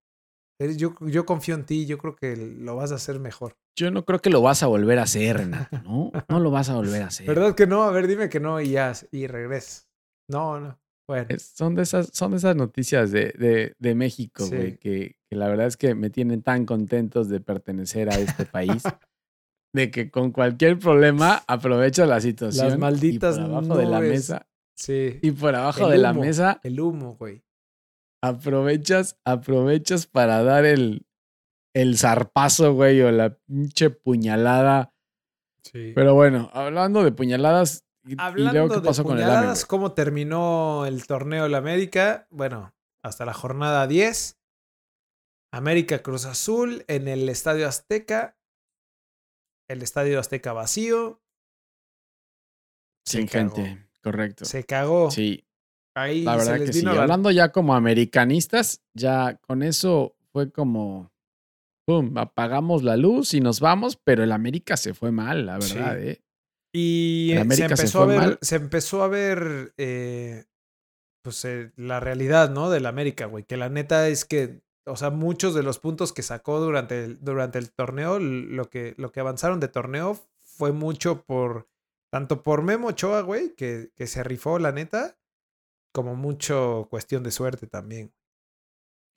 Eres- 0.59 0.75
yo, 0.75 0.93
yo 1.07 1.25
confío 1.25 1.55
en 1.55 1.65
ti, 1.65 1.85
yo 1.85 1.97
creo 1.97 2.17
que 2.17 2.35
lo 2.35 2.75
vas 2.75 2.91
a 2.91 2.95
hacer 2.95 3.19
mejor. 3.19 3.55
Yo 3.79 3.91
no 3.91 4.03
creo 4.03 4.19
que 4.19 4.29
lo 4.29 4.41
vas 4.41 4.61
a 4.61 4.67
volver 4.67 4.99
a 4.99 5.03
hacer, 5.03 5.37
Renato, 5.37 5.81
¿no? 5.83 6.11
No 6.27 6.39
lo 6.41 6.51
vas 6.51 6.69
a 6.69 6.75
volver 6.75 7.01
a 7.03 7.07
hacer. 7.07 7.25
¿Verdad 7.25 7.55
que 7.55 7.65
no? 7.65 7.83
A 7.83 7.91
ver, 7.91 8.07
dime 8.07 8.27
que 8.27 8.41
no 8.41 8.59
y 8.59 8.71
ya, 8.71 8.91
y 9.11 9.25
regres. 9.27 9.87
No, 10.27 10.59
no. 10.59 10.77
Bueno, 11.07 11.27
Es- 11.29 11.53
son, 11.55 11.75
de 11.75 11.83
esas, 11.83 12.09
son 12.13 12.31
de 12.31 12.37
esas 12.37 12.55
noticias 12.57 13.11
de, 13.11 13.31
de, 13.39 13.75
de 13.79 13.95
México, 13.95 14.43
Sí. 14.45 14.55
güey, 14.55 14.77
que, 14.77 15.15
que 15.29 15.35
la 15.37 15.47
verdad 15.47 15.67
es 15.67 15.77
que 15.77 15.95
me 15.95 16.09
tienen 16.09 16.43
tan 16.43 16.65
contentos 16.65 17.29
de 17.29 17.39
pertenecer 17.39 18.09
a 18.13 18.19
este 18.19 18.45
país, 18.45 18.83
de 19.73 19.91
que 19.91 20.11
con 20.11 20.31
cualquier 20.31 20.77
problema 20.77 21.41
aprovecha 21.47 22.05
la 22.05 22.19
situación. 22.19 22.79
malditas 22.79 23.37
y 23.37 23.41
por 23.41 23.49
abajo 23.49 23.77
de 23.77 23.85
la 23.85 23.99
mesa 24.01 24.47
sí. 24.75 25.19
Y 25.21 25.31
por 25.31 25.55
abajo 25.55 25.85
El 25.85 25.91
de 25.91 25.97
la 25.99 26.13
mesa 26.13 26.59
El 26.63 26.79
humo, 26.81 27.15
güey. 27.15 27.43
aprovechas, 28.21 29.17
aprovechas 29.25 30.05
para 30.07 30.43
dar 30.43 30.65
el, 30.65 31.05
el 31.73 31.97
zarpazo, 31.97 32.73
güey, 32.73 33.01
o 33.01 33.11
la 33.11 33.35
pinche 33.35 33.89
puñalada. 33.89 34.93
Sí. 35.63 35.91
Pero 35.95 36.15
bueno, 36.15 36.49
hablando 36.53 37.03
de 37.03 37.11
puñaladas, 37.11 37.83
y, 38.05 38.13
y 38.13 38.15
Hablando 38.17 38.53
luego 38.53 38.69
qué 38.75 38.79
de 38.81 38.87
pasó 38.87 39.03
con 39.03 39.17
el 39.17 39.23
AME, 39.23 39.33
puñaladas? 39.33 39.65
¿cómo 39.65 39.91
terminó 39.93 40.85
el 40.85 41.05
torneo 41.05 41.43
de 41.43 41.49
la 41.49 41.57
América? 41.59 42.27
Bueno, 42.31 42.73
hasta 43.03 43.25
la 43.25 43.33
jornada 43.33 43.85
10. 43.87 44.37
América 45.51 46.01
Cruz 46.01 46.25
Azul 46.25 46.85
en 46.87 47.07
el 47.07 47.27
Estadio 47.29 47.67
Azteca. 47.67 48.37
El 49.67 49.81
Estadio 49.81 50.19
Azteca 50.19 50.53
vacío. 50.53 51.21
Sin 53.05 53.27
se 53.27 53.37
cagó. 53.37 53.55
gente, 53.55 53.87
correcto. 54.01 54.45
Se 54.45 54.63
cagó. 54.63 55.11
Sí, 55.11 55.45
Ahí 55.95 56.23
la 56.23 56.33
se 56.33 56.37
verdad 56.37 56.57
les 56.59 56.69
que 56.69 56.73
sí. 56.73 56.85
la- 56.85 57.01
Hablando 57.01 57.31
ya 57.31 57.51
como 57.51 57.75
americanistas, 57.75 58.81
ya 58.93 59.35
con 59.37 59.63
eso 59.63 60.15
fue 60.31 60.51
como, 60.51 61.11
pum, 61.89 62.15
apagamos 62.19 62.83
la 62.83 62.97
luz 62.97 63.33
y 63.33 63.41
nos 63.41 63.59
vamos, 63.59 63.97
pero 64.03 64.23
el 64.23 64.31
América 64.31 64.77
se 64.77 64.93
fue 64.93 65.11
mal, 65.11 65.47
la 65.47 65.59
Sí. 65.59 65.73
verdad, 65.73 65.99
¿eh? 65.99 66.21
Y 66.71 67.31
El 67.31 67.51
eh, 67.51 67.55
se 67.55 67.65
empezó, 67.65 68.03
a 68.03 68.05
ver, 68.05 68.19
mal. 68.19 68.37
se 68.43 68.55
empezó 68.57 69.01
a 69.01 69.07
ver 69.07 69.73
eh, 69.77 70.45
pues 71.23 71.43
eh, 71.45 71.71
la 71.77 71.99
realidad, 71.99 72.51
¿no? 72.51 72.69
Del 72.69 72.85
América, 72.85 73.25
güey. 73.25 73.43
Que 73.43 73.57
la 73.57 73.69
neta 73.69 74.07
es 74.07 74.23
que, 74.23 74.61
o 74.85 74.95
sea, 74.95 75.09
muchos 75.09 75.55
de 75.55 75.63
los 75.63 75.79
puntos 75.79 76.13
que 76.13 76.21
sacó 76.21 76.59
durante 76.59 77.05
el, 77.05 77.23
durante 77.23 77.57
el 77.57 77.71
torneo, 77.71 78.19
lo 78.19 78.69
que, 78.69 78.93
lo 78.97 79.11
que 79.11 79.19
avanzaron 79.21 79.59
de 79.59 79.67
torneo 79.67 80.15
fue 80.37 80.71
mucho 80.71 81.23
por, 81.23 81.67
tanto 82.11 82.43
por 82.43 82.61
Memo 82.61 82.89
Ochoa, 82.89 83.21
güey, 83.21 83.55
que, 83.55 83.89
que 83.95 84.05
se 84.05 84.23
rifó, 84.23 84.59
la 84.59 84.71
neta, 84.71 85.17
como 85.91 86.13
mucho 86.15 86.87
cuestión 86.91 87.23
de 87.23 87.31
suerte 87.31 87.65
también. 87.65 88.13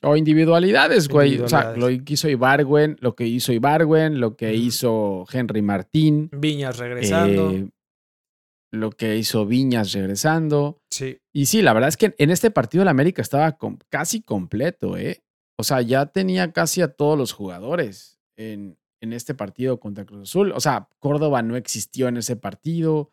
O 0.03 0.17
individualidades, 0.17 1.09
güey. 1.09 1.39
O 1.39 1.49
sea, 1.49 1.77
lo 1.77 1.87
que 1.87 2.13
hizo 2.15 2.29
Ibargüen, 2.29 2.97
lo 3.01 3.15
que 3.15 3.27
hizo 3.27 3.53
Ibargüen, 3.53 4.21
lo 4.21 4.37
que 4.37 4.55
hizo 4.55 5.25
Henry 5.33 5.63
Martín, 5.63 6.29
Viñas 6.33 6.79
regresando. 6.79 7.51
eh, 7.53 7.69
lo 8.73 8.91
que 8.91 9.17
hizo 9.17 9.47
Viñas 9.47 9.93
regresando. 9.93 10.81
sí. 10.91 11.19
Y 11.35 11.47
sí, 11.47 11.63
la 11.63 11.73
verdad 11.73 11.89
es 11.89 11.97
que 11.97 12.15
en 12.19 12.31
este 12.31 12.51
partido 12.51 12.83
el 12.83 12.89
América 12.89 13.23
estaba 13.23 13.57
casi 13.89 14.23
completo, 14.23 14.97
¿eh? 14.97 15.23
O 15.59 15.65
sea, 15.65 15.81
ya 15.83 16.07
tenía 16.07 16.53
casi 16.53 16.83
a 16.83 16.89
todos 16.89 17.17
los 17.17 17.33
jugadores 17.33 18.19
en, 18.37 18.79
en 19.01 19.13
este 19.13 19.35
partido 19.35 19.79
contra 19.81 20.05
Cruz 20.05 20.23
Azul. 20.31 20.53
O 20.53 20.61
sea, 20.61 20.89
Córdoba 20.99 21.43
no 21.43 21.57
existió 21.57 22.09
en 22.09 22.17
ese 22.17 22.37
partido. 22.37 23.13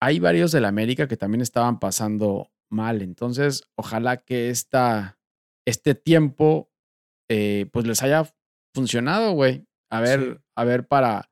Hay 0.00 0.18
varios 0.18 0.52
del 0.52 0.64
América 0.66 1.06
que 1.08 1.16
también 1.16 1.40
estaban 1.40 1.78
pasando 1.78 2.50
mal. 2.70 3.02
Entonces, 3.02 3.64
ojalá 3.76 4.18
que 4.18 4.50
esta, 4.50 5.18
este 5.66 5.94
tiempo 5.94 6.70
eh, 7.30 7.66
pues 7.72 7.86
les 7.86 8.02
haya 8.02 8.30
funcionado, 8.74 9.32
güey. 9.32 9.66
A 9.90 10.00
ver, 10.00 10.20
Sí. 10.20 10.44
a 10.56 10.64
ver 10.64 10.86
para, 10.88 11.30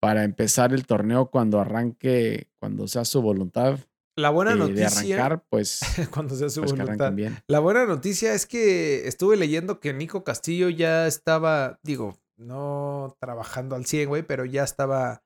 para 0.00 0.24
empezar 0.24 0.72
el 0.72 0.86
torneo 0.86 1.30
cuando 1.30 1.60
arranque, 1.60 2.50
cuando 2.60 2.86
sea 2.88 3.04
su 3.04 3.20
voluntad 3.22 3.78
La 4.16 4.30
buena 4.30 4.52
eh, 4.52 4.54
de 4.54 4.60
noticia, 4.60 5.16
arrancar, 5.16 5.44
pues, 5.48 5.80
cuando 6.12 6.34
sea 6.36 6.48
su 6.48 6.60
pues 6.60 6.72
voluntad. 6.72 7.12
bien. 7.12 7.38
La 7.48 7.58
buena 7.58 7.84
noticia 7.86 8.32
es 8.34 8.46
que 8.46 9.08
estuve 9.08 9.36
leyendo 9.36 9.80
que 9.80 9.92
Nico 9.92 10.22
Castillo 10.24 10.68
ya 10.68 11.06
estaba, 11.06 11.80
digo, 11.82 12.16
no 12.36 13.16
trabajando 13.20 13.74
al 13.76 13.86
100, 13.86 14.08
güey, 14.08 14.22
pero 14.22 14.44
ya 14.44 14.62
estaba 14.64 15.24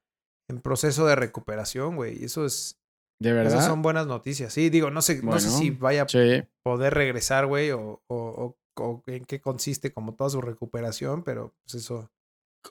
en 0.49 0.61
proceso 0.63 1.07
de 1.07 1.17
recuperación, 1.17 1.97
güey. 1.97 2.21
Y 2.23 2.25
eso 2.25 2.47
es, 2.47 2.78
¿De 3.21 3.31
esas 3.31 3.53
verdad? 3.53 3.67
son 3.67 3.83
buenas 3.83 4.07
noticias. 4.07 4.53
Sí, 4.53 4.71
digo, 4.71 4.91
no 4.91 5.03
sé, 5.03 5.23
no 5.23 5.39
sé 5.41 5.51
si 5.51 5.71
vaya 5.71 6.03
a 6.03 6.09
Sí. 6.09 6.43
poder 6.63 6.95
regresar, 6.95 7.47
güey, 7.47 7.71
o, 7.73 8.01
o- 8.07 8.17
o- 8.17 8.57
o 8.81 9.03
en 9.07 9.25
qué 9.25 9.41
consiste 9.41 9.93
como 9.93 10.15
toda 10.15 10.31
su 10.31 10.41
recuperación, 10.41 11.25
pero 11.25 11.53
pues 11.65 11.83
eso, 11.83 12.11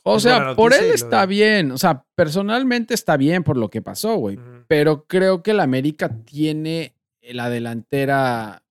O 0.04 0.18
Es 0.18 0.24
sea, 0.24 0.54
por 0.56 0.74
él 0.74 0.92
está 0.92 1.22
de- 1.22 1.28
bien. 1.28 1.72
O 1.72 1.78
sea, 1.78 2.06
personalmente 2.14 2.94
está 2.94 3.18
bien 3.18 3.44
por 3.44 3.58
lo 3.58 3.70
que 3.70 3.82
pasó, 3.82 4.16
güey. 4.18 4.38
Pero 4.68 5.06
creo 5.08 5.42
que 5.42 5.52
el 5.52 5.60
América 5.62 6.10
tiene 6.26 6.94
la 7.22 7.50
delantera 7.50 8.64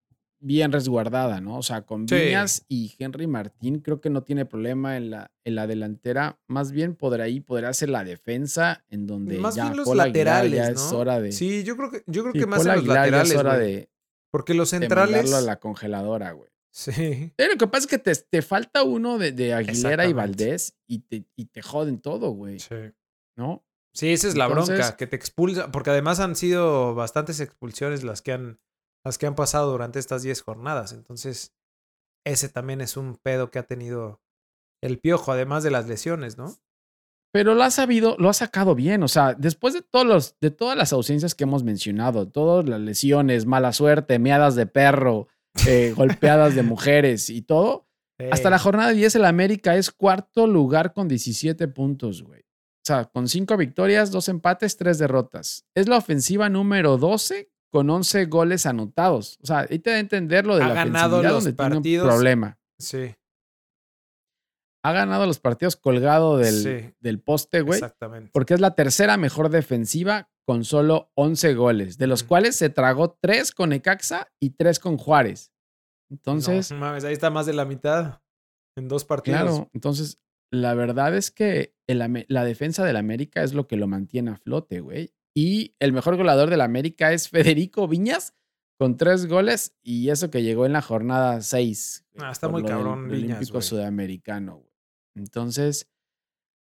bien 0.46 0.70
resguardada, 0.72 1.40
¿no? 1.40 1.58
O 1.58 1.62
sea, 1.62 1.82
con 1.82 2.08
Sí. 2.08 2.14
Viñas 2.14 2.64
y 2.68 2.94
Henry 2.98 3.26
Martín 3.26 3.80
creo 3.80 4.00
que 4.00 4.10
no 4.10 4.22
tiene 4.22 4.46
problema 4.46 4.96
en 4.96 5.10
la, 5.10 5.32
en 5.44 5.54
la 5.56 5.66
delantera. 5.66 6.38
Más 6.46 6.70
bien 6.72 6.94
podrá 6.94 7.24
ahí 7.24 7.40
podrá 7.40 7.72
ser 7.74 7.88
la 7.90 8.04
defensa 8.04 8.84
en 8.88 9.06
donde 9.06 9.38
Más 9.38 9.56
ya 9.56 9.64
bien 9.64 9.76
los 9.78 9.86
Paul 9.86 10.00
Aguilar 10.00 10.44
laterales, 10.44 10.52
ya 10.52 10.70
¿no? 10.70 10.86
es 10.86 10.92
hora 10.92 11.20
de... 11.20 11.32
Sí, 11.32 11.64
yo 11.64 11.76
creo 11.76 11.90
que, 11.90 12.02
yo 12.06 12.22
creo 12.22 12.32
sí, 12.32 12.38
que 12.38 12.46
más 12.46 12.58
Paul 12.60 12.68
en 12.68 12.74
los 12.74 12.78
Aguilar 12.84 12.96
laterales, 13.02 13.30
es 13.32 13.36
hora 13.38 13.58
de, 13.58 13.90
Porque 14.30 14.54
los 14.54 14.70
de 14.70 14.78
centrales. 14.78 15.16
mandarlo 15.16 15.36
a 15.36 15.40
la 15.40 15.56
congeladora, 15.58 16.32
güey. 16.32 16.50
Sí. 16.70 17.32
Pero 17.36 17.52
lo 17.54 17.58
que 17.58 17.66
pasa 17.68 17.80
es 17.84 17.86
que 17.86 17.98
te, 17.98 18.14
te 18.14 18.42
falta 18.42 18.82
uno 18.82 19.16
de, 19.18 19.32
de 19.32 19.54
Aguilera 19.54 20.06
y. 20.06 20.12
Valdés 20.12 20.76
y 20.86 20.98
te, 20.98 21.24
y 21.34 21.46
te 21.46 21.62
joden 21.62 22.00
todo, 22.00 22.30
güey. 22.32 22.58
Sí. 22.60 22.74
¿No? 23.34 23.64
Sí, 23.94 24.12
esa 24.12 24.28
es 24.28 24.36
la 24.36 24.44
Entonces- 24.44 24.76
bronca, 24.78 24.96
que 24.96 25.06
te 25.06 25.16
expulsa, 25.16 25.72
porque 25.72 25.88
además 25.90 26.20
han 26.20 26.36
sido 26.36 26.94
bastantes 26.94 27.40
expulsiones 27.40 28.04
las 28.04 28.20
que 28.20 28.32
han, 28.32 28.60
las 29.06 29.18
que 29.18 29.26
han 29.26 29.34
pasado 29.34 29.70
durante 29.70 29.98
estas 29.98 30.22
10 30.22 30.42
jornadas. 30.42 30.92
Entonces, 30.92 31.54
ese 32.24 32.48
también 32.48 32.80
es 32.80 32.96
un 32.96 33.16
pedo 33.16 33.50
que 33.50 33.58
ha 33.58 33.62
tenido 33.62 34.20
el 34.82 34.98
piojo, 34.98 35.32
además 35.32 35.62
de 35.62 35.70
las 35.70 35.86
lesiones, 35.86 36.36
¿no? 36.36 36.54
Pero 37.32 37.54
lo 37.54 37.62
ha 37.62 37.70
sabido, 37.70 38.16
lo 38.18 38.28
ha 38.28 38.32
sacado 38.32 38.74
bien. 38.74 39.02
O 39.02 39.08
sea, 39.08 39.34
después 39.34 39.74
de 39.74 39.82
todos 39.82 40.06
los, 40.06 40.36
de 40.40 40.50
todas 40.50 40.76
las 40.76 40.92
ausencias 40.92 41.34
que 41.34 41.44
hemos 41.44 41.62
mencionado, 41.62 42.28
todas 42.28 42.68
las 42.68 42.80
lesiones, 42.80 43.46
mala 43.46 43.72
suerte, 43.72 44.18
meadas 44.18 44.54
de 44.54 44.66
perro, 44.66 45.28
eh, 45.66 45.92
golpeadas 45.96 46.54
de 46.54 46.62
mujeres 46.64 47.30
y 47.30 47.42
todo, 47.42 47.86
hasta 48.30 48.50
la 48.50 48.58
jornada 48.58 48.90
10 48.90 49.16
el 49.16 49.24
América 49.24 49.76
es 49.76 49.90
cuarto 49.90 50.46
lugar 50.46 50.94
con 50.94 51.06
17 51.06 51.68
puntos, 51.68 52.22
güey. 52.22 52.40
O 52.40 52.86
sea, 52.86 53.04
con 53.04 53.28
5 53.28 53.56
victorias, 53.56 54.10
2 54.10 54.28
empates, 54.30 54.76
3 54.76 54.98
derrotas. 54.98 55.66
Es 55.74 55.88
la 55.88 55.98
ofensiva 55.98 56.48
número 56.48 56.96
12 56.96 57.50
con 57.70 57.88
11 57.90 58.26
goles 58.26 58.66
anotados. 58.66 59.38
O 59.42 59.46
sea, 59.46 59.66
ahí 59.68 59.78
te 59.78 59.90
da 59.90 59.96
a 59.96 60.00
entender 60.00 60.46
lo 60.46 60.56
de 60.56 60.62
Ha 60.64 60.68
la 60.68 60.74
ganado 60.74 61.22
los 61.22 61.32
donde 61.32 61.52
tiene 61.52 61.66
un 61.76 61.76
partidos. 61.82 62.06
problema. 62.08 62.58
Sí, 62.78 63.14
Ha 64.84 64.92
ganado 64.92 65.26
los 65.26 65.40
partidos 65.40 65.74
colgado 65.76 66.38
del, 66.38 66.54
Sí. 66.62 66.94
del 67.00 67.20
poste, 67.20 67.60
güey. 67.62 67.78
exactamente. 67.78 68.30
porque 68.32 68.54
es 68.54 68.60
la 68.60 68.74
tercera 68.74 69.16
mejor 69.16 69.48
defensiva 69.50 70.30
con 70.46 70.64
solo 70.64 71.10
11 71.14 71.54
goles, 71.54 71.98
de 71.98 72.06
los 72.06 72.22
cuales 72.22 72.54
se 72.54 72.70
tragó 72.70 73.18
3 73.20 73.50
con 73.50 73.70
Necaxa 73.70 74.28
y 74.40 74.50
3 74.50 74.78
con 74.78 74.96
Juárez. 74.96 75.52
Entonces, 76.08 76.70
No, 76.70 76.78
mames, 76.78 77.02
ahí 77.02 77.12
está 77.12 77.30
más 77.30 77.46
de 77.46 77.52
la 77.54 77.64
mitad 77.64 78.20
en 78.76 78.86
dos 78.86 79.04
partidos. 79.04 79.40
claro, 79.40 79.70
entonces 79.74 80.20
la 80.52 80.74
verdad 80.74 81.16
es 81.16 81.32
que 81.32 81.74
el 81.88 82.26
la 82.28 82.44
defensa 82.44 82.84
del 82.84 82.96
América 82.96 83.42
es 83.42 83.54
lo 83.54 83.66
que 83.66 83.76
lo 83.76 83.88
mantiene 83.88 84.30
a 84.30 84.36
flote, 84.36 84.78
güey. 84.80 85.12
Y 85.36 85.74
el 85.80 85.92
mejor 85.92 86.16
goleador 86.16 86.48
del 86.48 86.62
América 86.62 87.12
es 87.12 87.28
Federico 87.28 87.86
Viñas 87.86 88.34
con 88.78 88.96
3 88.96 89.26
goles 89.26 89.74
y 89.82 90.08
eso 90.10 90.30
que 90.30 90.42
llegó 90.42 90.64
en 90.66 90.72
la 90.72 90.80
jornada 90.82 91.40
6. 91.42 92.06
Ah, 92.18 92.30
está 92.30 92.48
muy 92.48 92.62
cabrón 92.64 93.08
Viñas, 93.08 93.24
Olímpico 93.36 93.52
güey. 93.54 93.62
Sudamericano, 93.62 94.56
güey. 94.58 94.72
Entonces, 95.16 95.90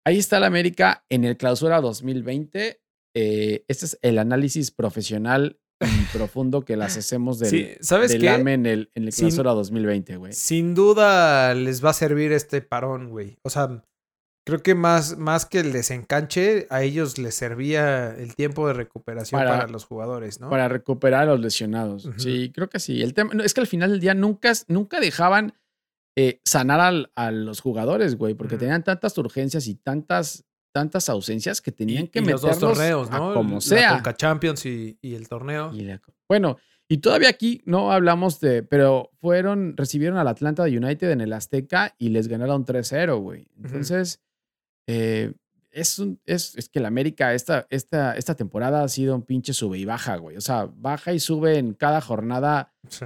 ahí 0.05 0.17
está 0.17 0.37
el 0.37 0.43
América 0.43 1.05
en 1.09 1.23
el 1.23 1.37
clausura 1.37 1.79
2020. 1.81 2.81
Eh, 3.15 3.65
este 3.67 3.85
es 3.85 3.99
el 4.01 4.19
análisis 4.19 4.71
profesional 4.71 5.59
y 5.81 5.85
profundo 6.17 6.63
que 6.65 6.75
las 6.75 6.97
hacemos 6.97 7.39
del, 7.39 7.49
Sí, 7.49 7.69
¿sabes 7.81 8.11
del? 8.11 8.27
AME 8.27 8.53
en 8.53 8.65
el, 8.65 8.91
en 8.95 9.03
el 9.05 9.11
Sin- 9.13 9.27
clausura 9.27 9.51
2020, 9.51 10.17
güey. 10.17 10.33
Sin 10.33 10.75
duda 10.75 11.53
les 11.53 11.83
va 11.83 11.91
a 11.91 11.93
servir 11.93 12.31
este 12.33 12.61
parón, 12.61 13.09
güey. 13.09 13.37
O 13.43 13.49
sea, 13.49 13.83
creo 14.47 14.63
que 14.63 14.73
más, 14.75 15.17
más 15.17 15.45
que 15.45 15.59
el 15.59 15.71
desencanche, 15.73 16.65
a 16.69 16.81
ellos 16.81 17.17
les 17.17 17.35
servía 17.35 18.15
el 18.15 18.33
tiempo 18.35 18.67
de 18.67 18.73
recuperación 18.73 19.39
Para- 19.39 19.51
para, 19.51 19.67
los 19.67 19.85
jugadores, 19.85 20.39
¿no? 20.39 20.49
Para 20.49 20.67
recuperar 20.67 21.23
a 21.23 21.25
los 21.25 21.39
lesionados. 21.41 22.09
Sí, 22.17 22.51
creo 22.55 22.69
que 22.69 22.79
sí. 22.79 23.03
El 23.03 23.13
tema 23.13 23.33
no, 23.33 23.43
es 23.43 23.53
que 23.53 23.61
al 23.61 23.67
final 23.67 23.91
del 23.91 23.99
día 23.99 24.13
nunca, 24.13 24.53
nunca 24.67 24.99
dejaban 24.99 25.53
eh, 26.17 26.41
sanar 26.45 26.79
al- 26.79 27.11
a 27.15 27.29
los 27.31 27.59
jugadores, 27.61 28.15
güey, 28.15 28.33
porque 28.33 28.57
tenían 28.57 28.83
tantas 28.83 29.15
urgencias 29.19 29.67
y 29.67 29.75
tantas, 29.75 30.45
tantas 30.73 31.09
ausencias 31.09 31.61
que 31.61 31.71
tenían 31.71 32.05
y, 32.05 32.07
que 32.07 32.19
y 32.19 32.21
los 32.23 32.41
meterlos 32.41 32.59
dos 32.59 32.73
torneos, 32.77 33.11
¿no? 33.11 33.33
como 33.35 33.55
La 33.55 33.61
sea. 33.61 33.93
Conca 33.95 34.15
Champions 34.15 34.65
y, 34.65 34.97
y 35.01 35.13
el 35.13 35.27
torneo. 35.27 35.71
La- 35.73 36.01
bueno, 36.27 36.57
y 36.89 36.97
todavía 36.99 37.29
aquí 37.29 37.61
no 37.65 37.91
hablamos 37.91 38.39
de, 38.39 38.63
pero 38.63 39.11
fueron, 39.19 39.75
recibieron 39.75 40.17
al 40.17 40.27
Atlanta 40.29 40.63
United 40.63 41.11
en 41.11 41.19
el 41.21 41.33
Azteca 41.33 41.93
y 41.99 42.09
les 42.09 42.27
ganaron 42.29 42.65
3-0, 42.65 43.19
güey. 43.21 43.47
Entonces, 43.61 44.21
eh, 44.87 45.33
es, 45.71 45.99
un, 45.99 46.19
es, 46.25 46.55
es 46.57 46.69
que 46.69 46.79
el 46.79 46.85
América 46.85 47.33
esta, 47.33 47.67
esta, 47.69 48.15
esta 48.15 48.35
temporada 48.35 48.83
ha 48.83 48.87
sido 48.87 49.15
un 49.15 49.21
pinche 49.23 49.53
sube 49.53 49.77
y 49.77 49.85
baja, 49.85 50.15
güey. 50.17 50.37
O 50.37 50.41
sea, 50.41 50.69
baja 50.75 51.13
y 51.13 51.19
sube 51.19 51.57
en 51.57 51.73
cada 51.73 52.01
jornada 52.01 52.73
Sí. 52.89 53.05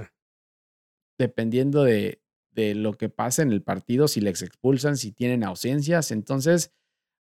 dependiendo 1.18 1.84
de, 1.84 2.22
de 2.52 2.74
lo 2.74 2.94
que 2.94 3.08
pase 3.08 3.42
en 3.42 3.52
el 3.52 3.62
partido, 3.62 4.08
si 4.08 4.20
les 4.20 4.42
expulsan, 4.42 4.96
si 4.96 5.12
tienen 5.12 5.44
ausencias. 5.44 6.10
Entonces, 6.10 6.72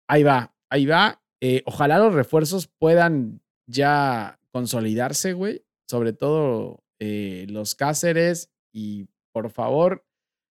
ahí 0.08 0.24
va, 0.24 0.54
ahí 0.70 0.86
va. 0.86 1.22
Eh, 1.42 1.64
ojalá 1.66 1.98
los 2.00 2.14
refuerzos 2.14 2.68
puedan 2.68 3.42
ya 3.68 4.40
consolidarse, 4.52 5.34
güey. 5.34 5.64
Sobre 5.88 6.14
todo 6.14 6.84
eh, 7.00 7.46
los 7.50 7.76
Cáceres 7.76 8.52
y 8.72 9.08
por 9.32 9.50
favor 9.50 10.06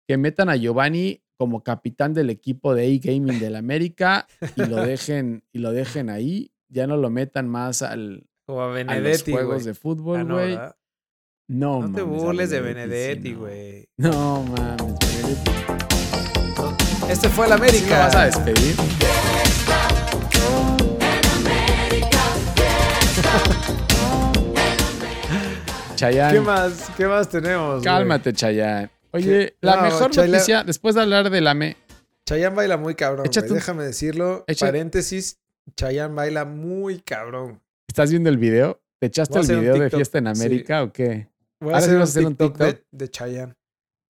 que 0.08 0.18
metan 0.18 0.50
a 0.50 0.56
Giovanni 0.56 1.23
como 1.38 1.64
capitán 1.64 2.14
del 2.14 2.30
equipo 2.30 2.76
de 2.76 2.84
A-Gaming 2.86 3.40
del 3.40 3.56
América 3.56 4.28
y 4.56 4.66
lo 4.66 4.78
dejen 4.86 5.44
y 5.52 5.60
lo 5.60 5.72
dejen 5.72 6.10
ahí. 6.10 6.52
Ya 6.70 6.88
no 6.88 6.98
lo 6.98 7.10
metan 7.10 7.48
más 7.48 7.82
al, 7.82 8.26
O 8.48 8.62
a 8.62 8.76
a 8.76 9.00
los 9.00 9.24
juegos 9.24 9.64
de 9.66 9.72
Ah, 9.72 9.76
fútbol, 9.76 10.28
no, 10.28 10.36
güey. 10.36 10.50
¿verdad? 10.52 10.76
no, 11.48 11.88
No 11.88 11.96
te 11.96 12.04
mames, 12.04 12.24
burles 12.24 12.50
de 12.50 12.58
sí, 12.58 12.64
Benedetti, 12.64 13.34
no. 13.34 13.40
güey. 13.40 13.88
No 13.98 14.44
mames, 14.44 14.96
Benedetti. 15.00 15.52
Este 17.10 17.30
fue 17.30 17.46
el 17.48 17.54
¿Sí 17.54 17.58
lo 17.60 17.64
América. 17.66 18.00
vas 18.00 18.16
a 18.16 18.26
despedir? 18.26 18.76
Chayanne, 25.96 26.34
¿Qué 26.34 26.40
más? 26.42 26.90
¿Qué 26.98 27.08
más 27.08 27.30
tenemos? 27.30 27.84
cálmate, 27.84 28.34
Chayanne. 28.34 28.90
Oye, 29.14 29.56
la 29.62 29.76
No, 29.78 29.82
mejor 29.84 30.12
Chayla- 30.12 30.32
noticia, 30.34 30.64
después 30.64 30.96
de 30.96 31.02
hablar 31.02 31.30
del 31.30 31.48
AME, 31.48 31.78
Chayanne 32.26 32.56
baila 32.56 32.78
muy 32.78 32.96
cabrón, 32.96 33.28
un- 33.28 33.54
Déjame 33.54 33.84
decirlo. 33.84 34.44
Echa- 34.48 34.66
Paréntesis. 34.68 35.40
Chayanne 35.76 36.16
baila 36.16 36.46
muy 36.46 37.00
cabrón. 37.00 37.62
¿estás 37.88 38.10
viendo 38.10 38.30
el 38.30 38.38
video? 38.38 38.82
¿Te 39.00 39.08
echaste 39.08 39.40
el 39.40 39.60
video 39.60 39.78
de 39.78 39.90
fiesta 39.90 40.18
en 40.18 40.34
sí. 40.36 40.42
América 40.42 40.84
o 40.84 40.92
qué? 40.92 41.30
Voy 41.60 41.74
a 41.74 41.78
hacer, 41.78 41.98
vas 42.00 42.10
a 42.10 42.12
hacer 42.12 42.26
un 42.26 42.36
TikTok. 42.36 42.58
De, 42.58 42.84
de 42.92 43.10
Chayanne. 43.10 43.54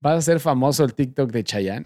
¿Vas 0.01 0.17
a 0.17 0.21
ser 0.21 0.39
famoso 0.39 0.83
el 0.83 0.93
TikTok 0.93 1.31
de 1.31 1.43
Chayanne? 1.43 1.85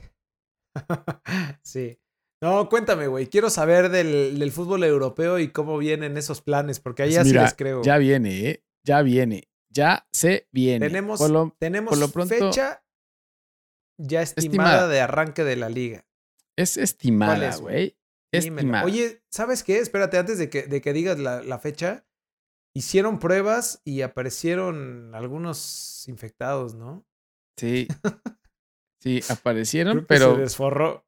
sí. 1.63 1.99
No, 2.41 2.69
cuéntame, 2.69 3.07
güey. 3.07 3.27
Quiero 3.27 3.49
saber 3.49 3.89
del, 3.89 4.37
del 4.37 4.51
fútbol 4.51 4.83
europeo 4.83 5.39
y 5.39 5.49
cómo 5.49 5.77
vienen 5.77 6.17
esos 6.17 6.41
planes, 6.41 6.79
porque 6.79 7.03
ahí 7.03 7.13
Pues 7.15 7.23
sí 7.23 7.29
mira, 7.33 7.43
les 7.43 7.53
creo. 7.55 7.81
Ya 7.81 7.97
viene, 7.97 8.49
¿eh? 8.49 8.63
Ya 8.85 9.01
viene. 9.01 9.47
Ya 9.69 10.07
se 10.11 10.47
viene. 10.51 10.85
tenemos 10.87 11.19
Por 11.19 11.29
lo- 11.31 11.55
tenemos 11.59 11.89
por 11.91 11.97
lo 11.99 12.09
pronto- 12.09 12.35
fecha 12.35 12.83
ya 13.97 14.21
estimada, 14.21 14.47
Estimada. 14.47 14.87
de 14.87 15.01
arranque 15.01 15.43
de 15.43 15.55
la 15.55 15.69
liga. 15.69 16.05
es 16.55 16.77
estimada, 16.77 17.49
es, 17.49 17.61
güey? 17.61 17.97
Dímelo. 18.31 18.57
Estimada. 18.59 18.85
Oye, 18.85 19.21
¿sabes 19.29 19.63
qué? 19.63 19.79
Espérate, 19.79 20.17
antes 20.17 20.37
de 20.37 20.49
que, 20.49 20.63
de 20.63 20.81
que 20.81 20.93
digas 20.93 21.17
la, 21.19 21.41
la 21.43 21.59
fecha, 21.59 22.05
hicieron 22.75 23.19
pruebas 23.19 23.81
y 23.85 24.01
aparecieron 24.01 25.13
algunos 25.15 26.07
infectados, 26.07 26.75
¿no? 26.75 27.05
Sí. 27.57 27.87
Sí, 28.99 29.21
aparecieron, 29.29 29.93
Creo 29.93 30.01
que 30.03 30.07
pero, 30.07 30.35
se 30.35 30.41
desforró. 30.41 31.05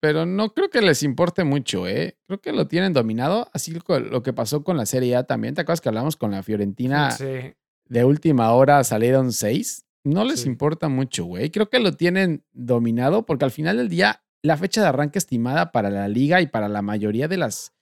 pero 0.00 0.24
no 0.24 0.54
creo 0.54 0.70
que 0.70 0.80
les 0.80 1.02
importe 1.02 1.44
mucho, 1.44 1.86
¿eh? 1.86 2.18
Creo 2.26 2.40
que 2.40 2.52
lo 2.52 2.66
tienen 2.68 2.94
dominado, 2.94 3.50
así 3.52 3.70
lo 3.86 4.22
que 4.22 4.32
pasó 4.32 4.64
con 4.64 4.78
la 4.78 4.86
Serie 4.86 5.14
A 5.14 5.24
también. 5.24 5.54
¿Te 5.54 5.60
acuerdas 5.60 5.82
que 5.82 5.90
hablamos 5.90 6.16
con 6.16 6.30
la 6.30 6.42
Fiorentina 6.42 7.10
Sí. 7.10 7.54
de 7.84 8.04
última 8.04 8.50
hora 8.52 8.82
salieron 8.82 9.32
seis? 9.34 9.84
No 10.04 10.24
les 10.24 10.40
Sí. 10.40 10.48
importa 10.48 10.88
mucho, 10.88 11.24
güey. 11.24 11.50
Creo 11.50 11.68
que 11.68 11.80
lo 11.80 11.92
tienen 11.92 12.44
dominado 12.52 13.26
porque 13.26 13.44
al 13.44 13.50
final 13.50 13.76
del 13.76 13.88
día 13.88 14.22
la 14.42 14.56
fecha 14.56 14.80
de 14.80 14.86
arranque 14.88 15.18
estimada 15.18 15.72
para 15.72 15.90
la 15.90 16.08
liga 16.08 16.40
y 16.40 16.46
para 16.46 16.68
la 16.68 16.80
mayoría 16.82 17.28
de 17.28 17.36
las, 17.36 17.74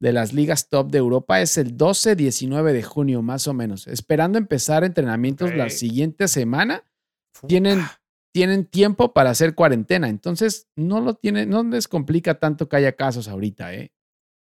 de 0.00 0.12
las 0.12 0.32
ligas 0.32 0.68
top 0.68 0.90
de 0.90 0.98
Europa 0.98 1.40
es 1.40 1.56
el 1.56 1.76
12-19 1.76 2.72
de 2.72 2.82
junio, 2.82 3.22
más 3.22 3.46
o 3.46 3.54
menos. 3.54 3.86
Esperando 3.86 4.36
empezar 4.38 4.82
entrenamientos 4.84 5.54
la 5.54 5.70
siguiente 5.70 6.26
semana 6.28 6.82
tienen, 7.46 7.80
tienen 8.32 8.64
tiempo 8.66 9.12
para 9.12 9.30
hacer 9.30 9.54
cuarentena. 9.54 10.08
Entonces, 10.08 10.68
no 10.76 11.00
lo 11.00 11.14
tienen, 11.14 11.48
no 11.48 11.62
les 11.62 11.86
complica 11.86 12.38
tanto 12.38 12.68
que 12.68 12.76
haya 12.76 12.92
casos 12.92 13.28
ahorita, 13.28 13.72
¿eh? 13.74 13.92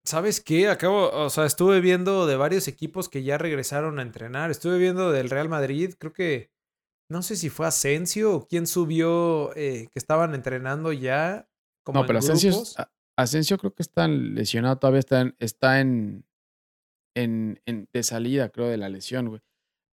¿Sabes 0.05 0.41
qué? 0.41 0.69
Acabo, 0.69 1.11
o 1.11 1.29
sea, 1.29 1.45
estuve 1.45 1.81
viendo 1.81 2.25
de 2.25 2.35
varios 2.35 2.67
equipos 2.67 3.09
que 3.09 3.21
ya 3.21 3.37
regresaron 3.37 3.99
a 3.99 4.01
entrenar. 4.01 4.49
Estuve 4.49 4.79
viendo 4.79 5.11
del 5.11 5.29
Real 5.29 5.49
Madrid, 5.49 5.93
creo 5.99 6.13
que, 6.13 6.49
no 7.09 7.21
sé 7.21 7.35
si 7.35 7.49
fue 7.49 7.65
Asensio 7.67 8.33
o 8.35 8.47
quién 8.47 8.67
subió 8.67 9.55
eh, 9.55 9.87
que 9.91 9.99
estaban 9.99 10.35
entrenando 10.35 10.93
ya. 10.93 11.49
Como 11.83 12.01
no, 12.01 12.07
pero 12.07 12.19
Asensio, 12.19 12.63
Asensio 13.17 13.57
creo 13.57 13.73
que 13.73 13.83
está 13.83 14.07
lesionado, 14.07 14.77
todavía 14.77 14.99
está 14.99 15.21
en, 15.21 15.35
está 15.39 15.79
en, 15.81 16.25
en, 17.15 17.61
en- 17.65 17.89
de 17.91 18.03
salida, 18.03 18.49
creo, 18.49 18.67
de 18.67 18.77
la 18.77 18.89
lesión, 18.89 19.29
güey. 19.29 19.41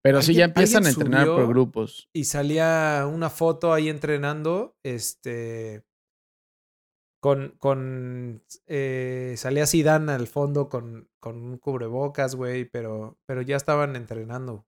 Pero 0.03 0.23
sí 0.23 0.35
ya 0.35 0.45
empiezan 0.45 0.87
a 0.87 0.91
entrenar 0.91 1.27
por 1.27 1.49
grupos. 1.49 2.09
Y 2.13 2.25
salía 2.25 3.09
una 3.13 3.29
foto 3.29 3.73
ahí 3.73 3.89
entrenando, 3.89 4.77
este, 4.85 5.85
con, 7.21 7.57
con, 7.59 8.45
eh, 8.67 9.35
salía 9.37 9.67
Zidane 9.67 10.13
al 10.13 10.29
fondo 10.29 10.69
con, 10.69 11.11
con 11.19 11.43
un 11.43 11.59
cubrebocas, 11.59 12.37
güey, 12.37 12.67
pero, 12.67 13.19
pero 13.27 13.43
ya 13.43 13.57
estaban 13.57 13.97
entrenando. 13.97 14.65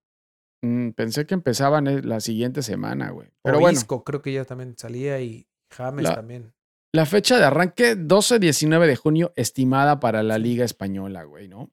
Mm, 0.63 0.91
pensé 0.91 1.27
que 1.27 1.35
empezaban 1.35 1.87
eh, 1.87 2.03
la 2.03 2.21
siguiente 2.21 2.63
semana, 2.63 3.11
güey. 3.11 3.29
Pero 3.29 3.59
Pero 3.59 3.61
bueno, 3.61 3.81
creo 4.05 4.23
que 4.23 4.33
ya 4.33 4.45
también 4.45 4.75
salía 4.77 5.21
y 5.21 5.47
James 5.73 6.03
La- 6.03 6.15
también. 6.17 6.53
la 6.93 7.07
fecha 7.07 7.39
de 7.39 7.45
arranque 7.45 7.97
12-19 7.97 8.87
de 8.87 8.97
junio 8.97 9.33
estimada 9.37 10.01
para 10.01 10.23
la 10.23 10.39
Liga 10.39 10.65
Española, 10.65 11.23
güey, 11.25 11.47
¿no? 11.49 11.71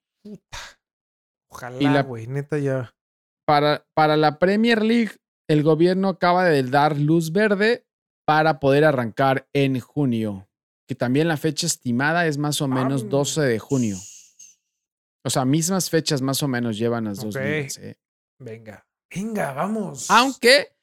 Ojalá, 1.49 1.79
la- 1.91 2.03
güey, 2.03 2.27
neta 2.27 2.57
ya. 2.59 2.93
Para, 3.47 3.86
para 3.95 4.17
la 4.17 4.39
Premier 4.39 4.81
League, 4.83 5.11
el 5.49 5.63
gobierno 5.63 6.09
acaba 6.09 6.45
de 6.45 6.63
dar 6.63 6.97
luz 6.97 7.31
verde 7.31 7.86
para 8.25 8.59
poder 8.59 8.83
arrancar 8.83 9.47
en 9.53 9.79
junio. 9.79 10.47
Que 10.88 10.95
también 10.95 11.27
la 11.27 11.38
fecha 11.38 11.65
estimada 11.65 12.27
es 12.27 12.38
más 12.38 12.61
o 12.61 12.67
menos 12.67 13.09
12 13.09 13.41
de 13.41 13.59
junio. 13.59 13.97
O 15.23 15.29
sea, 15.29 15.45
mismas 15.45 15.89
fechas 15.89 16.21
más 16.21 16.43
o 16.43 16.47
menos 16.47 16.77
llevan 16.77 17.05
las 17.05 17.17
dos 17.17 17.36
Ok. 17.36 17.41
ligas. 17.43 17.77
¿eh? 17.79 17.97
Venga, 18.39 18.86
venga, 19.13 19.53
vamos. 19.53 20.09
Aunque, 20.11 20.75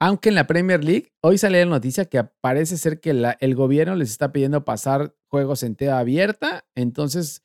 aunque 0.00 0.28
en 0.28 0.34
la 0.36 0.46
Premier 0.46 0.82
League, 0.84 1.12
hoy 1.20 1.38
salió 1.38 1.58
la 1.60 1.70
noticia 1.70 2.04
que 2.06 2.22
parece 2.40 2.76
ser 2.76 3.00
que 3.00 3.12
la- 3.12 3.36
el 3.40 3.54
gobierno 3.54 3.94
les 3.96 4.10
está 4.10 4.32
pidiendo 4.32 4.64
pasar 4.64 5.14
juegos 5.28 5.62
en 5.62 5.74
TV 5.76 5.90
abierta. 5.92 6.64
Entonces, 6.74 7.42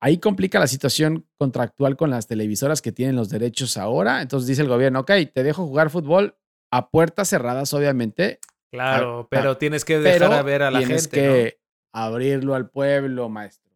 ahí 0.00 0.18
complica 0.18 0.58
la 0.60 0.66
situación 0.66 1.26
contractual 1.38 1.96
con 1.96 2.10
las 2.10 2.26
televisoras 2.26 2.82
que 2.82 2.92
tienen 2.92 3.16
los 3.16 3.28
derechos 3.28 3.76
ahora. 3.76 4.22
Entonces 4.22 4.46
dice 4.46 4.62
el 4.62 4.68
gobierno, 4.68 5.00
ok, 5.00 5.10
te 5.32 5.42
dejo 5.42 5.66
jugar 5.66 5.90
fútbol 5.90 6.36
a 6.70 6.90
puertas 6.90 7.28
cerradas, 7.28 7.72
obviamente, 7.74 8.38
Claro, 8.72 9.20
Ah, 9.22 9.28
pero 9.30 9.56
tienes 9.56 9.84
que 9.84 9.98
dejar 10.00 10.28
pero 10.28 10.32
a 10.34 10.42
ver 10.42 10.62
a 10.62 10.70
la 10.72 10.80
tienes 10.80 11.02
gente. 11.08 11.16
¿no? 11.26 11.32
que 11.32 11.60
abrirlo 11.94 12.54
al 12.56 12.68
pueblo, 12.68 13.28
maestro. 13.28 13.72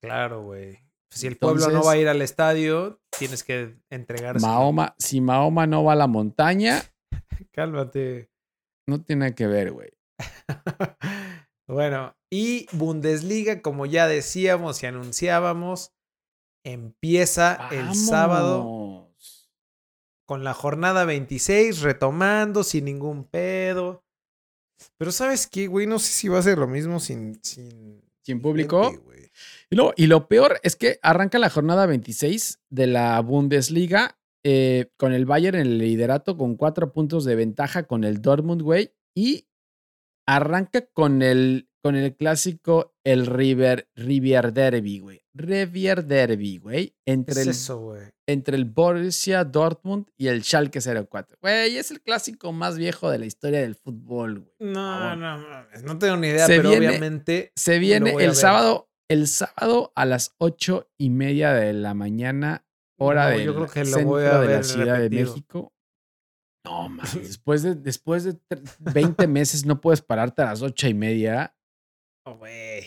Claro, 0.00 0.42
güey. 0.42 0.78
Si 1.12 1.26
el 1.26 1.36
pueblo 1.36 1.68
no 1.68 1.84
va 1.84 1.92
a 1.92 1.96
ir 1.98 2.08
al 2.08 2.22
estadio, 2.22 3.00
tienes 3.18 3.44
que 3.44 3.76
entregarse. 3.90 4.44
Mahoma, 4.44 4.94
si 4.98 5.20
Mahoma 5.20 5.66
no 5.66 5.84
va 5.84 5.92
a 5.92 5.96
la 5.96 6.06
montaña, 6.06 6.82
Cálmate. 7.52 8.30
no 8.88 9.02
tiene 9.02 9.34
que 9.34 9.46
ver, 9.46 9.72
güey. 9.72 9.92
bueno, 11.68 12.16
y 12.30 12.66
Bundesliga, 12.72 13.60
como 13.60 13.84
ya 13.84 14.08
decíamos 14.08 14.82
y 14.82 14.86
anunciábamos, 14.86 15.92
empieza 16.64 17.68
el 17.70 17.94
sábado 17.94 19.14
con 20.26 20.44
la 20.44 20.54
jornada 20.54 21.04
26, 21.04 21.82
retomando 21.82 22.64
sin 22.64 22.86
ningún 22.86 23.24
pedo. 23.24 24.02
Pero 24.96 25.12
¿sabes 25.12 25.46
qué, 25.46 25.66
güey? 25.66 25.86
No 25.86 25.98
sé 25.98 26.10
si 26.10 26.28
va 26.28 26.38
a 26.38 26.42
ser 26.42 26.56
lo 26.56 26.66
mismo 26.66 27.00
sin... 27.00 27.38
Sin, 27.44 28.02
Sin 28.22 28.40
público. 28.40 28.84
gente, 28.84 29.04
güey. 29.04 29.30
Y 29.70 29.76
lo, 29.76 29.92
y 29.96 30.06
lo 30.06 30.28
peor 30.28 30.60
es 30.62 30.76
que 30.76 30.98
arranca 31.02 31.38
la 31.38 31.50
jornada 31.50 31.86
26 31.86 32.60
de 32.68 32.86
la 32.86 33.20
Bundesliga 33.20 34.18
eh, 34.44 34.90
con 34.96 35.12
el 35.12 35.24
Bayern 35.24 35.58
en 35.58 35.66
el 35.66 35.78
liderato 35.78 36.36
con 36.36 36.56
cuatro 36.56 36.92
puntos 36.92 37.24
de 37.24 37.36
ventaja 37.36 37.84
con 37.84 38.04
el 38.04 38.20
Dortmund, 38.20 38.62
güey. 38.62 38.92
Y 39.14 39.48
arranca 40.26 40.86
con 40.92 41.22
el, 41.22 41.68
con 41.82 41.96
el 41.96 42.14
clásico, 42.16 42.94
el 43.04 43.26
River, 43.26 43.88
Rivier 43.96 44.52
Derby, 44.52 45.00
güey. 45.00 45.22
Rivier 45.34 46.04
Derby, 46.04 46.58
güey. 46.58 46.88
¿Qué 47.04 47.12
Entre, 47.12 47.32
es 47.40 47.46
el, 47.46 47.48
eso, 47.50 47.80
güey? 47.80 48.02
entre 48.28 48.56
el 48.56 48.64
Borussia 48.66 49.44
Dortmund 49.44 50.06
y 50.16 50.28
el 50.28 50.42
Schalke 50.44 50.80
04. 50.80 51.38
Güey, 51.40 51.76
es 51.76 51.90
el 51.90 52.00
clásico 52.00 52.52
más 52.52 52.76
viejo 52.78 53.10
de 53.10 53.18
la 53.18 53.26
historia 53.26 53.60
del 53.62 53.74
fútbol, 53.74 54.40
güey. 54.40 54.72
No, 54.72 55.16
no, 55.16 55.38
mames, 55.38 55.82
no 55.82 55.98
tengo 55.98 56.16
ni 56.18 56.28
idea, 56.28 56.46
Se 56.46 56.56
pero 56.56 56.70
viene- 56.70 56.88
obviamente... 56.88 57.52
Se 57.56 57.78
viene 57.78 58.14
el 58.18 58.34
sábado, 58.36 58.88
el 59.10 59.26
sábado 59.26 59.92
a 59.96 60.04
las 60.04 60.34
ocho 60.38 60.88
y 60.98 61.10
media 61.10 61.52
de 61.52 61.72
la 61.72 61.94
mañana, 61.94 62.64
hora 62.98 63.24
No, 63.24 63.36
del 63.36 63.44
yo 63.46 63.54
creo 63.54 63.66
que 63.68 63.80
lo 63.80 63.86
centro 63.86 64.08
voy 64.08 64.24
a 64.24 64.38
de 64.38 64.54
la 64.56 64.62
Ciudad 64.62 64.98
de. 65.00 65.10
México. 65.10 65.72
No, 66.64 66.88
mames, 66.88 67.14
después 67.14 67.62
de, 67.64 67.74
después 67.74 68.22
de 68.22 68.34
tre- 68.34 68.62
20 68.78 69.26
meses 69.26 69.66
no 69.66 69.80
puedes 69.80 70.00
pararte 70.00 70.42
a 70.42 70.46
las 70.46 70.62
ocho 70.62 70.86
y 70.86 70.94
media. 70.94 71.56
Oh, 72.24 72.36
güey. 72.36 72.84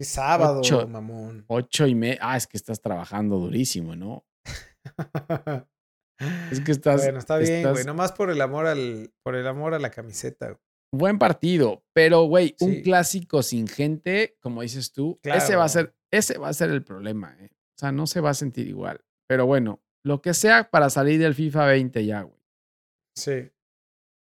Es 0.00 0.08
sábado, 0.08 0.60
Ocho. 0.60 0.86
mamón. 0.88 1.44
Ocho 1.48 1.86
y 1.86 1.94
media. 1.94 2.18
Ah, 2.22 2.36
es 2.36 2.46
que 2.46 2.56
estás 2.56 2.80
trabajando 2.80 3.36
durísimo, 3.38 3.94
¿no? 3.96 4.24
Es 6.50 6.60
que 6.60 6.72
estás. 6.72 7.02
bueno, 7.02 7.18
está 7.18 7.38
bien, 7.38 7.62
güey. 7.62 7.72
estás- 7.72 7.86
Nomás 7.86 8.12
por 8.12 8.30
el 8.30 8.40
amor 8.42 8.66
al, 8.66 9.10
por 9.22 9.34
el 9.36 9.46
amor 9.46 9.72
a 9.72 9.78
la 9.78 9.90
camiseta. 9.90 10.46
güey. 10.48 10.58
Buen 10.92 11.18
partido, 11.18 11.82
pero 11.94 12.24
güey, 12.24 12.56
un 12.60 12.82
clásico 12.82 13.42
sin 13.42 13.66
gente, 13.68 14.36
como 14.40 14.60
dices 14.62 14.92
tú, 14.92 15.18
ese 15.22 15.56
va 15.56 15.64
a 15.64 15.68
ser, 15.68 15.94
ese 16.12 16.36
va 16.36 16.48
a 16.48 16.52
ser 16.52 16.70
el 16.70 16.82
problema, 16.84 17.34
¿eh? 17.40 17.48
O 17.52 17.78
sea, 17.80 17.92
no 17.92 18.06
se 18.06 18.20
va 18.20 18.30
a 18.30 18.34
sentir 18.34 18.66
igual. 18.66 19.00
Pero 19.28 19.46
bueno, 19.46 19.80
lo 20.04 20.20
que 20.20 20.34
sea 20.34 20.68
para 20.68 20.90
salir 20.90 21.20
del 21.20 21.34
FIFA 21.34 21.66
20 21.66 22.04
ya, 22.04 22.22
güey. 22.22 22.42
Sí. 23.16 23.50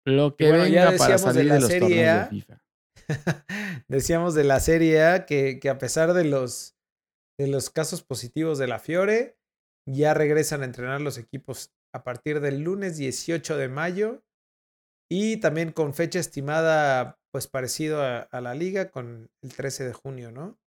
Lo 0.07 0.37
que 0.37 0.49
bueno, 0.49 0.67
ya 0.69 0.87
venga 0.87 0.99
para 0.99 1.13
de 1.15 1.19
salir 1.19 1.45
la 1.47 1.55
de, 1.55 1.61
los 1.61 1.69
Serie 1.71 1.81
torneos 1.89 2.09
A. 2.09 2.25
de 2.25 2.31
FIFA. 2.31 2.63
Decíamos 3.89 4.35
de 4.35 4.45
la 4.45 4.61
Serie 4.61 5.03
A 5.03 5.27
que, 5.27 5.59
que 5.61 5.69
a 5.69 5.79
pesar 5.79 6.13
de 6.13 6.25
los, 6.25 6.77
de 7.39 7.49
los 7.49 7.71
casos 7.71 8.03
positivos 8.03 8.59
de 8.59 8.67
la 8.67 8.79
Fiore, 8.79 9.37
ya 9.87 10.15
regresan 10.15 10.63
a 10.63 10.67
entrenar 10.67 11.01
los 11.01 11.19
equipos 11.19 11.73
a 11.95 12.03
partir 12.03 12.41
del 12.41 12.61
lunes 12.63 12.97
18 12.97 13.57
de 13.57 13.69
mayo 13.69 14.25
y 15.11 15.37
también 15.39 15.73
con 15.73 15.95
fecha 15.95 16.19
estimada 16.19 17.19
pues 17.33 17.47
parecido 17.49 18.03
a, 18.03 18.29
la 18.41 18.55
liga 18.55 18.91
con 18.91 19.31
el 19.43 19.55
13 19.55 19.85
de 19.85 19.93
junio, 19.93 20.31
¿no? 20.31 20.59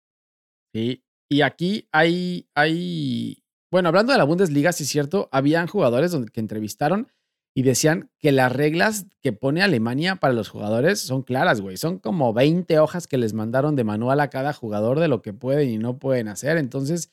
Sí. 0.75 1.05
Y 1.29 1.43
aquí 1.43 1.89
hay, 1.93 2.49
hay, 2.55 3.45
bueno, 3.73 3.89
hablando 3.89 4.13
de 4.13 4.19
la 4.19 4.25
Bundesliga, 4.25 4.73
sí 4.73 4.85
es 4.85 4.91
cierto, 4.91 5.29
habían 5.33 5.67
jugadores 5.67 6.15
que 6.33 6.41
entrevistaron 6.41 7.13
y 7.57 7.63
decían 7.63 8.11
que 8.19 8.33
las 8.33 8.53
reglas 8.53 9.07
que 9.23 9.33
pone 9.33 9.63
Alemania 9.63 10.17
para 10.17 10.35
los 10.35 10.51
jugadores 10.51 11.01
son 11.01 11.23
claras, 11.23 11.63
güey. 11.63 11.79
Son 11.79 11.99
como 11.99 12.35
20 12.35 12.79
hojas 12.81 13.07
que 13.07 13.17
les 13.17 13.33
mandaron 13.33 13.77
de 13.77 13.85
manual 13.85 14.21
a 14.21 14.29
cada 14.29 14.53
jugador 14.53 15.01
de 15.01 15.09
lo 15.09 15.23
que 15.23 15.33
pueden 15.33 15.71
y 15.71 15.79
no 15.79 15.99
pueden 15.99 16.29
hacer. 16.29 16.59
Entonces, 16.59 17.11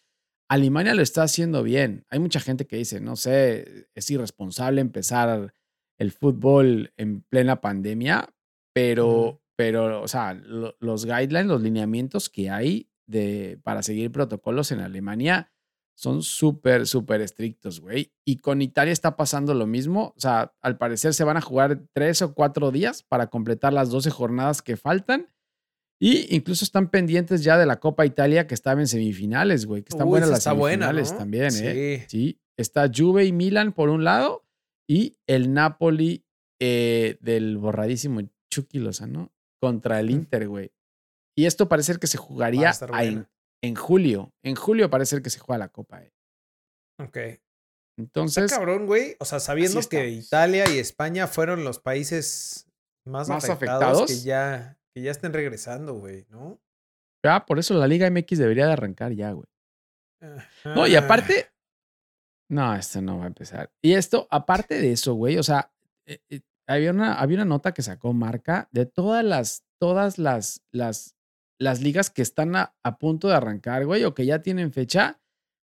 Alemania 0.49 0.95
lo 0.95 1.01
está 1.01 1.23
haciendo 1.23 1.63
bien. 1.63 2.05
Hay 2.09 2.19
mucha 2.19 2.41
gente 2.41 2.67
que 2.67 2.75
dice, 2.75 2.99
no 2.99 3.15
sé, 3.15 3.87
es 3.95 4.11
irresponsable 4.11 4.81
empezar 4.81 5.53
el 5.97 6.11
fútbol 6.11 6.91
en 6.97 7.21
plena 7.21 7.61
pandemia, 7.61 8.27
pero, 8.73 9.41
pero 9.55 10.01
o 10.01 10.07
sea, 10.09 10.33
lo- 10.33 10.75
los 10.81 11.05
guidelines, 11.05 11.45
los 11.45 11.61
lineamientos 11.61 12.29
que 12.29 12.49
hay 12.49 12.89
de, 13.07 13.59
para 13.63 13.81
seguir 13.81 14.11
protocolos 14.11 14.73
en 14.73 14.81
Alemania 14.81 15.52
son 15.95 16.23
súper, 16.23 16.87
súper 16.87 17.21
estrictos, 17.21 17.79
güey. 17.79 18.11
Y 18.25 18.37
con 18.37 18.61
Italia 18.61 18.91
está 18.91 19.15
pasando 19.15 19.53
lo 19.53 19.67
mismo. 19.67 20.13
O 20.17 20.19
sea, 20.19 20.53
al 20.61 20.77
parecer 20.77 21.13
se 21.13 21.23
van 21.23 21.37
a 21.37 21.41
jugar 21.41 21.81
tres 21.93 22.21
o 22.21 22.33
cuatro 22.33 22.71
días 22.71 23.03
para 23.03 23.27
completar 23.27 23.73
las 23.73 23.89
12 23.89 24.09
jornadas 24.09 24.61
que 24.61 24.75
faltan. 24.77 25.29
Y 25.99 26.35
incluso 26.35 26.65
están 26.65 26.89
pendientes 26.89 27.43
ya 27.43 27.57
de 27.57 27.65
la 27.65 27.79
Copa 27.79 28.05
Italia 28.05 28.47
que 28.47 28.55
estaba 28.55 28.81
en 28.81 28.87
semifinales, 28.87 29.65
güey. 29.65 29.83
Que 29.83 29.89
están 29.89 30.07
Uy, 30.07 30.11
buenas 30.11 30.29
las 30.31 30.43
buena, 30.57 30.87
semifinales 30.87 31.11
¿no? 31.13 31.17
también, 31.19 31.51
¿eh? 31.55 32.05
Sí. 32.07 32.09
Sí. 32.09 32.39
Está 32.57 32.89
Juve 32.93 33.25
y 33.25 33.31
Milan 33.31 33.71
por 33.71 33.89
un 33.89 34.03
lado 34.03 34.43
y 34.89 35.15
el 35.27 35.53
Napoli 35.53 36.25
eh, 36.59 37.17
del 37.21 37.57
borradísimo 37.57 38.21
Chucky 38.51 38.79
Lozano 38.79 39.31
contra 39.61 39.99
el. 39.99 40.09
Inter, 40.09 40.47
güey. 40.49 40.71
Y 41.35 41.45
esto 41.45 41.69
parece 41.69 41.95
que 41.97 42.07
se 42.07 42.17
a 42.17 42.21
jugaría 42.21 42.71
a- 42.91 43.03
en. 43.05 43.27
En 43.63 43.75
julio. 43.75 44.33
En 44.43 44.55
julio 44.55 44.89
parece 44.89 45.11
ser 45.11 45.23
que 45.23 45.29
se 45.29 45.39
juega 45.39 45.57
la 45.57 45.69
Copa, 45.69 46.03
eh. 46.03 46.13
Ok. 46.99 47.17
Está 47.17 47.41
Entonces, 47.97 48.51
cabrón, 48.51 48.85
güey. 48.85 49.15
O 49.19 49.25
sea, 49.25 49.39
sabiendo 49.39 49.79
que. 49.89 50.09
Italia 50.09 50.69
y 50.69 50.77
España 50.77 51.27
fueron 51.27 51.63
los 51.63 51.79
países 51.79 52.67
más, 53.05 53.29
¿Más 53.29 53.49
afectados, 53.49 54.07
que 54.07 54.19
ya, 54.21 54.77
que 54.93 55.01
ya 55.01 55.11
estén 55.11 55.33
regresando, 55.33 55.95
güey, 55.95 56.25
¿no? 56.29 56.59
ah, 57.25 57.45
por 57.45 57.57
eso 57.57 57.73
la 57.75 57.87
Liga 57.87 58.09
MX 58.09 58.37
debería 58.37 58.67
de 58.67 58.73
arrancar 58.73 59.13
ya, 59.13 59.31
güey. 59.31 59.47
No, 60.65 60.87
y 60.87 60.95
aparte. 60.95 61.49
No, 62.49 62.75
esto 62.75 63.01
no 63.01 63.17
va 63.19 63.25
a 63.25 63.27
empezar. 63.27 63.71
Y 63.81 63.93
esto, 63.93 64.27
aparte 64.29 64.79
de 64.79 64.91
eso, 64.91 65.13
güey, 65.13 65.37
o 65.37 65.43
sea, 65.43 65.71
eh, 66.05 66.19
eh, 66.29 66.41
había, 66.67 66.91
una, 66.91 67.15
había 67.15 67.37
una 67.37 67.45
nota 67.45 67.73
que 67.73 67.81
sacó 67.81 68.13
Marca 68.13 68.67
de 68.71 68.85
todas 68.85 69.23
las, 69.23 69.63
todas 69.79 70.17
las, 70.17 70.61
las, 70.71 71.15
las 71.59 71.81
ligas 71.81 72.09
que 72.09 72.21
están 72.21 72.55
a, 72.55 72.75
a 72.83 72.97
punto 72.97 73.27
de 73.27 73.35
arrancar, 73.35 73.85
güey, 73.85 74.03
o 74.03 74.13
que 74.13 74.25
ya 74.25 74.41
tienen 74.41 74.71
fecha, 74.73 75.21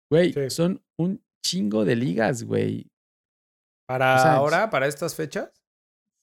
güey, 0.10 0.34
Sí. 0.34 0.50
son 0.50 0.84
un 0.98 1.24
chingo 1.46 1.86
de 1.86 1.96
ligas, 1.96 2.44
güey. 2.44 2.90
¿Para 3.88 4.16
o 4.16 4.20
sea, 4.20 4.34
ahora, 4.36 4.70
para 4.70 4.88
estas 4.88 5.16
fechas? 5.16 5.52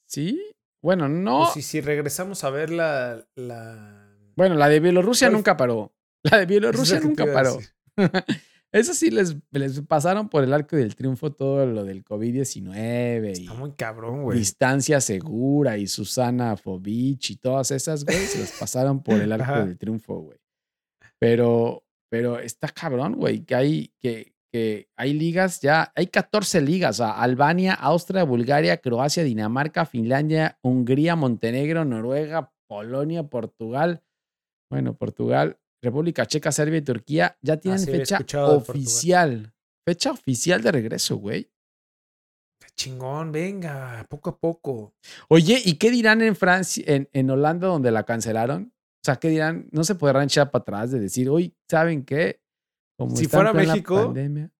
¿Sí? 0.08 0.42
Bueno, 0.82 1.08
no. 1.08 1.46
si, 1.52 1.60
si 1.62 1.80
regresamos 1.80 2.42
a 2.42 2.50
ver 2.50 2.70
la, 2.70 3.26
la, 3.34 4.16
Bueno, 4.34 4.54
la 4.54 4.68
de 4.68 4.80
Bielorrusia 4.80 5.28
nunca 5.30 5.56
paró. 5.56 5.94
La 6.22 6.38
de 6.38 6.46
Bielorrusia 6.46 7.00
nunca 7.00 7.26
paró. 7.32 7.58
Eso 8.72 8.94
sí 8.94 9.10
les, 9.10 9.36
les 9.50 9.80
pasaron 9.80 10.28
por 10.28 10.44
el 10.44 10.52
arco 10.52 10.76
del 10.76 10.94
triunfo 10.94 11.32
todo 11.32 11.66
lo 11.66 11.84
del 11.84 12.04
COVID-19 12.04 13.38
y 13.38 13.42
Está 13.42 13.54
muy 13.54 13.72
cabrón, 13.72 14.22
güey. 14.22 14.38
distancia 14.38 15.00
segura 15.00 15.76
y 15.76 15.88
Susana 15.88 16.56
Fovich 16.56 17.30
y 17.30 17.36
todas 17.36 17.72
esas, 17.72 18.04
güey, 18.04 18.18
se 18.26 18.38
las 18.38 18.52
pasaron 18.52 19.02
por 19.02 19.20
el 19.20 19.32
arco 19.32 19.66
del 19.66 19.76
triunfo, 19.76 20.20
güey. 20.20 20.38
Pero, 21.18 21.84
pero 22.08 22.38
está 22.38 22.68
cabrón, 22.68 23.16
güey, 23.16 23.44
que 23.44 23.54
hay, 23.56 23.92
que, 23.98 24.34
que 24.52 24.88
hay 24.96 25.14
ligas 25.14 25.60
ya, 25.60 25.92
hay 25.96 26.06
14 26.06 26.60
ligas, 26.60 27.00
o 27.00 27.04
sea, 27.04 27.10
Albania, 27.10 27.74
Austria, 27.74 28.22
Bulgaria, 28.22 28.76
Croacia, 28.76 29.24
Dinamarca, 29.24 29.84
Finlandia, 29.84 30.58
Hungría, 30.62 31.16
Montenegro, 31.16 31.84
Noruega, 31.84 32.52
Polonia, 32.68 33.24
Portugal, 33.24 34.02
bueno, 34.70 34.94
Portugal, 34.94 35.58
República 35.82 36.26
Checa, 36.26 36.52
Serbia 36.52 36.78
y 36.78 36.82
Turquía 36.82 37.36
ya 37.40 37.56
tienen 37.56 37.80
sí, 37.80 37.90
fecha 37.90 38.18
oficial. 38.46 39.52
Fecha 39.86 40.12
oficial 40.12 40.62
de 40.62 40.72
regreso, 40.72 41.16
güey. 41.16 41.50
Chingón, 42.76 43.32
venga, 43.32 44.06
poco 44.08 44.30
a 44.30 44.38
poco. 44.38 44.94
Oye, 45.28 45.60
¿y 45.64 45.74
qué 45.74 45.90
dirán 45.90 46.22
en 46.22 46.36
Francia, 46.36 46.82
en, 46.86 47.08
en 47.12 47.30
Holanda 47.30 47.68
donde 47.68 47.90
la 47.90 48.04
cancelaron? 48.04 48.72
O 48.72 49.04
sea, 49.04 49.16
¿qué 49.16 49.28
dirán? 49.28 49.68
No 49.72 49.84
se 49.84 49.94
podrán 49.94 50.24
echar 50.24 50.50
para 50.50 50.62
atrás 50.62 50.90
de 50.90 51.00
decir, 51.00 51.28
oye, 51.28 51.54
¿saben 51.68 52.04
qué? 52.04 52.40
Como 52.98 53.16
Si 53.16 53.26
fuera 53.26 53.52
México, 53.52 53.96
pandemia". 54.06 54.50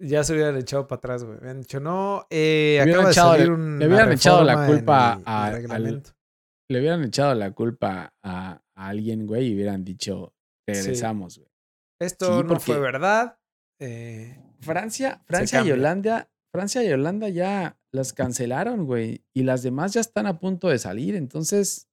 Ya 0.00 0.24
se 0.24 0.32
hubieran 0.34 0.56
echado 0.56 0.86
para 0.86 0.98
atrás, 0.98 1.24
güey. 1.24 1.38
Habían 1.38 1.60
dicho, 1.60 1.78
no, 1.80 2.26
eh, 2.30 2.76
Le 2.78 2.84
hubieran 2.84 3.04
de 3.06 3.10
echado- 3.12 3.32
salir 3.32 3.48
le 3.50 3.86
hubieran 3.86 4.12
echado 4.12 4.44
la 4.44 4.66
culpa 4.66 5.14
el- 5.18 5.22
a- 5.26 5.46
al- 5.74 6.02
le 6.70 6.78
hubieran 6.80 7.04
echado 7.04 7.34
la 7.34 7.50
culpa 7.52 8.12
a, 8.22 8.60
a 8.74 8.88
alguien, 8.88 9.26
güey, 9.26 9.48
y 9.48 9.54
hubieran 9.54 9.84
dicho, 9.84 10.34
regresamos, 10.66 11.38
güey. 11.38 11.48
Esto 12.00 12.40
Sí, 12.40 12.46
no 12.48 12.60
fue 12.60 12.78
verdad. 12.80 13.38
eh, 13.80 14.38
Francia, 14.60 15.22
Francia 15.26 15.62
y. 15.64 15.70
Holanda, 15.72 16.30
Francia 16.52 16.82
y 16.84 16.92
Holanda 16.92 17.28
ya 17.28 17.78
las 17.92 18.12
cancelaron, 18.12 18.84
güey, 18.86 19.24
y 19.34 19.42
las 19.42 19.62
demás 19.62 19.92
ya 19.92 20.00
están 20.00 20.26
a 20.26 20.38
punto 20.38 20.68
de 20.68 20.78
salir, 20.78 21.14
entonces, 21.14 21.88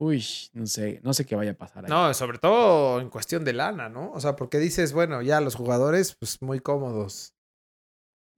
uy, 0.00 0.24
no 0.52 0.66
sé, 0.66 1.00
no 1.02 1.12
sé 1.14 1.24
qué 1.26 1.36
vaya 1.36 1.52
a 1.52 1.54
pasar 1.54 1.84
ahí. 1.84 1.90
no, 1.90 2.12
sobre 2.14 2.38
todo 2.38 3.00
en 3.00 3.10
cuestión 3.10 3.44
de 3.44 3.52
lana, 3.52 3.88
¿no? 3.88 4.12
O 4.12 4.20
sea, 4.20 4.36
porque 4.36 4.58
dices, 4.58 4.92
bueno, 4.92 5.22
ya 5.22 5.40
los 5.40 5.54
jugadores, 5.56 6.16
pues 6.18 6.40
muy 6.42 6.60
cómodos. 6.60 7.34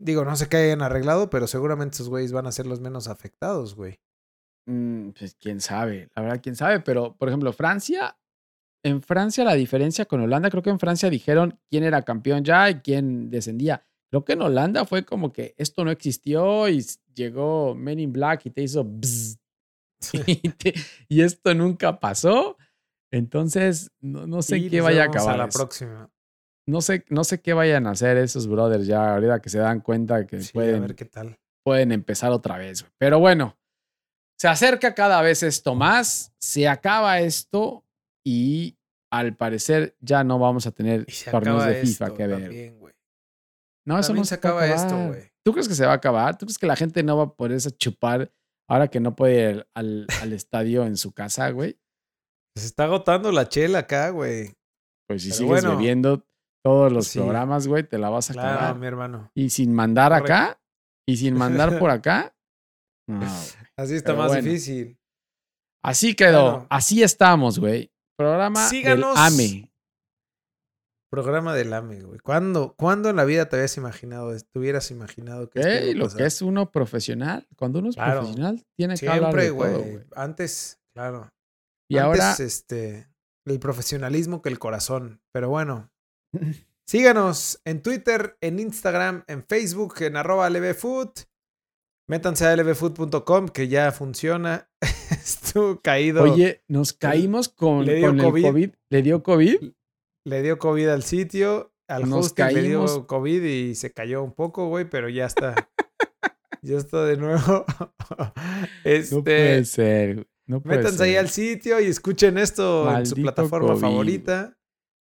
Digo, 0.01 0.25
no 0.25 0.37
sé 0.37 0.49
qué 0.49 0.57
hayan 0.59 0.83
arreglado, 0.83 1.29
pero 1.29 1.47
seguramente 1.47 1.97
esos 1.97 2.09
güeyes 2.09 2.33
van 2.33 2.47
a 2.47 2.53
ser 2.53 2.67
los 2.67 2.81
menos 2.81 3.09
afectados, 3.09 3.75
güey. 3.75 3.99
Mm, 4.69 5.11
pues 5.11 5.35
quién 5.41 5.61
sabe, 5.61 6.09
la 6.15 6.23
verdad, 6.23 6.41
quién 6.43 6.55
sabe, 6.57 6.81
pero 6.81 7.17
por 7.17 7.29
ejemplo, 7.29 7.53
Francia, 7.53 8.17
en 8.85 9.03
Francia 9.03 9.45
la 9.45 9.55
diferencia 9.55 10.05
con 10.05 10.21
Holanda, 10.21 10.51
creo 10.51 10.63
que 10.63 10.71
en 10.71 10.79
Francia 10.79 11.11
dijeron 11.11 11.59
quién 11.71 11.85
era 11.85 12.03
campeón 12.03 12.45
ya 12.45 12.71
y 12.71 12.77
quién 12.77 13.31
descendía. 13.31 13.85
Creo 14.11 14.25
que 14.25 14.33
en 14.35 14.43
Holanda 14.43 14.85
fue 14.87 15.05
como 15.05 15.33
que 15.33 15.55
esto 15.59 15.85
no 15.85 15.91
existió 15.91 16.69
y 16.69 16.85
llegó 17.15 17.75
Men 17.75 17.99
in 18.01 18.13
Black 18.13 18.47
y 18.47 18.51
te 18.51 18.63
hizo 18.63 18.85
bzz, 18.85 19.39
y, 20.27 20.49
te- 20.51 20.75
y 21.09 21.23
esto 21.23 21.53
nunca 21.55 21.99
pasó. 22.01 22.57
Entonces, 23.13 23.91
no, 24.01 24.27
no 24.27 24.43
sé 24.43 24.59
Y 24.59 24.71
qué 24.71 24.81
vaya 24.81 25.03
a 25.03 25.07
acabar. 25.07 25.35
A 25.35 25.39
la 25.39 25.45
eso. 25.47 25.59
próxima. 25.59 26.11
No 26.67 26.83
sé, 26.83 27.05
no 27.09 27.25
sé 27.25 27.41
qué 27.41 27.55
vayan 27.55 27.87
a 27.87 27.93
hacer 27.93 28.19
esos 28.19 28.47
brothers 28.47 28.87
ya 28.87 29.15
ahorita 29.15 29.41
que 29.41 29.49
se 29.49 29.59
dan 29.59 29.81
cuenta 29.81 30.27
que 30.27 30.43
Sí, 30.43 30.51
a 30.51 30.53
pueden 30.53 30.83
ver 30.83 30.95
qué 30.95 31.07
tal. 31.07 31.39
pueden 31.65 31.93
empezar 31.93 32.31
otra 32.33 32.59
vez. 32.59 32.85
Pero 32.99 33.19
bueno, 33.19 33.57
se 34.39 34.49
acerca 34.49 34.95
cada 34.95 35.23
vez 35.23 35.43
esto 35.43 35.75
más, 35.75 36.33
se 36.39 36.69
acaba 36.69 37.21
esto 37.21 37.85
y 38.31 38.79
al 39.11 39.35
parecer 39.35 39.97
ya 40.01 40.23
no 40.23 40.39
vamos 40.39 40.67
a 40.67 40.71
tener 40.73 41.07
torneos 41.31 41.65
de 41.65 41.77
FIFA 41.77 42.05
esto 42.05 42.17
que 42.17 42.27
ver. 42.27 42.43
también. 42.43 42.79
No, 43.87 43.99
eso 43.99 44.09
También 44.09 44.21
no 44.21 44.27
se 44.27 44.35
acaba 44.35 44.67
esto, 44.67 45.07
güey. 45.07 45.33
¿Tú 45.43 45.53
crees 45.53 45.67
que 45.67 45.75
se 45.75 45.87
va 45.87 45.93
a 45.93 45.97
acabar? 45.97 46.37
¿Tú 46.37 46.45
crees 46.45 46.59
que 46.59 46.67
la 46.67 46.77
gente 46.77 47.03
no 47.03 47.17
va 47.17 47.23
a 47.25 47.33
poder 47.35 47.59
chupar 47.79 48.31
ahora 48.69 48.89
que 48.89 49.01
no 49.01 49.17
puede 49.17 49.51
ir 49.53 49.67
al, 49.73 50.07
al 50.21 50.33
estadio 50.35 50.85
en 50.85 50.99
su 50.99 51.13
casa, 51.13 51.49
güey? 51.53 51.79
Se 52.55 52.67
está 52.67 52.85
agotando 52.85 53.33
la 53.33 53.49
chela 53.49 53.79
acá, 53.79 54.11
güey. 54.11 54.55
Pues 55.09 55.23
si 55.23 55.29
Pero 55.31 55.39
sigues 55.39 55.65
bueno. 55.65 55.79
bebiendo 55.79 56.27
todos 56.63 56.93
los 56.93 57.07
Sí. 57.09 57.19
programas, 57.19 57.67
güey, 57.67 57.83
te 57.89 57.97
la 57.97 58.11
vas 58.11 58.29
a 58.29 58.35
Claro, 58.35 58.59
acabar. 58.59 58.77
mi 58.77 58.87
hermano. 58.87 59.31
Y 59.35 59.49
sin 59.49 59.73
mandar 59.73 60.11
Correcto. 60.13 60.33
acá, 60.35 60.61
y 61.09 61.17
sin 61.17 61.35
mandar 61.35 61.79
por 61.79 61.89
acá. 61.91 62.37
No. 63.09 63.25
Así 63.77 63.95
está 63.95 64.13
Pero 64.13 64.19
más 64.19 64.29
bueno. 64.33 64.43
difícil. 64.43 64.99
Así 65.83 66.15
quedó. 66.15 66.67
Así 66.69 67.03
estamos, 67.03 67.59
güey. 67.59 67.91
Programa 68.19 68.69
Síganos. 68.69 69.15
del 69.15 69.25
AME. 69.25 69.73
Programa 71.11 71.55
del 71.55 71.73
AME, 71.73 72.03
güey. 72.03 72.19
¿Cuándo, 72.19 72.75
¿Cuándo 72.77 73.09
en 73.09 73.17
la 73.17 73.25
vida 73.25 73.49
te 73.49 73.57
habías 73.57 73.77
imaginado, 73.79 74.37
te 74.37 74.59
hubieras 74.59 74.91
imaginado 74.91 75.49
que 75.49 75.61
Ey, 75.61 75.95
lo 75.95 76.05
pasar? 76.05 76.19
que 76.19 76.27
es 76.27 76.43
uno 76.43 76.71
profesional. 76.71 77.47
Cuando 77.57 77.79
uno 77.79 77.89
es 77.91 77.95
Claro. 77.95 78.21
profesional, 78.21 78.67
tiene 78.77 78.95
que 78.97 79.09
hablar 79.09 79.33
Siempre, 79.33 79.47
todo, 79.49 79.57
güey. 79.57 79.93
güey. 79.93 80.07
Antes, 80.15 80.79
claro. 80.95 81.31
Y 81.91 81.97
Antes, 81.97 82.21
ahora, 82.21 82.37
este, 82.45 83.09
el 83.47 83.59
profesionalismo 83.59 84.43
que 84.43 84.51
el 84.51 84.59
corazón. 84.59 85.23
Pero 85.33 85.49
bueno, 85.49 85.91
síganos 86.87 87.61
en 87.65 87.83
Twitter, 87.83 88.37
en 88.43 88.59
Instagram, 88.59 89.25
en 89.29 89.45
Facebook, 89.47 89.95
en 90.03 90.17
arroba 90.17 90.51
lbfood. 90.51 91.11
Métanse 92.11 92.47
a 92.47 92.55
lbfood.com 92.57 93.49
que 93.49 93.69
ya 93.69 93.93
funciona. 93.93 94.68
Estuvo 95.11 95.81
caído. 95.81 96.23
oye, 96.23 96.63
nos 96.69 96.93
caímos 96.93 97.49
con, 97.49 97.85
le 97.85 97.97
dio 97.97 98.09
con 98.09 98.19
el 98.19 98.25
COVID. 98.25 98.43
COVID. 98.45 98.71
¿Le 98.91 99.03
dio 99.03 99.23
COVID? 99.23 99.57
Le 100.25 100.43
dio 100.43 100.59
COVID 100.59 100.89
al 100.89 101.03
sitio, 101.03 101.73
al 101.89 102.09
Nos 102.09 102.27
hosting 102.27 102.47
le 102.47 102.55
caímos. 102.55 102.95
dio 102.95 103.07
COVID 103.07 103.43
y 103.43 103.75
se 103.75 103.93
cayó 103.93 104.23
un 104.23 104.33
poco, 104.33 104.69
güey, 104.69 104.89
pero 104.89 105.09
ya 105.09 105.27
está. 105.27 105.55
ya 106.63 106.77
está 106.77 107.05
de 107.05 107.17
nuevo. 107.17 107.65
este, 108.85 109.15
No 109.17 109.25
puede 109.25 109.65
ser. 109.65 110.29
No 110.47 110.63
puede 110.63 110.79
métanse 110.79 111.05
ahí 111.05 111.17
al 111.17 111.29
sitio 111.29 111.79
y 111.81 111.87
escuchen 111.87 112.39
esto 112.39 112.91
en 112.97 113.05
su 113.05 113.17
plataforma 113.17 113.69
COVID, 113.69 113.81
favorita. 113.81 114.57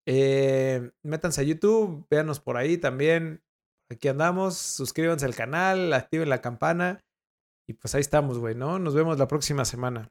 Eh, 0.06 0.92
métanse 1.04 1.42
a 1.42 1.44
YouTube, 1.44 2.06
véanos 2.10 2.40
por 2.40 2.58
ahí 2.58 2.78
también. 2.78 3.42
Aquí 3.90 4.08
andamos. 4.08 4.56
Suscríbanse 4.58 5.26
al 5.26 5.36
canal, 5.36 5.92
activen 5.94 6.30
la 6.30 6.42
campana. 6.42 7.04
Y 7.68 7.74
pues 7.74 7.96
ahí 7.96 8.02
estamos, 8.02 8.40
güey, 8.40 8.56
¿no? 8.56 8.80
Nos 8.80 8.94
vemos 8.94 9.18
la 9.18 9.28
próxima 9.28 9.66
semana. 9.66 10.10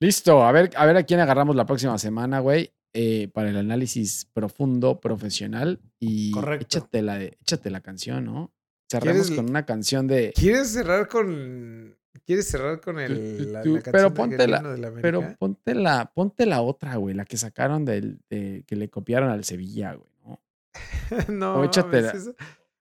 Listo. 0.00 0.42
A 0.44 0.52
ver, 0.52 0.70
a 0.76 0.86
ver 0.86 0.96
a 0.96 1.02
quién 1.04 1.20
agarramos 1.20 1.56
la 1.56 1.66
próxima 1.66 1.98
semana, 1.98 2.40
güey. 2.40 2.72
eh, 2.92 3.28
para 3.32 3.50
el 3.50 3.56
análisis 3.56 4.24
profundo, 4.32 4.98
profesional. 5.00 5.80
Y 6.00 6.32
Correcto. 6.32 6.64
échate 6.78 7.02
la, 7.02 7.22
échate 7.22 7.70
la 7.70 7.80
canción, 7.82 8.24
¿no? 8.24 8.52
Cerramos 8.90 9.28
¿Quieres- 9.28 9.36
con 9.36 9.48
una 9.48 9.64
canción 9.64 10.08
de. 10.08 10.32
¿Quieres 10.34 10.72
cerrar 10.72 11.06
con. 11.06 11.96
¿Quieres 12.26 12.48
cerrar 12.48 12.80
con 12.80 12.96
Tú- 12.96 13.00
el, 13.02 13.52
la, 13.52 13.62
tú- 13.62 13.76
la 13.76 13.80
pero 13.82 13.92
canción 13.92 14.14
ponte 14.14 14.36
del 14.38 14.50
la- 14.50 14.62
de 14.62 14.78
la 14.78 14.90
Pero 15.00 15.36
ponte 15.38 15.74
la, 15.76 16.10
ponte 16.12 16.46
la 16.46 16.62
otra, 16.62 16.96
güey, 16.96 17.14
la 17.14 17.24
que 17.24 17.36
sacaron 17.36 17.84
del, 17.84 18.20
de, 18.28 18.64
que 18.66 18.74
le 18.74 18.90
copiaron 18.90 19.30
al 19.30 19.44
Sevilla, 19.44 19.94
güey, 19.94 20.10
¿no? 20.24 20.40
no, 21.28 21.54
o 21.60 21.64
échate 21.64 22.02
la- 22.02 22.12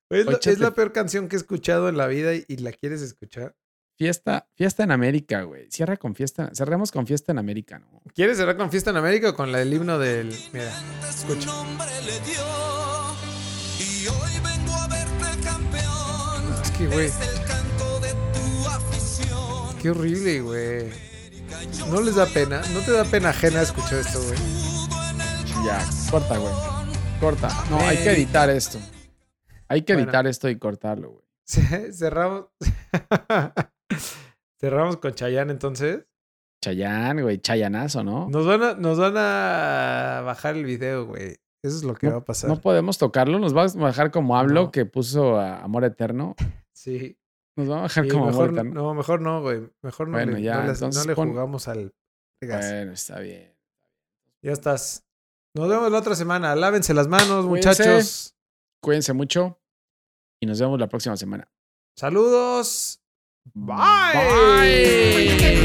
es, 0.10 0.26
la, 0.26 0.32
es 0.34 0.38
échate- 0.39 0.57
la 0.60 0.72
peor 0.72 0.91
canción 0.91 1.28
que 1.28 1.36
he 1.36 1.39
escuchado 1.39 1.89
en 1.89 1.97
la 1.97 2.07
vida 2.07 2.34
y, 2.36 2.43
y 2.47 2.57
la 2.57 2.72
quieres 2.72 3.01
escuchar. 3.01 3.55
Fiesta, 3.97 4.47
fiesta 4.55 4.84
en 4.84 4.91
América, 4.91 5.41
güey. 5.41 5.70
Cierra 5.70 5.97
con 5.97 6.16
fiesta, 6.16 6.49
cerremos 6.55 6.89
con 6.91 7.05
fiesta 7.05 7.34
en 7.34 7.38
América, 7.38 7.80
¿no? 7.80 8.01
¿Quieres 8.16 8.38
cerrar 8.38 8.55
con 8.55 8.72
Fiesta 8.72 8.91
en 8.91 8.97
América 8.97 9.32
o 9.32 9.36
con 9.36 9.51
la 9.51 9.57
del 9.60 9.74
himno 9.74 9.99
del. 9.99 10.34
Mira, 10.53 10.72
escucha. 11.10 11.49
Es 16.64 16.72
que, 16.72 16.88
güey, 16.88 17.10
qué 19.82 19.89
horrible, 19.91 20.41
güey. 20.41 20.89
No 21.89 22.01
les 22.01 22.16
da 22.16 22.26
pena, 22.26 22.62
no 22.74 22.80
te 22.82 22.91
da 22.91 23.03
pena 23.05 23.30
ajena 23.30 23.62
escuchar 23.62 23.99
esto, 23.99 24.22
güey. 24.22 24.38
Ya, 25.66 25.86
corta, 26.10 26.38
güey. 26.38 26.53
Corta. 27.20 27.49
No, 27.70 27.80
hay 27.80 27.97
que 27.97 28.12
editar 28.12 28.49
esto. 28.49 28.80
Hay 29.70 29.84
que 29.84 29.93
Bueno. 29.93 30.07
editar 30.09 30.28
esto 30.28 30.49
y 30.49 30.57
cortarlo, 30.57 31.11
güey. 31.11 31.26
Cerramos. 31.93 32.45
Cerramos 34.59 34.97
con 34.97 35.13
Chayanne 35.13 35.51
entonces. 35.51 36.05
Chayán, 36.61 37.22
güey, 37.22 37.39
chayanazo, 37.39 38.03
¿no? 38.03 38.28
Nos 38.30 38.45
van 38.45 38.61
a, 38.63 38.74
nos 38.74 38.99
van 38.99 39.13
a 39.15 40.22
bajar 40.26 40.55
el 40.57 40.65
video, 40.65 41.05
güey. 41.05 41.38
Eso 41.63 41.78
es 41.78 41.84
lo 41.84 41.93
que 41.95 42.09
va 42.09 42.17
a 42.17 42.26
pasar. 42.26 42.49
No 42.49 42.59
podemos 42.59 42.97
tocarlo, 42.97 43.39
nos 43.39 43.55
va 43.55 43.63
a 43.63 43.67
bajar 43.76 44.11
como 44.11 44.38
hablo 44.38 44.63
No. 44.63 44.72
que 44.72 44.86
puso 44.86 45.38
a 45.39 45.59
Amor 45.61 45.84
Eterno. 45.86 46.36
Sí. 46.74 47.17
Nos 47.57 47.70
va 47.70 47.80
a 47.80 47.82
bajar 47.82 48.05
Sí, 48.05 48.09
como 48.09 48.28
mejor, 48.28 48.49
Amor 48.49 48.59
Eterno. 48.59 48.82
no, 48.84 48.93
mejor 48.93 49.20
no, 49.22 49.41
güey. 49.41 49.70
Mejor 49.82 50.07
no 50.07 50.13
Bueno, 50.13 50.32
le, 50.32 50.41
ya, 50.41 50.53
no 50.55 50.61
le- 50.61 50.67
no 50.67 50.74
entonces 50.74 51.05
le 51.05 51.13
pon- 51.15 51.30
jugamos 51.30 51.67
al 51.67 51.93
Vegas. 52.41 52.72
Bueno, 52.72 52.93
está 52.93 53.20
bien. 53.20 53.53
Ya 54.41 54.53
estás. 54.53 55.05
Nos 55.53 55.67
vemos 55.67 55.91
la 55.91 55.97
otra 55.99 56.15
semana. 56.15 56.55
Lávense 56.55 56.93
las 56.93 57.09
manos, 57.09 57.45
Cuídense. 57.47 57.84
muchachos. 57.84 58.36
Cuídense 58.82 59.11
mucho 59.11 59.59
y 60.39 60.45
nos 60.45 60.59
vemos 60.59 60.79
la 60.79 60.87
próxima 60.87 61.17
semana. 61.17 61.47
Saludos. 61.95 63.01
Bye. 63.53 63.75
Bye. 64.13 65.59